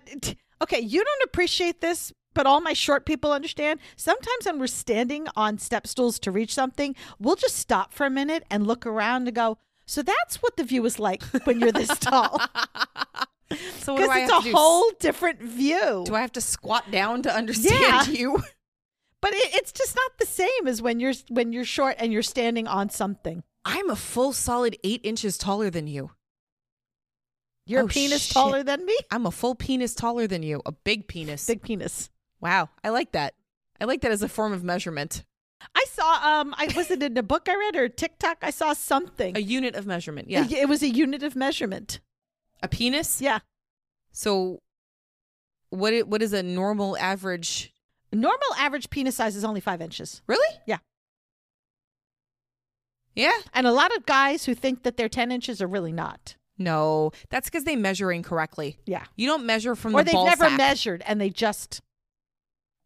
okay, 0.62 0.80
you 0.80 1.04
don't 1.04 1.24
appreciate 1.24 1.82
this, 1.82 2.14
but 2.34 2.46
all 2.46 2.62
my 2.62 2.74
short 2.74 3.06
people 3.06 3.32
understand. 3.34 3.80
Sometimes 3.98 4.46
when 4.46 4.60
we're 4.60 4.68
standing 4.68 5.28
on 5.36 5.58
step 5.58 5.88
stools 5.88 6.20
to 6.20 6.32
reach 6.32 6.54
something, 6.54 6.96
we'll 7.20 7.36
just 7.36 7.58
stop 7.58 7.94
for 7.94 8.06
a 8.06 8.10
minute 8.10 8.44
and 8.50 8.66
look 8.68 8.86
around 8.86 9.28
and 9.28 9.36
go, 9.36 9.58
so 9.86 10.02
that's 10.04 10.38
what 10.42 10.56
the 10.56 10.64
view 10.64 10.86
is 10.86 11.00
like 11.00 11.24
when 11.46 11.60
you're 11.60 11.72
this 11.72 11.98
tall. 12.00 12.40
So 13.80 13.94
what 13.94 14.00
do 14.02 14.04
Because 14.04 14.16
I 14.18 14.20
it's 14.22 14.32
have 14.32 14.42
a 14.42 14.44
to 14.46 14.52
do? 14.52 14.56
whole 14.58 14.92
different 15.00 15.42
view. 15.42 16.04
Do 16.06 16.14
I 16.16 16.22
have 16.22 16.32
to 16.34 16.42
squat 16.42 16.92
down 16.92 17.24
to 17.24 17.34
understand 17.34 17.80
Yeah. 17.82 18.06
you? 18.08 18.36
but 19.22 19.34
it, 19.34 19.56
it's 19.56 19.72
just 19.72 19.96
not 19.96 20.12
the 20.20 20.26
same 20.26 20.68
as 20.68 20.82
when 20.82 21.00
you're 21.00 21.14
when 21.30 21.52
you're 21.54 21.66
short 21.66 21.96
and 22.00 22.14
you're 22.14 22.22
standing 22.24 22.68
on 22.68 22.90
something. 22.90 23.44
I'm 23.66 23.90
a 23.90 23.96
full 23.96 24.34
solid 24.34 24.78
eight 24.84 25.02
inches 25.04 25.38
taller 25.38 25.70
than 25.70 25.88
you. 25.88 26.12
Your 27.66 27.84
Oh, 27.84 27.88
penis 27.88 28.24
shit. 28.24 28.34
taller 28.34 28.64
than 28.64 28.86
me? 28.86 28.98
I'm 29.12 29.26
a 29.26 29.32
full 29.32 29.56
penis 29.56 29.94
taller 29.94 30.28
than 30.28 30.44
you. 30.44 30.62
A 30.66 30.72
big 30.72 31.08
penis. 31.08 31.46
Big 31.46 31.62
penis. 31.62 32.10
Wow. 32.42 32.70
I 32.84 32.90
like 32.90 33.12
that. 33.12 33.34
I 33.80 33.86
like 33.86 34.02
that 34.02 34.12
as 34.12 34.24
a 34.24 34.30
form 34.30 34.54
of 34.54 34.64
measurement. 34.64 35.24
I 35.76 35.86
saw 35.92 36.40
um 36.40 36.56
I 36.58 36.72
was 36.76 36.90
it 36.90 37.04
in 37.04 37.18
a 37.18 37.24
book 37.24 37.48
I 37.50 37.56
read 37.56 37.76
or 37.76 37.90
TikTok 37.90 38.38
I 38.42 38.50
saw 38.50 38.74
something. 38.74 39.36
A 39.36 39.40
unit 39.42 39.76
of 39.76 39.86
measurement. 39.86 40.30
Yeah. 40.30 40.46
It 40.50 40.70
was 40.70 40.82
a 40.84 40.90
unit 40.90 41.22
of 41.24 41.36
measurement. 41.36 42.00
A 42.62 42.68
penis? 42.68 43.22
Yeah. 43.22 43.40
So 44.12 44.60
what 45.70 45.94
i- 45.94 46.02
what 46.02 46.22
is 46.22 46.34
a 46.34 46.44
normal 46.44 46.98
average 46.98 47.74
Normal 48.12 48.54
average 48.58 48.90
penis 48.90 49.16
size 49.18 49.36
is 49.36 49.44
only 49.44 49.62
five 49.62 49.82
inches. 49.82 50.22
Really? 50.26 50.58
Yeah. 50.66 50.80
Yeah? 53.16 53.38
And 53.54 53.68
a 53.68 53.72
lot 53.72 53.96
of 53.96 54.06
guys 54.06 54.46
who 54.46 54.56
think 54.56 54.84
that 54.84 54.98
they're 54.98 55.10
10 55.10 55.32
inches 55.32 55.62
are 55.62 55.68
really 55.68 55.92
not. 55.92 56.36
No. 56.58 57.12
That's 57.30 57.48
because 57.50 57.64
they 57.66 57.76
measure 57.76 58.12
incorrectly. 58.12 58.78
Yeah. 58.86 59.06
You 59.16 59.28
don't 59.28 59.46
measure 59.46 59.76
from 59.76 59.94
Or 59.96 60.02
the 60.02 60.06
they've 60.06 60.14
ball 60.14 60.26
never 60.26 60.46
sack. 60.46 60.58
measured 60.58 61.04
and 61.06 61.20
they 61.22 61.30
just, 61.30 61.82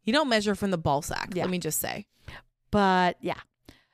you 0.04 0.12
don't 0.12 0.28
measure 0.28 0.54
from 0.54 0.70
the 0.70 0.78
ball 0.78 1.02
sack. 1.02 1.30
Yeah. 1.34 1.44
Let 1.44 1.50
me 1.50 1.58
just 1.58 1.80
say. 1.80 2.06
but 2.70 3.16
yeah. 3.20 3.40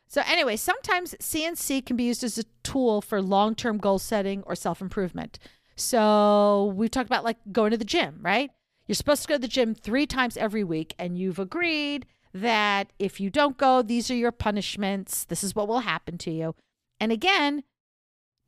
So, 0.08 0.22
anyway, 0.26 0.56
sometimes 0.56 1.14
CNC 1.20 1.86
can 1.86 1.96
be 1.96 2.02
used 2.02 2.24
as 2.24 2.36
a 2.36 2.42
tool 2.64 3.00
for 3.00 3.22
long 3.22 3.54
term 3.54 3.78
goal 3.78 4.00
setting 4.00 4.42
or 4.42 4.56
self 4.56 4.80
improvement. 4.80 5.38
So, 5.80 6.72
we've 6.76 6.90
talked 6.90 7.08
about 7.08 7.24
like 7.24 7.38
going 7.52 7.70
to 7.70 7.76
the 7.76 7.84
gym, 7.84 8.18
right? 8.22 8.50
You're 8.86 8.94
supposed 8.96 9.22
to 9.22 9.28
go 9.28 9.34
to 9.34 9.40
the 9.40 9.48
gym 9.48 9.74
three 9.74 10.06
times 10.06 10.36
every 10.36 10.64
week, 10.64 10.94
and 10.98 11.16
you've 11.16 11.38
agreed 11.38 12.06
that 12.34 12.92
if 12.98 13.20
you 13.20 13.30
don't 13.30 13.56
go, 13.56 13.82
these 13.82 14.10
are 14.10 14.16
your 14.16 14.32
punishments. 14.32 15.24
This 15.24 15.42
is 15.42 15.54
what 15.54 15.68
will 15.68 15.80
happen 15.80 16.18
to 16.18 16.30
you. 16.30 16.54
And 16.98 17.12
again, 17.12 17.62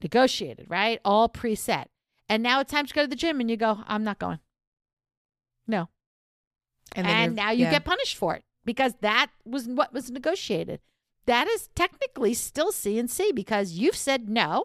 negotiated, 0.03 0.67
right? 0.69 1.01
All 1.05 1.29
preset. 1.29 1.87
And 2.29 2.43
now 2.43 2.61
it's 2.61 2.73
time 2.73 2.87
to 2.87 2.95
go 2.95 3.03
to 3.03 3.09
the 3.09 3.17
gym, 3.17 3.41
and 3.41 3.51
you 3.51 3.57
go, 3.57 3.83
I'm 3.87 4.05
not 4.05 4.19
going. 4.19 4.41
No. 5.67 5.89
And, 6.95 7.07
And, 7.07 7.37
now 7.37 7.51
you 7.51 7.65
yeah. 7.65 7.71
get 7.71 7.85
punished 7.85 8.17
for 8.17 8.35
it 8.35 8.43
because 8.65 8.95
that 9.01 9.29
was 9.45 9.67
what 9.69 9.93
was 9.93 10.11
negotiated. 10.11 10.81
That 11.27 11.49
is 11.49 11.69
technically 11.75 12.35
still 12.35 12.73
CNC 12.73 13.35
because 13.35 13.73
you've 13.73 13.97
said 13.97 14.29
no 14.29 14.65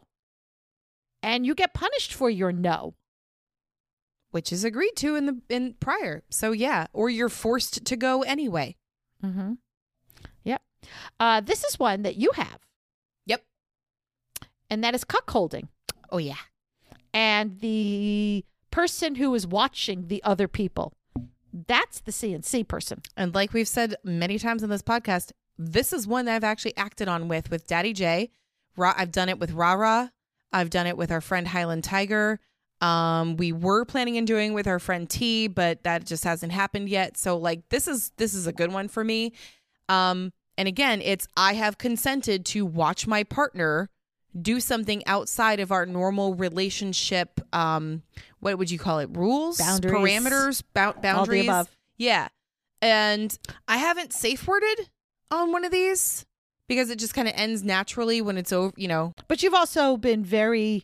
and 1.24 1.45
you 1.45 1.55
get 1.55 1.74
punished 1.74 2.13
for 2.13 2.30
your 2.30 2.51
no. 2.51 2.95
which 4.32 4.51
is 4.51 4.63
agreed 4.63 4.91
to 4.97 5.15
in 5.15 5.26
the 5.26 5.41
in 5.49 5.74
prior. 5.80 6.24
So 6.30 6.51
yeah, 6.51 6.88
or 6.93 7.09
you're 7.09 7.30
forced 7.30 7.86
to 7.86 7.95
go 7.95 8.22
anyway. 8.24 8.76
Mm-hmm. 9.24 9.53
Yep. 10.43 10.61
Uh, 11.20 11.41
this 11.41 11.63
is 11.63 11.80
one 11.80 12.03
that 12.03 12.15
you 12.18 12.32
have, 12.36 12.59
Yep. 13.26 13.43
and 14.70 14.84
that 14.84 14.93
is 14.95 15.03
cuckolding. 15.03 15.70
Oh 16.11 16.18
yeah. 16.20 16.36
And 17.13 17.59
the 17.61 18.45
person 18.70 19.15
who 19.15 19.34
is 19.34 19.47
watching 19.47 20.07
the 20.07 20.22
other 20.24 20.47
people, 20.47 20.93
that's 21.68 21.99
the 22.01 22.11
CNC 22.11 22.68
person. 22.68 23.01
And 23.15 23.34
like 23.34 23.53
we've 23.53 23.68
said 23.68 23.95
many 24.03 24.38
times 24.38 24.61
in 24.61 24.70
this 24.70 24.84
podcast, 24.84 25.32
this 25.57 25.91
is 25.93 26.05
one 26.05 26.26
that 26.26 26.36
I've 26.36 26.43
actually 26.43 26.78
acted 26.78 27.07
on 27.07 27.28
with 27.28 27.49
with 27.49 27.65
Daddy 27.65 27.93
J. 27.93 28.30
Ra- 28.76 28.93
I've 28.95 29.11
done 29.11 29.30
it 29.30 29.39
with 29.39 29.51
Rara. 29.53 30.11
I've 30.52 30.70
done 30.70 30.88
it 30.88 30.98
with 30.98 31.12
our 31.12 31.22
friend 31.22 31.48
Highland 31.48 31.84
Tiger. 31.84 32.39
Um, 32.80 33.38
we 33.38 33.52
were 33.52 33.86
planning 33.86 34.18
on 34.18 34.26
doing 34.26 34.54
with 34.54 34.68
our 34.68 34.80
friend 34.80 35.10
T, 35.10 35.48
but 35.48 35.84
that 35.84 36.06
just 36.06 36.24
hasn't 36.24 36.52
happened 36.52 36.89
yet. 36.89 37.18
So 37.18 37.38
like 37.38 37.68
this 37.70 37.88
is 37.88 38.12
this 38.18 38.34
is 38.34 38.48
a 38.48 38.54
good 38.54 38.72
one 38.72 38.88
for 38.88 39.04
me. 39.04 39.34
Um, 39.89 40.32
and 40.58 40.68
again, 40.68 41.02
it's 41.02 41.28
I 41.36 41.54
have 41.54 41.78
consented 41.78 42.45
to 42.48 42.66
watch 42.66 43.08
my 43.08 43.24
partner 43.24 43.89
do 44.39 44.60
something 44.60 45.06
outside 45.08 45.60
of 45.60 45.72
our 45.72 45.86
normal 45.88 46.36
relationship. 46.36 47.39
Um, 47.54 48.04
what 48.39 48.60
would 48.60 48.70
you 48.70 48.78
call 48.78 49.00
it? 49.00 49.10
Rules, 49.12 49.58
Boundaries. 49.58 49.93
parameters, 49.93 50.64
bou- 50.74 51.02
boundaries. 51.02 51.16
All 51.16 51.26
the 51.56 51.60
above. 51.62 51.78
Yeah. 51.98 52.28
And 52.80 53.36
I 53.68 53.78
haven't 53.78 54.14
safe 54.14 54.48
worded 54.48 54.89
on 55.32 55.52
one 55.52 55.66
of 55.66 55.72
these 55.72 56.26
because 56.68 56.89
it 56.89 56.99
just 56.99 57.13
kind 57.13 57.28
of 57.28 57.34
ends 57.38 57.63
naturally 57.63 58.22
when 58.22 58.38
it's 58.38 58.51
over, 58.51 58.74
you 58.78 58.88
know. 58.88 59.13
But 59.28 59.41
you've 59.43 59.53
also 59.53 59.97
been 59.97 60.24
very 60.24 60.84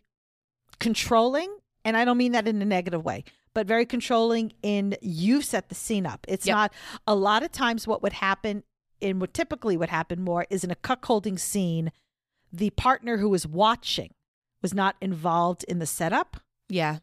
controlling, 0.80 1.56
and 1.86 1.96
I 1.98 2.06
don't 2.06 2.18
mean 2.18 2.32
that 2.34 2.48
in 2.48 2.62
a 2.62 2.66
negative 2.66 3.04
way, 3.04 3.24
but 3.54 3.68
very 3.68 3.86
controlling 3.86 4.54
in 4.62 4.96
you've 5.02 5.46
set 5.46 5.70
the 5.70 5.76
scene 5.76 6.06
up. 6.06 6.26
It's 6.28 6.46
Yep. 6.48 6.56
not 6.56 6.74
a 7.08 7.16
lot 7.16 7.44
of 7.44 7.52
times 7.52 7.88
what 7.88 8.02
would 8.02 8.14
happen 8.14 8.64
in 9.02 9.20
what 9.20 9.34
typically 9.34 9.76
would 9.78 9.90
happen 9.90 10.22
more 10.24 10.46
is 10.50 10.64
in 10.64 10.72
a 10.72 10.76
cuckolding 10.76 11.38
scene, 11.40 11.92
the 12.52 12.70
partner 12.72 13.18
who 13.18 13.34
is 13.34 13.46
watching 13.46 14.14
was 14.62 14.74
not 14.74 14.96
involved 15.02 15.66
in 15.68 15.80
the 15.80 15.86
setup. 15.86 16.38
Yeah. 16.70 17.00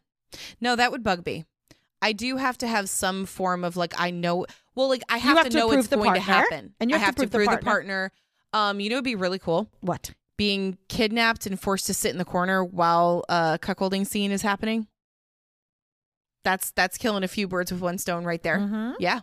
No, 0.59 0.75
that 0.75 0.91
would 0.91 1.03
bug 1.03 1.25
me. 1.25 1.45
I 2.01 2.13
do 2.13 2.37
have 2.37 2.57
to 2.59 2.67
have 2.67 2.89
some 2.89 3.27
form 3.27 3.63
of 3.63 3.77
like 3.77 3.93
I 3.99 4.09
know 4.09 4.47
well 4.73 4.89
like 4.89 5.03
I 5.09 5.19
have, 5.19 5.37
have 5.37 5.45
to 5.45 5.51
to 5.51 5.57
know 5.57 5.71
it's 5.71 5.87
the 5.89 5.97
going 5.97 6.15
to 6.15 6.19
happen. 6.19 6.73
and 6.79 6.89
you 6.89 6.95
I 6.95 6.99
have 6.99 7.15
to 7.15 7.21
have 7.23 7.29
to 7.29 7.37
approve 7.37 7.45
the 7.47 7.51
approve 7.51 7.59
the 7.59 7.65
partner. 7.65 8.11
Um, 8.53 8.79
you 8.79 8.89
know 8.89 8.95
it'd 8.95 9.05
be 9.05 9.15
really 9.15 9.39
cool 9.39 9.69
What? 9.81 10.11
being 10.37 10.77
kidnapped 10.89 11.45
and 11.45 11.59
forced 11.59 11.85
to 11.87 11.93
sit 11.93 12.11
in 12.11 12.17
the 12.17 12.25
corner 12.25 12.63
while 12.63 13.23
a 13.29 13.57
cuckolding 13.61 14.05
scene 14.05 14.31
is 14.31 14.41
happening. 14.41 14.87
That's 16.43 16.71
that's 16.71 16.97
killing 16.97 17.23
a 17.23 17.27
few 17.27 17.47
birds 17.47 17.71
with 17.71 17.81
one 17.81 17.97
stone 17.97 18.23
right 18.23 18.41
there. 18.41 18.57
Mhm. 18.57 18.95
Yeah. 18.99 19.21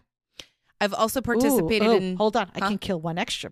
I've 0.81 0.95
also 0.95 1.21
participated 1.21 1.89
Ooh, 1.89 1.93
ooh, 1.93 1.97
in 1.97 2.17
Hold 2.17 2.37
on, 2.37 2.51
I 2.55 2.61
Huh? 2.61 2.69
can 2.69 2.79
kill 2.79 3.01
one 3.01 3.19
extra. 3.19 3.51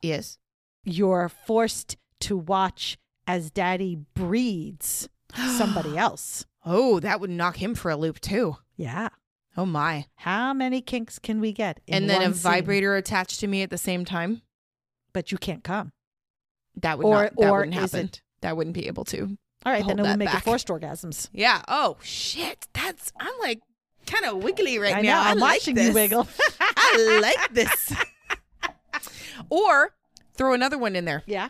Yes. 0.00 0.38
You're 0.84 1.28
forced 1.28 1.96
to 2.20 2.36
watch 2.36 2.96
as 3.26 3.50
daddy 3.50 3.96
breeds 4.14 5.08
somebody 5.58 5.96
else. 5.98 6.46
Oh, 6.64 6.98
that 7.00 7.20
would 7.20 7.30
knock 7.30 7.56
him 7.62 7.74
for 7.74 7.90
a 7.90 7.96
loop 7.96 8.20
too. 8.20 8.56
Yeah. 8.76 9.10
Oh 9.56 9.66
my. 9.66 10.06
How 10.14 10.54
many 10.54 10.80
kinks 10.80 11.18
can 11.18 11.38
we 11.40 11.52
get? 11.52 11.80
in 11.86 11.94
and 11.94 12.10
then 12.10 12.22
a 12.22 12.32
scene? 12.32 12.42
vibrator 12.42 12.96
attached 12.96 13.40
to 13.40 13.46
me 13.46 13.62
at 13.62 13.68
the 13.70 13.76
same 13.78 14.04
time. 14.06 14.40
But 15.12 15.30
you 15.32 15.38
can't 15.38 15.62
come. 15.64 15.92
That 16.76 16.98
would 16.98 17.06
Or- 17.06 17.22
not 17.24 17.36
that 17.36 17.50
or 17.50 17.58
wouldn't 17.58 17.74
happen. 17.74 18.06
it- 18.06 18.22
That 18.40 18.56
wouldn't 18.56 18.74
be 18.74 18.86
able 18.86 19.04
to. 19.06 19.36
All 19.64 19.72
right, 19.72 19.86
then 19.86 19.98
it 19.98 20.02
will 20.02 20.08
that 20.08 20.18
make 20.18 20.28
back. 20.28 20.38
it 20.38 20.44
forced 20.44 20.68
orgasms. 20.68 21.28
Yeah. 21.32 21.62
Oh 21.68 21.96
shit. 22.02 22.66
That's 22.72 23.12
I'm 23.20 23.32
like 23.40 23.60
kind 24.06 24.24
of 24.24 24.42
wiggly 24.42 24.78
right 24.78 24.96
I 24.96 25.00
now. 25.02 25.22
know. 25.22 25.28
I'm 25.30 25.36
I 25.38 25.40
like 25.40 25.58
watching 25.60 25.74
this. 25.76 25.88
you 25.88 25.94
wiggle. 25.94 26.26
I 26.60 27.18
like 27.22 27.54
this. 27.54 27.92
or 29.50 29.94
throw 30.34 30.54
another 30.54 30.78
one 30.78 30.96
in 30.96 31.04
there. 31.04 31.22
yeah. 31.26 31.48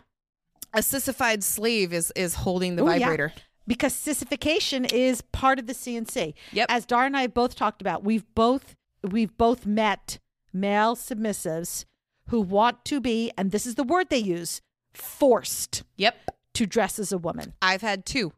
A 0.75 0.81
sissified 0.81 1.43
slave 1.43 1.93
is 1.93 2.11
is 2.15 2.33
holding 2.35 2.75
the 2.75 2.83
Ooh, 2.83 2.87
yeah. 2.91 2.99
vibrator. 2.99 3.33
Because 3.67 3.93
sissification 3.93 4.85
is 4.85 5.21
part 5.21 5.57
of 5.59 5.67
the 5.67 5.73
CNC. 5.73 6.33
Yep. 6.51 6.65
As 6.69 6.85
Dar 6.85 7.05
and 7.05 7.15
I 7.15 7.27
both 7.27 7.55
talked 7.55 7.79
about, 7.81 8.03
we've 8.03 8.25
both 8.35 8.75
we've 9.03 9.35
both 9.37 9.65
met 9.67 10.17
male 10.51 10.95
submissives 10.95 11.85
who 12.33 12.41
want 12.41 12.83
to 12.83 12.99
be, 12.99 13.31
and 13.37 13.51
this 13.51 13.67
is 13.67 13.75
the 13.75 13.83
word 13.83 14.09
they 14.09 14.17
use, 14.17 14.59
forced 14.95 15.83
Yep. 15.97 16.31
to 16.55 16.65
dress 16.65 16.97
as 16.97 17.11
a 17.11 17.17
woman. 17.19 17.53
I've 17.61 17.83
had 17.83 18.07
two. 18.07 18.33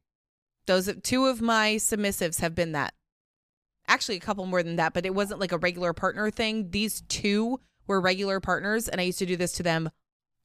Those 0.65 0.93
two 1.01 1.27
of 1.27 1.39
my 1.39 1.75
submissives 1.75 2.41
have 2.41 2.53
been 2.53 2.73
that. 2.73 2.93
Actually, 3.87 4.17
a 4.17 4.19
couple 4.19 4.45
more 4.47 4.61
than 4.61 4.75
that, 4.75 4.93
but 4.93 5.05
it 5.05 5.15
wasn't 5.15 5.39
like 5.39 5.53
a 5.53 5.57
regular 5.57 5.93
partner 5.93 6.29
thing. 6.29 6.71
These 6.71 7.03
two 7.07 7.61
were 7.87 8.01
regular 8.01 8.41
partners, 8.41 8.89
and 8.89 8.99
I 8.99 9.05
used 9.05 9.19
to 9.19 9.25
do 9.25 9.37
this 9.37 9.53
to 9.53 9.63
them 9.63 9.89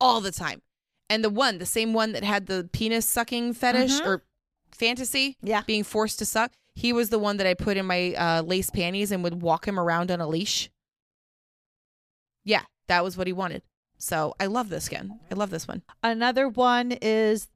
all 0.00 0.20
the 0.20 0.30
time. 0.30 0.62
And 1.08 1.24
the 1.24 1.28
one, 1.28 1.58
the 1.58 1.66
same 1.66 1.92
one 1.92 2.12
that 2.12 2.22
had 2.22 2.46
the 2.46 2.70
penis 2.72 3.04
sucking 3.04 3.54
fetish 3.54 4.00
Mhm. 4.00 4.06
or 4.06 4.24
fantasy, 4.70 5.38
Yeah. 5.42 5.62
being 5.62 5.82
forced 5.82 6.20
to 6.20 6.24
suck, 6.24 6.52
he 6.76 6.92
was 6.92 7.08
the 7.10 7.18
one 7.18 7.36
that 7.38 7.48
I 7.48 7.54
put 7.54 7.76
in 7.76 7.86
my 7.86 8.14
uh, 8.14 8.42
lace 8.42 8.70
panties 8.70 9.10
and 9.10 9.24
would 9.24 9.42
walk 9.42 9.66
him 9.66 9.76
around 9.80 10.12
on 10.12 10.20
a 10.20 10.28
leash. 10.28 10.70
Yeah, 12.44 12.64
that 12.90 13.04
was 13.04 13.16
what 13.16 13.26
he 13.26 13.32
wanted. 13.32 13.62
So 13.98 14.34
I 14.40 14.46
love 14.46 14.68
this 14.68 14.86
again. 14.86 15.20
I 15.30 15.34
love 15.34 15.50
this 15.50 15.68
one. 15.68 15.82
Another 16.02 16.48
one 16.48 16.92
is 17.02 17.48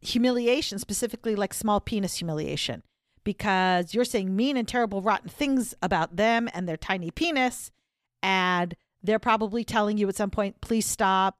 humiliation, 0.00 0.78
specifically 0.78 1.34
like 1.34 1.54
small 1.54 1.80
penis 1.80 2.16
humiliation, 2.16 2.82
because 3.24 3.94
you're 3.94 4.04
saying 4.04 4.34
mean 4.34 4.56
and 4.56 4.66
terrible, 4.66 5.00
rotten 5.00 5.28
things 5.28 5.74
about 5.80 6.16
them 6.16 6.48
and 6.52 6.68
their 6.68 6.76
tiny 6.76 7.10
penis. 7.10 7.70
And 8.22 8.74
they're 9.02 9.18
probably 9.18 9.64
telling 9.64 9.96
you 9.96 10.08
at 10.08 10.16
some 10.16 10.30
point, 10.30 10.60
please 10.60 10.86
stop. 10.86 11.36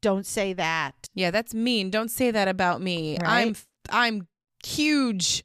Don't 0.00 0.26
say 0.26 0.52
that. 0.54 0.94
Yeah, 1.14 1.30
that's 1.30 1.54
mean. 1.54 1.90
Don't 1.90 2.10
say 2.10 2.30
that 2.30 2.48
about 2.48 2.80
me. 2.80 3.18
Right. 3.20 3.46
I'm 3.46 3.56
I'm 3.90 4.28
huge. 4.64 5.44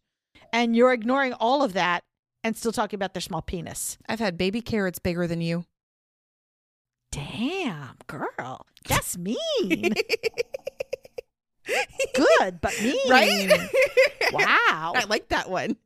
And 0.51 0.75
you're 0.75 0.93
ignoring 0.93 1.33
all 1.33 1.63
of 1.63 1.73
that 1.73 2.03
and 2.43 2.55
still 2.55 2.71
talking 2.71 2.97
about 2.97 3.13
their 3.13 3.21
small 3.21 3.41
penis. 3.41 3.97
I've 4.07 4.19
had 4.19 4.37
baby 4.37 4.61
carrots 4.61 4.99
bigger 4.99 5.27
than 5.27 5.41
you. 5.41 5.65
Damn, 7.13 7.95
girl. 8.07 8.65
That's 8.87 9.17
mean. 9.17 9.93
Good, 12.13 12.59
but 12.59 12.73
mean. 12.83 13.09
Right? 13.09 13.69
Wow. 14.31 14.93
I 14.95 15.05
like 15.07 15.29
that 15.29 15.49
one. 15.49 15.77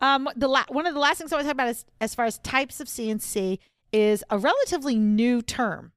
Um, 0.00 0.28
the 0.36 0.48
la- 0.48 0.64
one 0.68 0.86
of 0.86 0.94
the 0.94 1.00
last 1.00 1.18
things 1.18 1.32
I 1.32 1.36
want 1.36 1.44
to 1.44 1.48
talk 1.48 1.54
about 1.54 1.68
is 1.68 1.84
as 2.00 2.14
far 2.14 2.26
as 2.26 2.38
types 2.38 2.80
of 2.80 2.88
CNC 2.88 3.58
is 3.92 4.24
a 4.30 4.38
relatively 4.38 4.96
new 4.96 5.42
term 5.42 5.92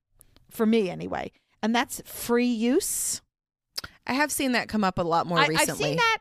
for 0.50 0.66
me 0.66 0.90
anyway, 0.90 1.32
and 1.62 1.76
that's 1.76 2.02
free 2.06 2.46
use. 2.46 3.22
I 4.08 4.14
have 4.14 4.32
seen 4.32 4.52
that 4.54 4.70
come 4.70 4.84
up 4.84 4.98
a 4.98 5.04
lot 5.04 5.28
more 5.28 5.40
I, 5.40 5.48
recently. 5.48 5.72
I've 5.72 5.78
seen 5.78 5.96
that. 5.98 6.18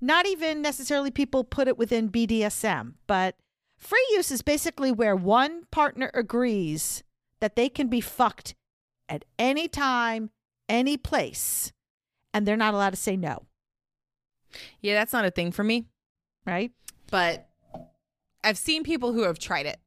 Not 0.00 0.26
even 0.26 0.62
necessarily 0.62 1.10
people 1.10 1.44
put 1.44 1.68
it 1.68 1.78
within 1.78 2.10
BDSM, 2.10 2.94
but 3.06 3.36
free 3.78 4.06
use 4.12 4.30
is 4.30 4.42
basically 4.42 4.92
where 4.92 5.16
one 5.16 5.64
partner 5.70 6.10
agrees 6.14 7.02
that 7.40 7.56
they 7.56 7.68
can 7.68 7.88
be 7.88 8.00
fucked 8.00 8.54
at 9.08 9.24
any 9.38 9.68
time, 9.68 10.30
any 10.68 10.96
place, 10.96 11.72
and 12.34 12.46
they're 12.46 12.56
not 12.56 12.74
allowed 12.74 12.90
to 12.90 12.96
say 12.96 13.16
no. 13.16 13.44
Yeah, 14.80 14.94
that's 14.94 15.12
not 15.12 15.24
a 15.24 15.30
thing 15.30 15.52
for 15.52 15.64
me, 15.64 15.86
Right? 16.46 16.72
but 17.10 17.48
I've 18.42 18.58
seen 18.58 18.82
people 18.84 19.12
who 19.12 19.22
have 19.22 19.38
tried 19.38 19.66
it. 19.66 19.78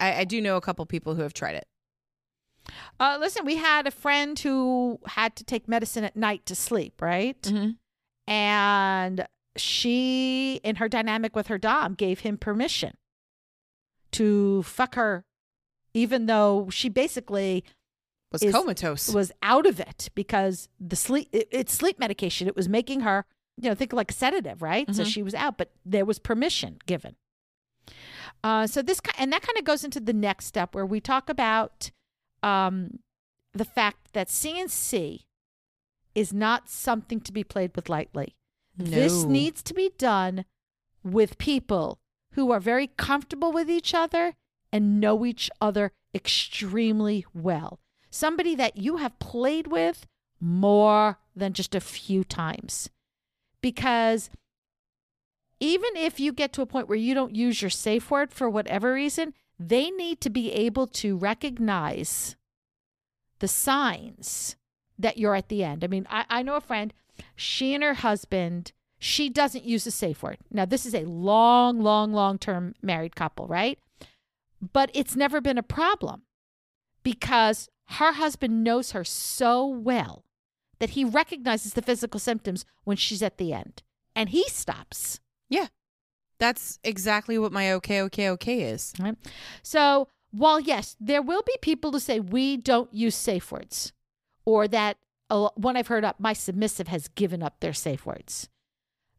I, 0.00 0.20
I 0.20 0.24
do 0.24 0.40
know 0.40 0.56
a 0.56 0.60
couple 0.60 0.84
people 0.86 1.14
who 1.14 1.22
have 1.22 1.32
tried 1.34 1.54
it. 1.56 1.66
Uh, 3.00 3.16
listen, 3.20 3.44
we 3.46 3.56
had 3.56 3.86
a 3.86 3.90
friend 3.90 4.38
who 4.38 5.00
had 5.06 5.34
to 5.36 5.44
take 5.44 5.68
medicine 5.68 6.04
at 6.04 6.16
night 6.16 6.44
to 6.46 6.54
sleep, 6.54 7.00
right? 7.00 7.40
Mm-hmm. 7.42 7.70
And 8.30 9.26
she, 9.56 10.60
in 10.62 10.76
her 10.76 10.88
dynamic 10.88 11.34
with 11.34 11.46
her 11.46 11.56
Dom, 11.58 11.94
gave 11.94 12.20
him 12.20 12.36
permission 12.36 12.96
to 14.12 14.62
fuck 14.64 14.94
her, 14.96 15.24
even 15.98 16.26
though 16.26 16.68
she 16.70 16.88
basically 16.88 17.64
Was 18.32 18.42
Is- 18.42 18.52
comatose. 18.54 19.08
was 19.08 19.32
out 19.42 19.66
of 19.66 19.80
it 19.80 20.10
because 20.14 20.68
the 20.78 20.96
sleep, 20.96 21.28
it, 21.32 21.48
it's 21.50 21.72
sleep 21.72 21.98
medication. 21.98 22.46
It 22.46 22.54
was 22.56 22.68
making 22.68 23.00
her, 23.00 23.24
you 23.56 23.68
know, 23.68 23.74
think 23.74 23.92
like 23.92 24.12
sedative, 24.12 24.60
right? 24.62 24.86
So 24.94 25.02
Mhm. 25.02 25.06
she 25.12 25.22
was 25.22 25.34
out, 25.34 25.56
but 25.58 25.72
there 25.84 26.04
was 26.04 26.18
permission 26.18 26.78
given. 26.86 27.16
Uh, 28.44 28.66
so 28.66 28.82
this, 28.82 29.00
and 29.18 29.32
that 29.32 29.42
kind 29.42 29.58
of 29.58 29.64
goes 29.64 29.82
into 29.82 29.98
the 29.98 30.12
next 30.12 30.44
step 30.46 30.74
where 30.74 30.86
we 30.86 31.00
talk 31.00 31.28
about 31.28 31.90
um, 32.42 33.00
the 33.52 33.64
fact 33.64 34.12
that 34.12 34.28
CNC 34.28 35.24
is 36.14 36.32
not 36.32 36.68
something 36.68 37.20
to 37.20 37.32
be 37.32 37.42
played 37.42 37.74
with 37.74 37.88
lightly. 37.88 38.36
This 38.76 39.24
needs 39.24 39.60
to 39.64 39.74
be 39.74 39.90
done 39.98 40.44
with 41.02 41.36
people 41.38 41.98
who 42.34 42.52
are 42.52 42.60
very 42.60 42.86
comfortable 42.86 43.50
with 43.50 43.68
each 43.68 43.92
other 43.94 44.34
and 44.72 45.00
know 45.00 45.24
each 45.24 45.50
other 45.60 45.92
extremely 46.14 47.24
well. 47.34 47.80
Somebody 48.10 48.54
that 48.54 48.76
you 48.76 48.96
have 48.96 49.18
played 49.18 49.66
with 49.66 50.06
more 50.40 51.18
than 51.34 51.52
just 51.52 51.74
a 51.74 51.80
few 51.80 52.24
times. 52.24 52.90
Because 53.60 54.30
even 55.60 55.90
if 55.96 56.20
you 56.20 56.32
get 56.32 56.52
to 56.54 56.62
a 56.62 56.66
point 56.66 56.88
where 56.88 56.98
you 56.98 57.14
don't 57.14 57.34
use 57.34 57.60
your 57.60 57.70
safe 57.70 58.10
word 58.10 58.32
for 58.32 58.48
whatever 58.48 58.92
reason, 58.92 59.34
they 59.58 59.90
need 59.90 60.20
to 60.20 60.30
be 60.30 60.52
able 60.52 60.86
to 60.86 61.16
recognize 61.16 62.36
the 63.40 63.48
signs 63.48 64.56
that 64.98 65.18
you're 65.18 65.34
at 65.34 65.48
the 65.48 65.64
end. 65.64 65.84
I 65.84 65.86
mean, 65.88 66.06
I, 66.08 66.24
I 66.28 66.42
know 66.42 66.56
a 66.56 66.60
friend, 66.60 66.92
she 67.34 67.74
and 67.74 67.82
her 67.82 67.94
husband, 67.94 68.72
she 68.98 69.28
doesn't 69.28 69.64
use 69.64 69.86
a 69.86 69.90
safe 69.90 70.22
word. 70.22 70.38
Now, 70.50 70.64
this 70.64 70.86
is 70.86 70.94
a 70.94 71.04
long, 71.04 71.80
long, 71.80 72.12
long 72.12 72.38
term 72.38 72.74
married 72.82 73.16
couple, 73.16 73.46
right? 73.46 73.78
But 74.60 74.90
it's 74.94 75.16
never 75.16 75.40
been 75.40 75.58
a 75.58 75.62
problem 75.62 76.22
because 77.02 77.68
her 77.86 78.12
husband 78.12 78.64
knows 78.64 78.92
her 78.92 79.04
so 79.04 79.66
well 79.66 80.24
that 80.78 80.90
he 80.90 81.04
recognizes 81.04 81.74
the 81.74 81.82
physical 81.82 82.20
symptoms 82.20 82.64
when 82.84 82.96
she's 82.96 83.22
at 83.22 83.38
the 83.38 83.52
end 83.52 83.82
and 84.14 84.30
he 84.30 84.48
stops. 84.48 85.20
Yeah. 85.48 85.68
That's 86.38 86.78
exactly 86.84 87.38
what 87.38 87.52
my 87.52 87.72
okay, 87.74 88.02
okay, 88.02 88.28
okay 88.30 88.62
is. 88.62 88.92
Right? 88.98 89.16
So, 89.62 90.08
while 90.30 90.60
yes, 90.60 90.96
there 91.00 91.22
will 91.22 91.42
be 91.42 91.56
people 91.62 91.92
who 91.92 91.98
say 91.98 92.20
we 92.20 92.56
don't 92.56 92.92
use 92.92 93.16
safe 93.16 93.50
words, 93.50 93.92
or 94.44 94.68
that 94.68 94.98
uh, 95.30 95.48
one 95.54 95.76
I've 95.76 95.88
heard 95.88 96.04
up, 96.04 96.20
my 96.20 96.32
submissive 96.32 96.88
has 96.88 97.08
given 97.08 97.42
up 97.42 97.60
their 97.60 97.72
safe 97.72 98.06
words. 98.06 98.48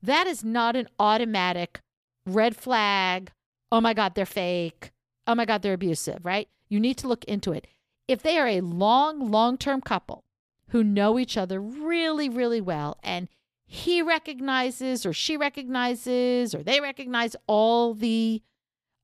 That 0.01 0.27
is 0.27 0.43
not 0.43 0.75
an 0.75 0.87
automatic 0.97 1.81
red 2.25 2.55
flag. 2.55 3.31
Oh 3.71 3.81
my 3.81 3.93
God, 3.93 4.15
they're 4.15 4.25
fake. 4.25 4.91
Oh 5.29 5.35
my 5.35 5.45
God, 5.45 5.61
they're 5.61 5.73
abusive, 5.73 6.25
right? 6.25 6.49
You 6.69 6.79
need 6.79 6.97
to 6.97 7.07
look 7.07 7.23
into 7.25 7.51
it. 7.51 7.67
If 8.07 8.23
they 8.23 8.39
are 8.39 8.47
a 8.47 8.61
long, 8.61 9.29
long 9.29 9.59
term 9.59 9.79
couple 9.79 10.23
who 10.69 10.83
know 10.83 11.19
each 11.19 11.37
other 11.37 11.61
really, 11.61 12.29
really 12.29 12.59
well, 12.59 12.97
and 13.03 13.27
he 13.67 14.01
recognizes 14.01 15.05
or 15.05 15.13
she 15.13 15.37
recognizes 15.37 16.55
or 16.55 16.63
they 16.63 16.81
recognize 16.81 17.35
all 17.45 17.93
the 17.93 18.41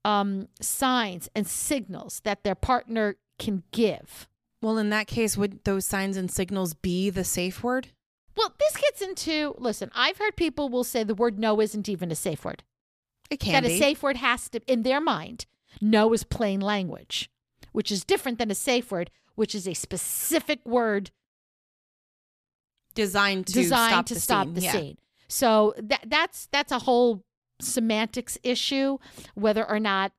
um, 0.03 0.47
signs 0.59 1.29
and 1.35 1.45
signals 1.45 2.21
that 2.23 2.43
their 2.43 2.55
partner 2.55 3.17
can 3.37 3.61
give. 3.71 4.27
Well, 4.63 4.79
in 4.79 4.89
that 4.89 5.05
case, 5.05 5.37
would 5.37 5.63
those 5.63 5.85
signs 5.85 6.17
and 6.17 6.31
signals 6.31 6.73
be 6.73 7.11
the 7.11 7.23
safe 7.23 7.63
word? 7.63 7.89
Well, 8.35 8.51
this 8.59 8.75
gets 8.75 9.01
into 9.01 9.53
listen, 9.59 9.91
I've 9.93 10.17
heard 10.17 10.35
people 10.35 10.69
will 10.69 10.83
say 10.83 11.03
the 11.03 11.13
word 11.13 11.37
no 11.37 11.61
isn't 11.61 11.87
even 11.87 12.11
a 12.11 12.15
safe 12.15 12.43
word. 12.43 12.63
It 13.29 13.39
can 13.39 13.61
that 13.61 13.69
be. 13.69 13.75
a 13.75 13.77
safe 13.77 14.01
word 14.01 14.17
has 14.17 14.49
to 14.49 14.61
in 14.65 14.81
their 14.81 14.99
mind, 14.99 15.45
no 15.81 16.13
is 16.13 16.23
plain 16.23 16.59
language, 16.61 17.29
which 17.71 17.91
is 17.91 18.03
different 18.03 18.37
than 18.39 18.49
a 18.51 18.55
safe 18.55 18.91
word, 18.91 19.11
which 19.35 19.53
is 19.55 19.67
a 19.67 19.73
specific 19.73 20.59
word 20.65 21.11
designed 22.93 23.47
to 23.47 23.53
designed 23.53 23.91
stop 23.91 24.05
to 24.07 24.13
the 24.13 24.19
stop 24.19 24.45
scene. 24.45 24.53
the 24.53 24.61
yeah. 24.61 24.71
scene. 24.71 24.97
So 25.27 25.73
that 25.77 26.03
that's 26.07 26.47
that's 26.51 26.71
a 26.71 26.79
whole 26.79 27.23
semantics 27.59 28.37
issue 28.43 28.97
whether 29.33 29.67
or 29.67 29.79
not 29.79 30.11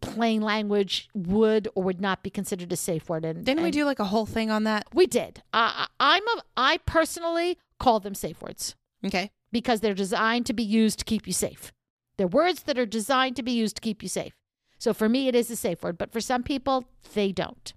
plain 0.00 0.40
language 0.40 1.08
would 1.14 1.68
or 1.74 1.82
would 1.82 2.00
not 2.00 2.22
be 2.22 2.30
considered 2.30 2.72
a 2.72 2.76
safe 2.76 3.08
word. 3.10 3.24
And 3.24 3.44
Didn't 3.44 3.62
we 3.62 3.70
do 3.70 3.84
like 3.84 3.98
a 3.98 4.04
whole 4.04 4.24
thing 4.26 4.50
on 4.50 4.64
that? 4.64 4.86
We 4.94 5.06
did. 5.06 5.42
I- 5.52 5.86
I'm 6.00 6.26
a 6.28 6.42
I 6.56 6.78
personally 6.86 7.58
call 7.78 8.00
them 8.00 8.14
safe 8.14 8.40
words 8.40 8.74
Okay. 9.04 9.30
because 9.52 9.80
they're 9.80 9.92
designed 9.94 10.46
to 10.46 10.54
be 10.54 10.62
used 10.62 10.98
to 11.00 11.04
keep 11.04 11.26
you 11.26 11.32
safe. 11.34 11.72
They're 12.16 12.26
words 12.26 12.62
that 12.62 12.78
are 12.78 12.86
designed 12.86 13.36
to 13.36 13.42
be 13.42 13.52
used 13.52 13.76
to 13.76 13.82
keep 13.82 14.02
you 14.02 14.08
safe. 14.08 14.34
So 14.78 14.92
for 14.92 15.08
me, 15.08 15.28
it 15.28 15.34
is 15.34 15.50
a 15.50 15.56
safe 15.56 15.82
word, 15.82 15.98
but 15.98 16.12
for 16.12 16.20
some 16.20 16.42
people, 16.42 16.84
they 17.14 17.32
don't. 17.32 17.72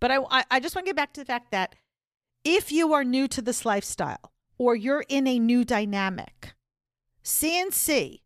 But 0.00 0.10
I, 0.10 0.44
I, 0.50 0.60
just 0.60 0.74
want 0.74 0.86
to 0.86 0.90
get 0.90 0.96
back 0.96 1.12
to 1.14 1.20
the 1.20 1.26
fact 1.26 1.52
that 1.52 1.74
if 2.44 2.72
you 2.72 2.92
are 2.92 3.04
new 3.04 3.28
to 3.28 3.40
this 3.40 3.64
lifestyle 3.64 4.32
or 4.58 4.74
you're 4.74 5.04
in 5.08 5.26
a 5.26 5.38
new 5.38 5.64
dynamic, 5.64 6.54
CNC, 7.24 8.20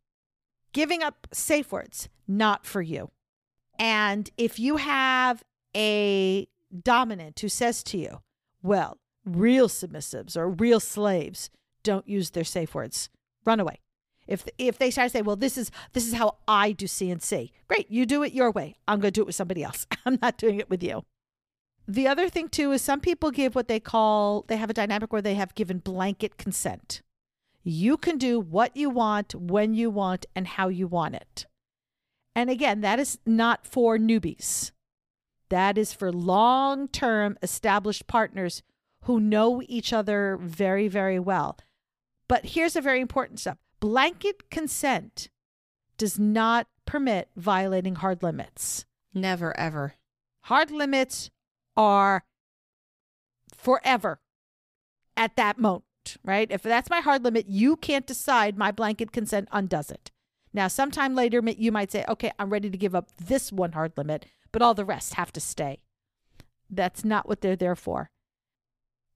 giving 0.72 1.02
up 1.02 1.26
safe 1.32 1.70
words, 1.70 2.08
not 2.26 2.64
for 2.64 2.82
you. 2.82 3.10
And 3.78 4.30
if 4.38 4.58
you 4.58 4.76
have 4.76 5.42
a 5.76 6.48
dominant 6.82 7.40
who 7.40 7.48
says 7.48 7.82
to 7.84 7.98
you, 7.98 8.20
well, 8.62 8.98
real 9.24 9.68
submissives 9.68 10.36
or 10.36 10.48
real 10.48 10.80
slaves 10.80 11.50
don't 11.82 12.08
use 12.08 12.30
their 12.30 12.44
safe 12.44 12.74
words, 12.74 13.10
run 13.44 13.60
away. 13.60 13.80
If 14.26 14.48
if 14.58 14.78
they 14.78 14.90
start 14.90 15.06
to 15.06 15.18
say, 15.18 15.22
well, 15.22 15.36
this 15.36 15.56
is 15.56 15.70
this 15.92 16.06
is 16.06 16.14
how 16.14 16.36
I 16.48 16.72
do 16.72 16.86
CNC, 16.86 17.52
great, 17.68 17.90
you 17.90 18.06
do 18.06 18.22
it 18.22 18.32
your 18.32 18.50
way. 18.50 18.76
I'm 18.88 19.00
going 19.00 19.12
to 19.12 19.18
do 19.18 19.22
it 19.22 19.26
with 19.26 19.36
somebody 19.36 19.62
else. 19.62 19.86
I'm 20.06 20.18
not 20.20 20.38
doing 20.38 20.58
it 20.58 20.70
with 20.70 20.82
you. 20.82 21.04
The 21.88 22.08
other 22.08 22.28
thing 22.28 22.48
too 22.48 22.72
is 22.72 22.82
some 22.82 23.00
people 23.00 23.30
give 23.30 23.54
what 23.54 23.68
they 23.68 23.80
call 23.80 24.44
they 24.48 24.56
have 24.56 24.70
a 24.70 24.74
dynamic 24.74 25.12
where 25.12 25.22
they 25.22 25.34
have 25.34 25.54
given 25.54 25.78
blanket 25.78 26.36
consent. 26.36 27.02
You 27.62 27.96
can 27.96 28.16
do 28.16 28.38
what 28.38 28.76
you 28.76 28.90
want, 28.90 29.34
when 29.34 29.74
you 29.74 29.90
want, 29.90 30.26
and 30.36 30.46
how 30.46 30.68
you 30.68 30.86
want 30.86 31.16
it. 31.16 31.46
And 32.34 32.48
again, 32.48 32.80
that 32.82 33.00
is 33.00 33.18
not 33.26 33.66
for 33.66 33.98
newbies. 33.98 34.70
That 35.48 35.78
is 35.78 35.92
for 35.92 36.12
long 36.12 36.88
term 36.88 37.38
established 37.42 38.06
partners 38.06 38.62
who 39.02 39.20
know 39.20 39.62
each 39.66 39.92
other 39.92 40.38
very, 40.40 40.88
very 40.88 41.18
well. 41.18 41.56
But 42.28 42.46
here's 42.46 42.76
a 42.76 42.80
very 42.80 43.00
important 43.00 43.40
step 43.40 43.58
blanket 43.86 44.50
consent 44.50 45.28
does 45.96 46.18
not 46.18 46.66
permit 46.86 47.28
violating 47.36 47.94
hard 47.94 48.20
limits. 48.20 48.84
Never 49.14 49.56
ever. 49.56 49.94
Hard 50.46 50.72
limits 50.72 51.30
are 51.76 52.24
forever 53.56 54.18
at 55.16 55.36
that 55.36 55.60
moment, 55.60 56.16
right? 56.24 56.50
If 56.50 56.62
that's 56.62 56.90
my 56.90 56.98
hard 56.98 57.22
limit, 57.22 57.46
you 57.48 57.76
can't 57.76 58.08
decide 58.08 58.58
my 58.58 58.72
blanket 58.72 59.12
consent 59.12 59.46
undoes 59.52 59.92
it. 59.92 60.10
Now, 60.52 60.66
sometime 60.66 61.14
later, 61.14 61.40
you 61.46 61.70
might 61.70 61.92
say, 61.92 62.04
okay, 62.08 62.32
I'm 62.40 62.50
ready 62.50 62.70
to 62.70 62.76
give 62.76 62.96
up 62.96 63.10
this 63.18 63.52
one 63.52 63.70
hard 63.70 63.92
limit, 63.96 64.26
but 64.50 64.62
all 64.62 64.74
the 64.74 64.84
rest 64.84 65.14
have 65.14 65.30
to 65.34 65.40
stay. 65.40 65.78
That's 66.68 67.04
not 67.04 67.28
what 67.28 67.40
they're 67.40 67.54
there 67.54 67.76
for. 67.76 68.10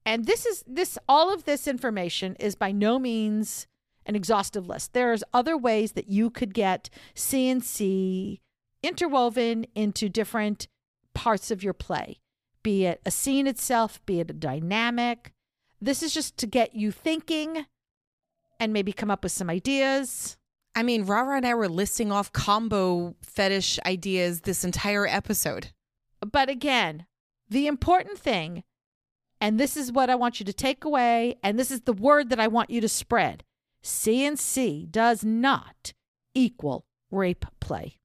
And 0.06 0.26
this 0.26 0.46
is 0.46 0.62
this 0.64 0.96
all 1.08 1.34
of 1.34 1.44
this 1.44 1.66
information 1.66 2.36
is 2.38 2.54
by 2.54 2.70
no 2.70 3.00
means 3.00 3.66
an 4.10 4.16
exhaustive 4.16 4.68
list. 4.68 4.92
There's 4.92 5.22
other 5.32 5.56
ways 5.56 5.92
that 5.92 6.08
you 6.08 6.30
could 6.30 6.52
get 6.52 6.90
CNC 7.14 8.40
interwoven 8.82 9.66
into 9.76 10.08
different 10.08 10.66
parts 11.14 11.52
of 11.52 11.62
your 11.62 11.72
play, 11.72 12.18
be 12.64 12.86
it 12.86 13.00
a 13.06 13.10
scene 13.10 13.46
itself, 13.46 14.04
be 14.06 14.18
it 14.18 14.30
a 14.30 14.34
dynamic. 14.34 15.32
This 15.80 16.02
is 16.02 16.12
just 16.12 16.36
to 16.38 16.46
get 16.48 16.74
you 16.74 16.90
thinking 16.90 17.66
and 18.58 18.72
maybe 18.72 18.92
come 18.92 19.12
up 19.12 19.22
with 19.22 19.32
some 19.32 19.48
ideas. 19.48 20.36
I 20.74 20.82
mean, 20.82 21.04
Rara 21.04 21.36
and 21.36 21.46
I 21.46 21.54
were 21.54 21.68
listing 21.68 22.10
off 22.10 22.32
combo 22.32 23.14
fetish 23.22 23.78
ideas 23.86 24.40
this 24.40 24.64
entire 24.64 25.06
episode. 25.06 25.68
But 26.20 26.50
again, 26.50 27.06
the 27.48 27.68
important 27.68 28.18
thing, 28.18 28.64
and 29.40 29.58
this 29.58 29.76
is 29.76 29.92
what 29.92 30.10
I 30.10 30.16
want 30.16 30.40
you 30.40 30.46
to 30.46 30.52
take 30.52 30.84
away, 30.84 31.36
and 31.44 31.56
this 31.56 31.70
is 31.70 31.82
the 31.82 31.92
word 31.92 32.30
that 32.30 32.40
I 32.40 32.48
want 32.48 32.70
you 32.70 32.80
to 32.80 32.88
spread 32.88 33.44
CNC 33.82 34.90
does 34.90 35.24
not 35.24 35.94
equal 36.34 36.84
rape 37.10 37.46
play. 37.60 37.96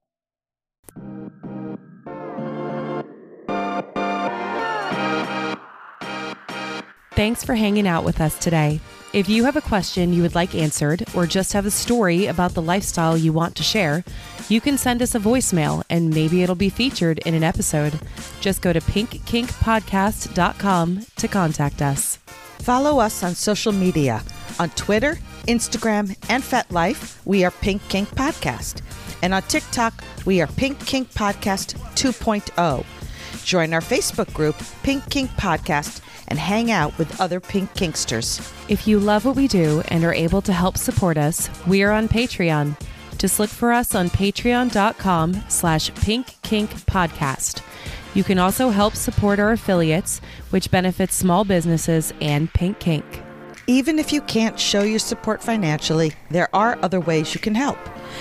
Thanks 7.15 7.43
for 7.45 7.55
hanging 7.55 7.87
out 7.87 8.03
with 8.03 8.19
us 8.19 8.37
today. 8.37 8.81
If 9.13 9.29
you 9.29 9.45
have 9.45 9.55
a 9.55 9.61
question 9.61 10.11
you 10.11 10.21
would 10.23 10.35
like 10.35 10.53
answered 10.53 11.05
or 11.15 11.25
just 11.25 11.53
have 11.53 11.65
a 11.65 11.71
story 11.71 12.25
about 12.25 12.53
the 12.53 12.61
lifestyle 12.61 13.17
you 13.17 13.31
want 13.31 13.55
to 13.55 13.63
share, 13.63 14.03
you 14.49 14.59
can 14.59 14.77
send 14.77 15.01
us 15.01 15.15
a 15.15 15.19
voicemail 15.19 15.81
and 15.89 16.13
maybe 16.13 16.43
it'll 16.43 16.55
be 16.55 16.67
featured 16.67 17.19
in 17.19 17.33
an 17.33 17.43
episode. 17.43 17.97
Just 18.41 18.61
go 18.61 18.73
to 18.73 18.81
pinkkinkpodcast.com 18.81 21.05
to 21.15 21.27
contact 21.29 21.81
us. 21.81 22.17
Follow 22.59 22.99
us 22.99 23.23
on 23.23 23.33
social 23.33 23.71
media 23.71 24.21
on 24.59 24.69
Twitter, 24.71 25.17
Instagram, 25.45 26.15
and 26.29 26.43
FetLife. 26.43 27.17
We 27.25 27.43
are 27.43 27.51
Pink 27.51 27.81
Kink 27.89 28.09
Podcast. 28.09 28.81
And 29.21 29.33
on 29.33 29.41
TikTok, 29.43 30.03
we 30.25 30.41
are 30.41 30.47
Pink 30.47 30.85
Kink 30.85 31.11
Podcast 31.13 31.75
2.0. 31.95 32.85
Join 33.43 33.73
our 33.73 33.81
Facebook 33.81 34.33
group, 34.33 34.55
Pink 34.83 35.09
Kink 35.09 35.29
Podcast, 35.31 36.01
and 36.27 36.39
hang 36.39 36.71
out 36.71 36.97
with 36.97 37.19
other 37.21 37.39
Pink 37.39 37.71
Kinksters. 37.73 38.51
If 38.69 38.87
you 38.87 38.99
love 38.99 39.25
what 39.25 39.35
we 39.35 39.47
do 39.47 39.81
and 39.89 40.03
are 40.03 40.13
able 40.13 40.41
to 40.41 40.53
help 40.53 40.77
support 40.77 41.17
us, 41.17 41.49
we 41.67 41.83
are 41.83 41.91
on 41.91 42.07
Patreon. 42.07 42.75
Just 43.17 43.39
look 43.39 43.49
for 43.49 43.71
us 43.71 43.95
on 43.95 44.09
patreon.com 44.09 45.43
slash 45.47 45.93
pink 45.95 46.35
kink 46.41 46.69
podcast. 46.71 47.61
You 48.13 48.23
can 48.23 48.39
also 48.39 48.69
help 48.69 48.95
support 48.95 49.39
our 49.39 49.51
affiliates, 49.51 50.21
which 50.49 50.71
benefits 50.71 51.15
small 51.15 51.43
businesses 51.43 52.13
and 52.21 52.51
Pink 52.53 52.79
Kink. 52.79 53.24
Even 53.67 53.97
if 53.97 54.13
you 54.13 54.21
can't 54.21 54.59
show 54.59 54.83
your 54.83 54.99
support 54.99 55.41
financially, 55.41 56.13
there 56.29 56.49
are 56.53 56.77
other 56.83 56.99
ways 56.99 57.33
you 57.33 57.41
can 57.41 57.55
help. 57.55 57.79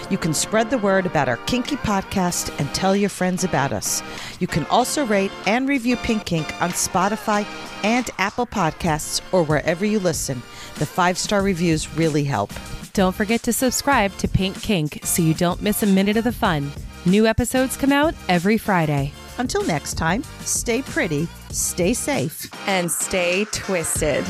You 0.09 0.17
can 0.17 0.33
spread 0.33 0.71
the 0.71 0.79
word 0.79 1.05
about 1.05 1.29
our 1.29 1.37
Kinky 1.37 1.77
podcast 1.77 2.59
and 2.59 2.75
tell 2.75 2.97
your 2.97 3.11
friends 3.11 3.45
about 3.45 3.71
us. 3.71 4.03
You 4.41 4.47
can 4.47 4.65
also 4.67 5.05
rate 5.05 5.31
and 5.47 5.69
review 5.69 5.97
Pink 5.97 6.25
Kink 6.25 6.51
on 6.63 6.71
Spotify 6.71 7.47
and 7.85 8.09
Apple 8.17 8.47
Podcasts 8.47 9.21
or 9.33 9.43
wherever 9.43 9.85
you 9.85 9.99
listen. 9.99 10.43
The 10.77 10.87
five 10.87 11.19
star 11.19 11.43
reviews 11.43 11.95
really 11.95 12.25
help. 12.25 12.51
Don't 12.95 13.15
forget 13.15 13.43
to 13.43 13.53
subscribe 13.53 14.17
to 14.19 14.29
Pink 14.29 14.63
Kink 14.63 15.01
so 15.05 15.21
you 15.21 15.35
don't 15.35 15.61
miss 15.61 15.83
a 15.83 15.87
minute 15.87 16.17
of 16.17 16.25
the 16.25 16.33
fun. 16.33 16.73
New 17.05 17.27
episodes 17.27 17.77
come 17.77 17.93
out 17.93 18.15
every 18.31 18.57
Friday. 18.57 19.13
Until 19.37 19.63
next 19.65 19.95
time, 19.95 20.23
stay 20.41 20.81
pretty, 20.81 21.29
stay 21.51 21.93
safe. 21.93 22.49
And 22.67 22.91
stay 22.91 23.45
twisted. 23.47 24.25